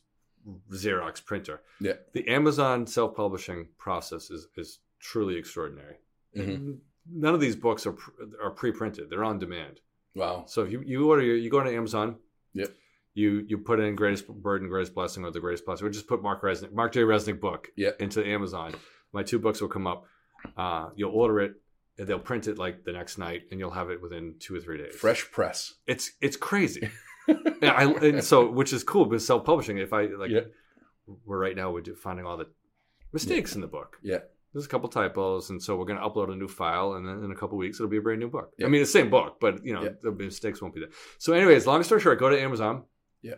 Xerox 0.71 1.23
printer. 1.23 1.61
Yeah. 1.79 1.93
The 2.13 2.27
Amazon 2.27 2.87
self-publishing 2.87 3.69
process 3.77 4.29
is 4.31 4.47
is 4.57 4.79
truly 4.99 5.35
extraordinary. 5.35 5.97
Mhm. 6.35 6.79
None 7.11 7.33
of 7.33 7.39
these 7.41 7.55
books 7.55 7.85
are 7.87 7.93
pr- 7.93 8.11
are 8.41 8.51
pre-printed. 8.51 9.09
They're 9.09 9.23
on 9.23 9.39
demand. 9.39 9.81
Wow. 10.15 10.45
So 10.47 10.63
if 10.63 10.71
you, 10.71 10.81
you 10.81 11.09
order 11.09 11.21
your, 11.23 11.35
you 11.35 11.49
go 11.49 11.63
to 11.63 11.69
Amazon. 11.73 12.17
Yep. 12.53 12.69
You 13.13 13.45
you 13.47 13.57
put 13.57 13.79
in 13.79 13.95
greatest 13.95 14.27
burden, 14.27 14.67
greatest 14.69 14.93
blessing, 14.93 15.25
or 15.25 15.31
the 15.31 15.39
greatest 15.39 15.65
blessing. 15.65 15.85
Or 15.87 15.89
just 15.89 16.07
put 16.07 16.21
Mark 16.21 16.41
Resnick, 16.41 16.71
Mark 16.71 16.91
J. 16.93 17.01
Resnick 17.01 17.39
book 17.39 17.69
Yep. 17.75 18.01
into 18.01 18.25
Amazon. 18.25 18.73
My 19.13 19.23
two 19.23 19.39
books 19.39 19.61
will 19.61 19.69
come 19.69 19.87
up. 19.87 20.05
Uh, 20.57 20.89
you'll 20.95 21.11
order 21.11 21.39
it. 21.41 21.53
and 21.97 22.07
They'll 22.07 22.19
print 22.19 22.47
it 22.47 22.57
like 22.57 22.83
the 22.85 22.91
next 22.93 23.17
night, 23.17 23.43
and 23.51 23.59
you'll 23.59 23.71
have 23.71 23.89
it 23.89 24.01
within 24.01 24.35
two 24.39 24.55
or 24.55 24.59
three 24.59 24.77
days. 24.77 24.95
Fresh 24.95 25.31
press. 25.31 25.73
It's 25.87 26.11
it's 26.21 26.37
crazy. 26.37 26.89
yeah, 27.61 27.73
I, 27.73 27.83
and 27.85 28.23
so 28.23 28.49
which 28.49 28.71
is 28.73 28.83
cool 28.83 29.05
with 29.09 29.21
self 29.21 29.43
publishing. 29.45 29.77
If 29.77 29.93
I 29.93 30.05
like, 30.07 30.31
Yeah. 30.31 30.41
we're 31.25 31.39
right 31.39 31.55
now 31.55 31.71
we're 31.71 31.83
finding 31.95 32.25
all 32.25 32.37
the 32.37 32.47
mistakes 33.13 33.55
in 33.55 33.61
the 33.61 33.67
book. 33.67 33.97
Yeah. 34.01 34.19
There's 34.53 34.65
a 34.65 34.69
couple 34.69 34.89
typos, 34.89 35.51
and 35.51 35.61
so 35.61 35.75
we're 35.75 35.85
going 35.85 35.99
to 35.99 36.03
upload 36.07 36.31
a 36.33 36.35
new 36.35 36.47
file, 36.47 36.93
and 36.93 37.07
then 37.07 37.23
in 37.23 37.31
a 37.31 37.35
couple 37.35 37.55
weeks 37.59 37.79
it'll 37.79 37.87
be 37.89 37.97
a 37.97 38.01
brand 38.01 38.19
new 38.19 38.29
book. 38.29 38.51
Yeah. 38.57 38.65
I 38.65 38.69
mean, 38.69 38.81
the 38.81 38.87
same 38.87 39.11
book, 39.11 39.37
but 39.39 39.63
you 39.63 39.73
know 39.75 39.83
Yeah. 39.83 39.89
the 40.01 40.11
mistakes 40.11 40.59
won't 40.59 40.73
be 40.73 40.79
there. 40.79 40.89
So, 41.19 41.33
anyways, 41.33 41.67
long 41.67 41.83
story 41.83 42.01
short, 42.01 42.17
go 42.19 42.29
to 42.29 42.41
Amazon. 42.41 42.83
Yeah. 43.21 43.35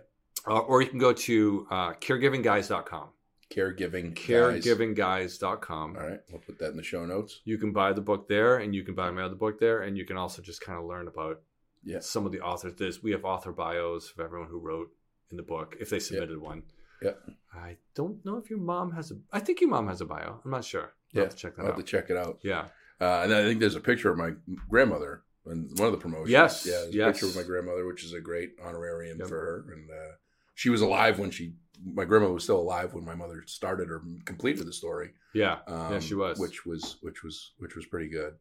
Uh, 0.48 0.60
or 0.60 0.82
you 0.82 0.88
can 0.88 1.00
go 1.00 1.12
to 1.12 1.68
uh, 1.70 1.94
caregivingguys.com. 1.96 3.10
Caregiving. 3.52 4.14
guys. 4.16 4.66
Caregivingguys.com. 4.66 5.96
All 5.98 6.08
right. 6.08 6.20
We'll 6.32 6.42
put 6.42 6.60
that 6.60 6.72
in 6.72 6.78
the 6.78 6.84
show 6.84 7.06
notes. 7.06 7.42
You 7.46 7.58
can 7.58 7.72
buy 7.72 7.94
the 7.94 8.02
book 8.02 8.28
there, 8.28 8.58
and 8.58 8.74
you 8.76 8.84
can 8.84 8.96
buy 8.96 9.10
my 9.12 9.24
other 9.24 9.36
book 9.36 9.60
there, 9.60 9.82
and 9.82 9.98
you 9.98 10.06
can 10.06 10.18
also 10.18 10.42
just 10.42 10.62
kind 10.62 10.78
of 10.80 10.86
learn 10.86 11.08
about 11.08 11.42
Yeah. 11.84 12.00
some 12.00 12.26
of 12.26 12.32
the 12.32 12.42
authors. 12.42 12.74
There's 12.76 13.02
we 13.04 13.12
have 13.12 13.26
author 13.26 13.52
bios 13.52 14.12
of 14.12 14.20
everyone 14.20 14.48
who 14.50 14.60
wrote 14.60 14.90
in 15.30 15.38
the 15.38 15.44
book 15.44 15.76
if 15.80 15.90
they 15.90 16.00
submitted 16.00 16.38
one. 16.40 16.64
Yeah. 17.02 17.14
I 17.54 17.78
don't 17.96 18.24
know 18.24 18.38
if 18.38 18.50
your 18.50 18.60
mom 18.60 18.92
has 18.92 19.12
a. 19.12 19.16
I 19.32 19.40
think 19.40 19.62
your 19.62 19.70
mom 19.70 19.88
has 19.88 20.02
a 20.02 20.06
bio. 20.06 20.40
I'm 20.46 20.52
not 20.52 20.64
sure. 20.66 20.82
I'll 20.84 20.92
Yeah. 21.14 21.22
have 21.24 21.32
to 21.32 21.38
check 21.38 21.56
that 21.56 21.62
I'll 21.64 21.68
have 21.68 21.78
to 21.78 21.84
check 21.84 22.10
it 22.10 22.18
out. 22.18 22.40
yeah. 22.44 22.68
Uh, 23.00 23.22
and 23.24 23.34
I 23.34 23.44
think 23.44 23.60
there's 23.60 23.76
a 23.76 23.80
picture 23.82 24.12
of 24.12 24.18
my 24.20 24.34
grandmother 24.70 25.24
in 25.48 25.68
one 25.78 25.88
of 25.88 25.92
the 25.92 25.98
promotions. 25.98 26.30
Yes, 26.30 26.66
Yeah, 26.68 26.74
there's 26.82 26.94
yes. 26.96 27.08
a 27.10 27.12
picture 27.14 27.26
of 27.26 27.36
my 27.36 27.42
grandmother, 27.50 27.86
which 27.88 28.04
is 28.04 28.14
a 28.14 28.22
great 28.22 28.52
honorarium 28.64 29.18
Yep. 29.18 29.28
for 29.28 29.40
her. 29.40 29.74
And 29.74 29.90
uh, 29.90 30.12
she 30.54 30.70
was 30.70 30.82
alive 30.82 31.18
when 31.18 31.32
she, 31.32 31.56
my 31.86 32.06
grandmother 32.06 32.34
was 32.34 32.44
still 32.44 32.60
alive 32.60 32.94
when 32.94 33.06
my 33.06 33.16
mother 33.16 33.44
started 33.48 33.90
or 33.90 34.02
completed 34.26 34.66
the 34.68 34.74
story. 34.74 35.12
Yeah. 35.34 35.60
Um, 35.68 35.94
Yeah, 35.94 36.00
she 36.00 36.16
was. 36.16 36.40
which 36.40 36.66
was 36.66 36.98
which 37.02 37.24
was 37.24 37.52
which 37.58 37.76
was 37.76 37.86
pretty 37.86 38.10
good 38.10 38.34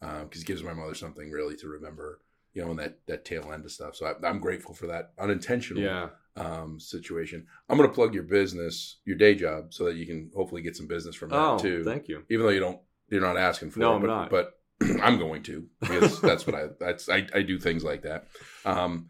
because 0.00 0.42
it 0.42 0.46
gives 0.46 0.62
my 0.62 0.72
mother 0.74 0.94
something 0.94 1.30
really 1.30 1.56
to 1.56 1.68
remember, 1.68 2.20
you 2.54 2.64
know, 2.64 2.70
in 2.70 2.76
that 2.76 2.98
that 3.06 3.24
tail 3.24 3.50
end 3.52 3.64
of 3.64 3.72
stuff. 3.72 3.96
So 3.96 4.06
I, 4.06 4.26
I'm 4.28 4.38
grateful 4.40 4.74
for 4.74 4.86
that 4.88 5.12
unintentional 5.18 5.82
Yeah. 5.82 6.08
um, 6.36 6.78
situation. 6.78 7.46
I'm 7.68 7.76
going 7.78 7.88
to 7.88 7.94
plug 7.94 8.14
your 8.14 8.22
business, 8.24 8.98
your 9.04 9.16
day 9.16 9.34
job, 9.34 9.72
so 9.72 9.84
that 9.84 9.96
you 9.96 10.06
can 10.06 10.30
hopefully 10.34 10.62
get 10.62 10.76
some 10.76 10.86
business 10.86 11.16
from 11.16 11.30
that 11.30 11.38
Oh, 11.38 11.58
too. 11.58 11.82
thank 11.84 12.08
you. 12.08 12.24
Even 12.30 12.44
though 12.46 12.52
you 12.52 12.60
don't, 12.60 12.80
you're 13.08 13.20
not 13.22 13.36
asking 13.38 13.70
for 13.70 13.80
No, 13.80 13.92
it. 13.92 13.96
I'm 13.96 14.00
but, 14.02 14.06
not. 14.06 14.30
But 14.30 14.52
I'm 15.02 15.18
going 15.18 15.42
to 15.44 15.66
because 15.80 16.20
that's 16.20 16.46
what 16.46 16.54
I 16.54 16.66
that's 16.78 17.08
I, 17.08 17.26
I 17.34 17.42
do 17.42 17.58
things 17.58 17.82
like 17.82 18.02
that. 18.02 18.26
Um, 18.66 19.08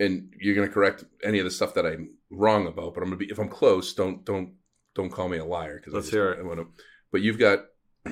and 0.00 0.32
you're 0.38 0.54
going 0.54 0.68
to 0.68 0.72
correct 0.72 1.04
any 1.24 1.38
of 1.38 1.44
the 1.44 1.50
stuff 1.50 1.74
that 1.74 1.86
I'm 1.86 2.14
wrong 2.30 2.66
about. 2.66 2.94
But 2.94 3.02
I'm 3.02 3.08
going 3.10 3.18
to 3.18 3.26
be 3.26 3.30
if 3.30 3.38
I'm 3.38 3.48
close, 3.48 3.92
don't 3.94 4.24
don't 4.24 4.52
don't 4.94 5.10
call 5.10 5.28
me 5.28 5.38
a 5.38 5.44
liar 5.44 5.76
because 5.76 5.94
Let's 5.94 6.10
hear 6.10 6.32
it. 6.32 6.40
I 6.40 6.42
want 6.42 6.60
to. 6.60 6.68
But 7.10 7.22
you've 7.22 7.38
got 7.38 7.60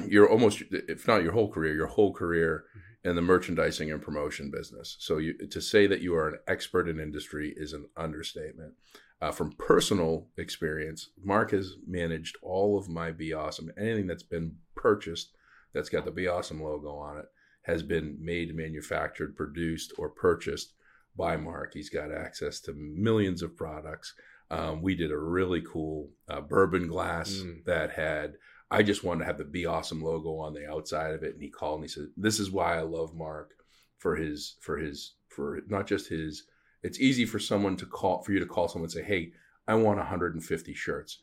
you're 0.07 0.29
almost 0.29 0.63
if 0.71 1.07
not 1.07 1.23
your 1.23 1.33
whole 1.33 1.51
career, 1.51 1.75
your 1.75 1.87
whole 1.87 2.13
career 2.13 2.65
in 3.05 3.15
the 3.15 3.23
merchandising 3.23 3.91
and 3.91 4.03
promotion 4.03 4.51
business. 4.51 4.97
So 4.99 5.19
you, 5.19 5.35
to 5.47 5.61
say 5.61 5.87
that 5.87 6.01
you 6.01 6.15
are 6.17 6.29
an 6.29 6.39
expert 6.49 6.89
in 6.89 6.99
industry 6.99 7.55
is 7.57 7.73
an 7.73 7.89
understatement. 7.97 8.75
Uh, 9.23 9.31
from 9.31 9.53
personal 9.53 10.27
experience, 10.37 11.11
Mark 11.23 11.53
has 11.53 11.77
managed 11.87 12.37
all 12.43 12.77
of 12.77 12.89
my 12.89 13.13
Be 13.13 13.33
Awesome. 13.33 13.71
Anything 13.79 14.07
that's 14.07 14.25
been 14.25 14.57
purchased 14.75 15.33
that's 15.73 15.89
got 15.89 16.05
the 16.05 16.11
Be 16.11 16.27
Awesome 16.27 16.63
logo 16.63 16.97
on 16.97 17.19
it 17.19 17.27
has 17.63 17.83
been 17.83 18.17
made, 18.21 18.55
manufactured, 18.55 19.37
produced, 19.37 19.93
or 19.99 20.09
purchased 20.09 20.75
by 21.17 21.37
Mark. 21.37 21.73
He's 21.75 21.91
got 21.91 22.13
access 22.13 22.61
to 22.63 22.73
millions 22.75 23.43
of 23.43 23.57
products. 23.57 24.15
Um, 24.51 24.83
we 24.83 24.95
did 24.95 25.11
a 25.11 25.19
really 25.19 25.63
cool 25.63 26.11
uh, 26.29 26.41
bourbon 26.41 26.87
glass 26.87 27.31
Mm. 27.43 27.65
that 27.65 27.91
had 27.91 28.35
I 28.71 28.83
just 28.83 29.05
wanted 29.05 29.21
to 29.21 29.27
have 29.27 29.39
the 29.39 29.45
Be 29.45 29.65
Awesome 29.67 30.03
logo 30.03 30.39
on 30.39 30.53
the 30.53 30.69
outside 30.69 31.15
of 31.15 31.23
it. 31.23 31.35
And 31.35 31.43
he 31.43 31.49
called 31.51 31.77
and 31.81 31.85
he 31.85 31.89
said, 31.89 32.09
This 32.17 32.41
is 32.41 32.51
why 32.51 32.77
I 32.77 32.81
love 32.83 33.15
Mark 33.15 33.53
for 33.99 34.17
his, 34.17 34.57
for 34.61 34.77
his, 34.77 35.15
for 35.29 35.61
not 35.69 35.87
just 35.87 36.09
his, 36.09 36.45
it's 36.83 36.99
easy 37.01 37.27
for 37.27 37.39
someone 37.39 37.77
to 37.77 37.87
call, 37.87 38.23
for 38.23 38.33
you 38.33 38.41
to 38.41 38.47
call 38.47 38.67
someone 38.69 38.87
and 38.87 38.93
say, 38.93 39.05
Hey, 39.05 39.33
I 39.69 39.75
want 39.77 39.99
150 39.99 40.75
shirts. 40.75 41.23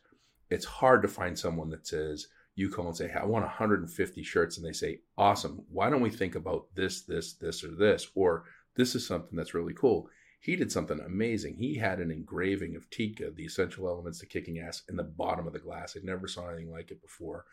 It's 0.50 0.66
hard 0.66 1.02
to 1.02 1.08
find 1.10 1.38
someone 1.38 1.70
that 1.72 1.86
says, 1.88 2.28
you 2.56 2.70
call 2.70 2.88
and 2.88 2.96
say, 2.96 3.08
hey, 3.08 3.20
I 3.20 3.26
want 3.26 3.44
150 3.46 4.24
shirts. 4.24 4.58
And 4.58 4.66
they 4.66 4.72
say, 4.74 5.00
Awesome. 5.18 5.66
Why 5.70 5.90
don't 5.90 6.02
we 6.02 6.12
think 6.12 6.36
about 6.36 6.68
this, 6.76 7.02
this, 7.02 7.34
this, 7.34 7.64
or 7.64 7.76
this? 7.76 8.08
Or 8.16 8.46
this 8.76 8.96
is 8.96 9.06
something 9.06 9.38
that's 9.38 9.54
really 9.54 9.74
cool. 9.74 10.10
He 10.40 10.56
did 10.58 10.72
something 10.72 11.00
amazing. 11.00 11.56
He 11.56 11.76
had 11.76 12.00
an 12.00 12.12
engraving 12.12 12.76
of 12.76 12.90
Tika, 12.90 13.32
the 13.32 13.46
essential 13.46 13.88
elements 13.88 14.20
to 14.20 14.26
kicking 14.26 14.60
ass, 14.60 14.84
in 14.90 14.98
the 14.98 15.04
bottom 15.04 15.48
of 15.48 15.54
the 15.54 15.60
glass. 15.60 15.96
I 15.96 16.02
never 16.04 16.28
saw 16.28 16.50
anything 16.50 16.72
like 16.72 16.92
it 16.92 17.02
before. 17.02 17.46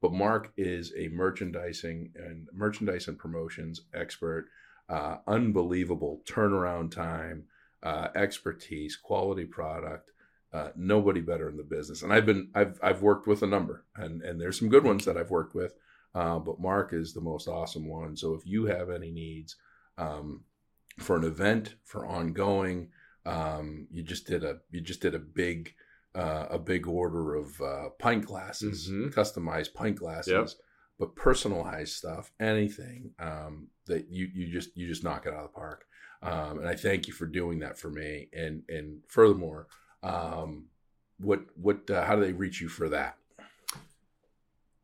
But 0.00 0.12
Mark 0.12 0.52
is 0.56 0.92
a 0.96 1.08
merchandising 1.08 2.12
and 2.14 2.48
merchandise 2.52 3.08
and 3.08 3.18
promotions 3.18 3.82
expert. 3.92 4.48
Uh, 4.88 5.18
unbelievable 5.26 6.22
turnaround 6.24 6.90
time, 6.90 7.44
uh, 7.82 8.08
expertise, 8.14 8.96
quality 8.96 9.44
product. 9.44 10.12
Uh, 10.50 10.68
nobody 10.74 11.20
better 11.20 11.50
in 11.50 11.58
the 11.58 11.62
business. 11.62 12.02
And 12.02 12.12
I've 12.12 12.24
been 12.24 12.48
I've 12.54 12.78
I've 12.82 13.02
worked 13.02 13.26
with 13.26 13.42
a 13.42 13.46
number, 13.46 13.84
and 13.96 14.22
and 14.22 14.40
there's 14.40 14.58
some 14.58 14.70
good 14.70 14.84
ones 14.84 15.04
that 15.04 15.18
I've 15.18 15.30
worked 15.30 15.54
with. 15.54 15.74
Uh, 16.14 16.38
but 16.38 16.58
Mark 16.58 16.94
is 16.94 17.12
the 17.12 17.20
most 17.20 17.46
awesome 17.48 17.86
one. 17.86 18.16
So 18.16 18.32
if 18.32 18.46
you 18.46 18.64
have 18.64 18.88
any 18.88 19.10
needs, 19.10 19.56
um, 19.98 20.44
for 20.98 21.16
an 21.16 21.24
event 21.24 21.74
for 21.84 22.06
ongoing 22.06 22.90
um, 23.26 23.86
you 23.90 24.02
just 24.02 24.26
did 24.26 24.44
a 24.44 24.58
you 24.70 24.80
just 24.80 25.00
did 25.00 25.14
a 25.14 25.18
big 25.18 25.74
uh, 26.14 26.46
a 26.50 26.58
big 26.58 26.86
order 26.86 27.34
of 27.34 27.60
uh, 27.60 27.88
pint 27.98 28.24
glasses 28.26 28.88
Mhm. 28.90 29.12
customized 29.14 29.74
pint 29.74 29.96
glasses 29.96 30.32
Yep. 30.32 30.48
but 30.98 31.14
personalized 31.16 31.94
stuff 31.94 32.32
anything 32.40 33.12
um, 33.18 33.68
that 33.86 34.08
you 34.10 34.28
you 34.34 34.46
just 34.52 34.76
you 34.76 34.86
just 34.88 35.04
knock 35.04 35.26
it 35.26 35.32
out 35.32 35.44
of 35.44 35.52
the 35.52 35.58
park 35.58 35.86
um, 36.22 36.58
and 36.58 36.68
I 36.68 36.74
thank 36.74 37.06
you 37.06 37.12
for 37.12 37.26
doing 37.26 37.60
that 37.60 37.78
for 37.78 37.90
me 37.90 38.28
and 38.32 38.62
and 38.68 39.02
furthermore 39.08 39.68
um, 40.02 40.66
what 41.18 41.40
what 41.54 41.88
uh, 41.90 42.04
how 42.04 42.16
do 42.16 42.22
they 42.22 42.32
reach 42.32 42.60
you 42.60 42.68
for 42.68 42.88
that 42.88 43.16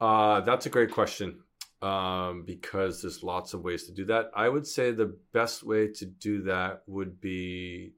Uh, 0.00 0.40
that's 0.42 0.66
a 0.66 0.70
great 0.70 0.90
question 0.90 1.43
um, 1.84 2.44
because 2.44 3.02
there's 3.02 3.22
lots 3.22 3.54
of 3.54 3.62
ways 3.62 3.84
to 3.84 3.92
do 3.92 4.04
that. 4.06 4.30
I 4.34 4.48
would 4.48 4.66
say 4.66 4.90
the 4.92 5.14
best 5.32 5.62
way 5.62 5.88
to 5.88 6.06
do 6.06 6.42
that 6.44 6.82
would 6.86 7.20
be 7.20 7.92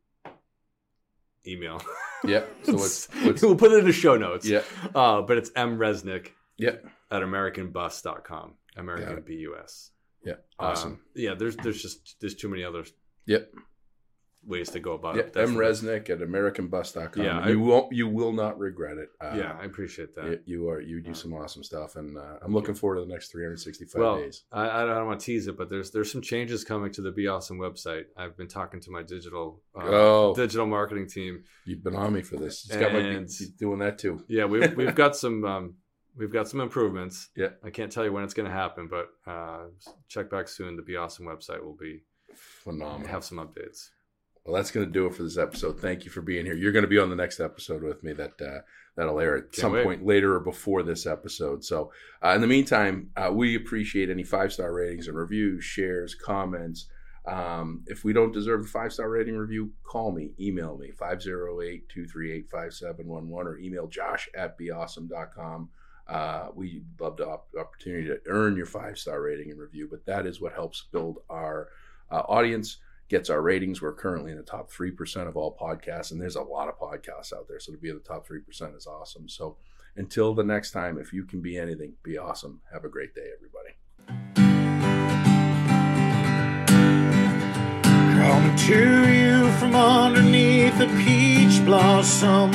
email. 1.46 1.80
yeah 2.24 2.42
so 2.64 2.72
let's, 2.72 3.08
let's 3.24 3.42
we'll 3.42 3.54
put 3.56 3.72
it 3.72 3.78
in 3.78 3.84
the 3.84 3.92
show 3.92 4.16
notes. 4.16 4.46
yeah 4.46 4.62
Uh, 4.94 5.22
but 5.22 5.36
it's 5.38 5.50
mresnick 5.50 6.30
yeah 6.58 6.76
at 7.10 7.22
americanbus.com. 7.22 8.54
American. 8.76 9.22
B 9.26 9.34
U 9.34 9.56
S. 9.62 9.90
yeah 10.24 10.34
awesome 10.58 10.92
Um, 10.92 11.00
yeah, 11.14 11.34
there's 11.34 11.56
there's 11.56 11.80
just 11.80 12.16
there's 12.20 12.34
too 12.34 12.48
many 12.48 12.64
others. 12.64 12.92
Yep. 13.26 13.52
Ways 14.46 14.70
to 14.70 14.80
go 14.80 14.92
about 14.92 15.16
Yeah, 15.16 15.22
it. 15.22 15.36
M. 15.36 15.54
definitely. 15.56 15.64
Resnick 15.66 16.10
at 16.10 16.18
AmericanBus.com. 16.20 17.22
Yeah, 17.24 17.40
I- 17.40 17.48
you 17.50 17.60
won't. 17.60 17.92
You 17.92 18.08
will 18.08 18.32
not 18.32 18.58
regret 18.58 18.96
it. 18.98 19.08
Uh, 19.20 19.34
yeah, 19.36 19.56
I 19.60 19.64
appreciate 19.64 20.14
that. 20.14 20.24
you, 20.26 20.40
you 20.46 20.68
are. 20.68 20.80
You 20.80 21.00
do 21.00 21.14
some 21.14 21.32
awesome 21.34 21.62
stuff, 21.62 21.96
and 21.96 22.16
uh, 22.16 22.38
I'm 22.42 22.52
looking 22.54 22.74
forward 22.74 22.96
to 22.96 23.00
the 23.02 23.12
next 23.12 23.32
365 23.32 24.00
well, 24.00 24.16
days. 24.18 24.44
I, 24.52 24.82
I 24.82 24.84
don't 24.86 25.06
want 25.06 25.20
to 25.20 25.26
tease 25.26 25.46
it, 25.48 25.56
but 25.56 25.68
there's 25.68 25.90
there's 25.90 26.10
some 26.12 26.22
changes 26.22 26.64
coming 26.64 26.92
to 26.92 27.02
the 27.02 27.10
Be 27.12 27.26
Awesome 27.26 27.58
website. 27.58 28.04
I've 28.16 28.36
been 28.36 28.48
talking 28.48 28.80
to 28.80 28.90
my 28.90 29.02
digital 29.02 29.62
uh, 29.74 29.82
Oh. 29.84 30.34
digital 30.34 30.66
marketing 30.66 31.08
team. 31.08 31.44
You've 31.64 31.82
been 31.82 31.96
on 31.96 32.12
me 32.12 32.22
for 32.22 32.36
this. 32.36 32.64
It's 32.66 32.76
got 32.76 32.92
my 32.92 33.00
And- 33.00 33.26
he's 33.26 33.48
doing 33.50 33.80
that 33.80 33.98
too. 33.98 34.24
Yeah, 34.28 34.44
we've 34.44 34.76
we've 34.76 34.94
got 34.94 35.16
some 35.16 35.44
um, 35.44 35.74
we've 36.16 36.32
got 36.32 36.48
some 36.48 36.60
improvements. 36.60 37.28
Yeah. 37.36 37.48
I 37.64 37.70
can't 37.70 37.90
tell 37.90 38.04
you 38.04 38.12
when 38.12 38.24
it's 38.24 38.34
going 38.34 38.48
to 38.48 38.54
happen, 38.54 38.88
but 38.88 39.08
uh, 39.30 39.64
check 40.08 40.30
back 40.30 40.48
soon. 40.48 40.76
The 40.76 40.82
Be 40.82 40.96
Awesome 40.96 41.26
website 41.26 41.62
will 41.64 41.76
be 41.76 42.02
Phenomenal. 42.34 43.08
have 43.08 43.24
some 43.24 43.38
updates. 43.38 43.90
Well, 44.46 44.54
that's 44.54 44.70
going 44.70 44.86
to 44.86 44.92
do 44.92 45.06
it 45.06 45.14
for 45.14 45.24
this 45.24 45.38
episode. 45.38 45.80
Thank 45.80 46.04
you 46.04 46.10
for 46.10 46.22
being 46.22 46.46
here. 46.46 46.54
You're 46.54 46.70
going 46.70 46.84
to 46.84 46.88
be 46.88 47.00
on 47.00 47.10
the 47.10 47.16
next 47.16 47.40
episode 47.40 47.82
with 47.82 48.04
me. 48.04 48.12
That 48.12 48.40
uh, 48.40 48.60
that'll 48.94 49.18
air 49.18 49.36
at 49.36 49.56
some 49.56 49.72
wait. 49.72 49.84
point 49.84 50.06
later 50.06 50.36
or 50.36 50.40
before 50.40 50.84
this 50.84 51.04
episode. 51.04 51.64
So, 51.64 51.90
uh, 52.24 52.30
in 52.30 52.40
the 52.40 52.46
meantime, 52.46 53.10
uh, 53.16 53.30
we 53.32 53.56
appreciate 53.56 54.08
any 54.08 54.22
five 54.22 54.52
star 54.52 54.72
ratings 54.72 55.08
and 55.08 55.16
reviews, 55.16 55.64
shares, 55.64 56.14
comments. 56.14 56.86
Um, 57.26 57.82
if 57.88 58.04
we 58.04 58.12
don't 58.12 58.32
deserve 58.32 58.60
a 58.60 58.68
five 58.68 58.92
star 58.92 59.10
rating 59.10 59.36
review, 59.36 59.72
call 59.82 60.12
me, 60.12 60.30
email 60.38 60.78
me 60.78 60.92
508 60.92 61.88
238 61.88 62.48
5711 62.48 63.52
or 63.52 63.58
email 63.58 63.88
josh 63.88 64.28
at 64.36 64.56
beawesome.com. 64.56 65.70
Uh, 66.06 66.50
we 66.54 66.84
love 67.00 67.16
the 67.16 67.26
op- 67.26 67.48
opportunity 67.58 68.06
to 68.06 68.20
earn 68.28 68.56
your 68.56 68.66
five 68.66 68.96
star 68.96 69.20
rating 69.20 69.50
and 69.50 69.58
review, 69.58 69.88
but 69.90 70.06
that 70.06 70.24
is 70.24 70.40
what 70.40 70.52
helps 70.52 70.84
build 70.92 71.18
our 71.28 71.70
uh, 72.12 72.22
audience 72.28 72.76
gets 73.08 73.30
our 73.30 73.40
ratings. 73.40 73.80
We're 73.80 73.92
currently 73.92 74.32
in 74.32 74.36
the 74.36 74.42
top 74.42 74.70
3% 74.70 75.28
of 75.28 75.36
all 75.36 75.56
podcasts, 75.60 76.10
and 76.10 76.20
there's 76.20 76.36
a 76.36 76.42
lot 76.42 76.68
of 76.68 76.78
podcasts 76.78 77.32
out 77.32 77.48
there. 77.48 77.60
So 77.60 77.72
to 77.72 77.78
be 77.78 77.88
in 77.88 77.96
the 77.96 78.00
top 78.00 78.26
3% 78.26 78.76
is 78.76 78.86
awesome. 78.86 79.28
So 79.28 79.56
until 79.96 80.34
the 80.34 80.44
next 80.44 80.72
time, 80.72 80.98
if 80.98 81.12
you 81.12 81.24
can 81.24 81.40
be 81.40 81.56
anything, 81.56 81.94
be 82.02 82.18
awesome. 82.18 82.60
Have 82.72 82.84
a 82.84 82.88
great 82.88 83.14
day, 83.14 83.28
everybody. 83.34 83.74
Coming 88.18 88.56
to 88.56 89.12
you 89.12 89.50
from 89.58 89.74
underneath 89.74 90.80
a 90.80 90.88
peach 91.04 91.64
blossom. 91.64 92.50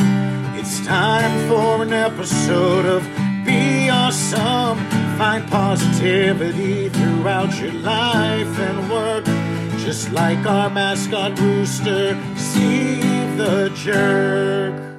It's 0.55 0.85
time 0.85 1.49
for 1.49 1.81
an 1.81 1.93
episode 1.93 2.85
of 2.85 3.03
Be 3.45 3.89
Awesome. 3.89 4.77
Find 5.17 5.47
positivity 5.49 6.89
throughout 6.89 7.59
your 7.59 7.73
life 7.73 8.59
and 8.59 8.91
work. 8.91 9.40
Just 9.83 10.11
like 10.11 10.45
our 10.45 10.69
mascot 10.69 11.37
rooster, 11.39 12.15
Steve 12.37 13.37
the 13.37 13.71
Jerk. 13.75 14.90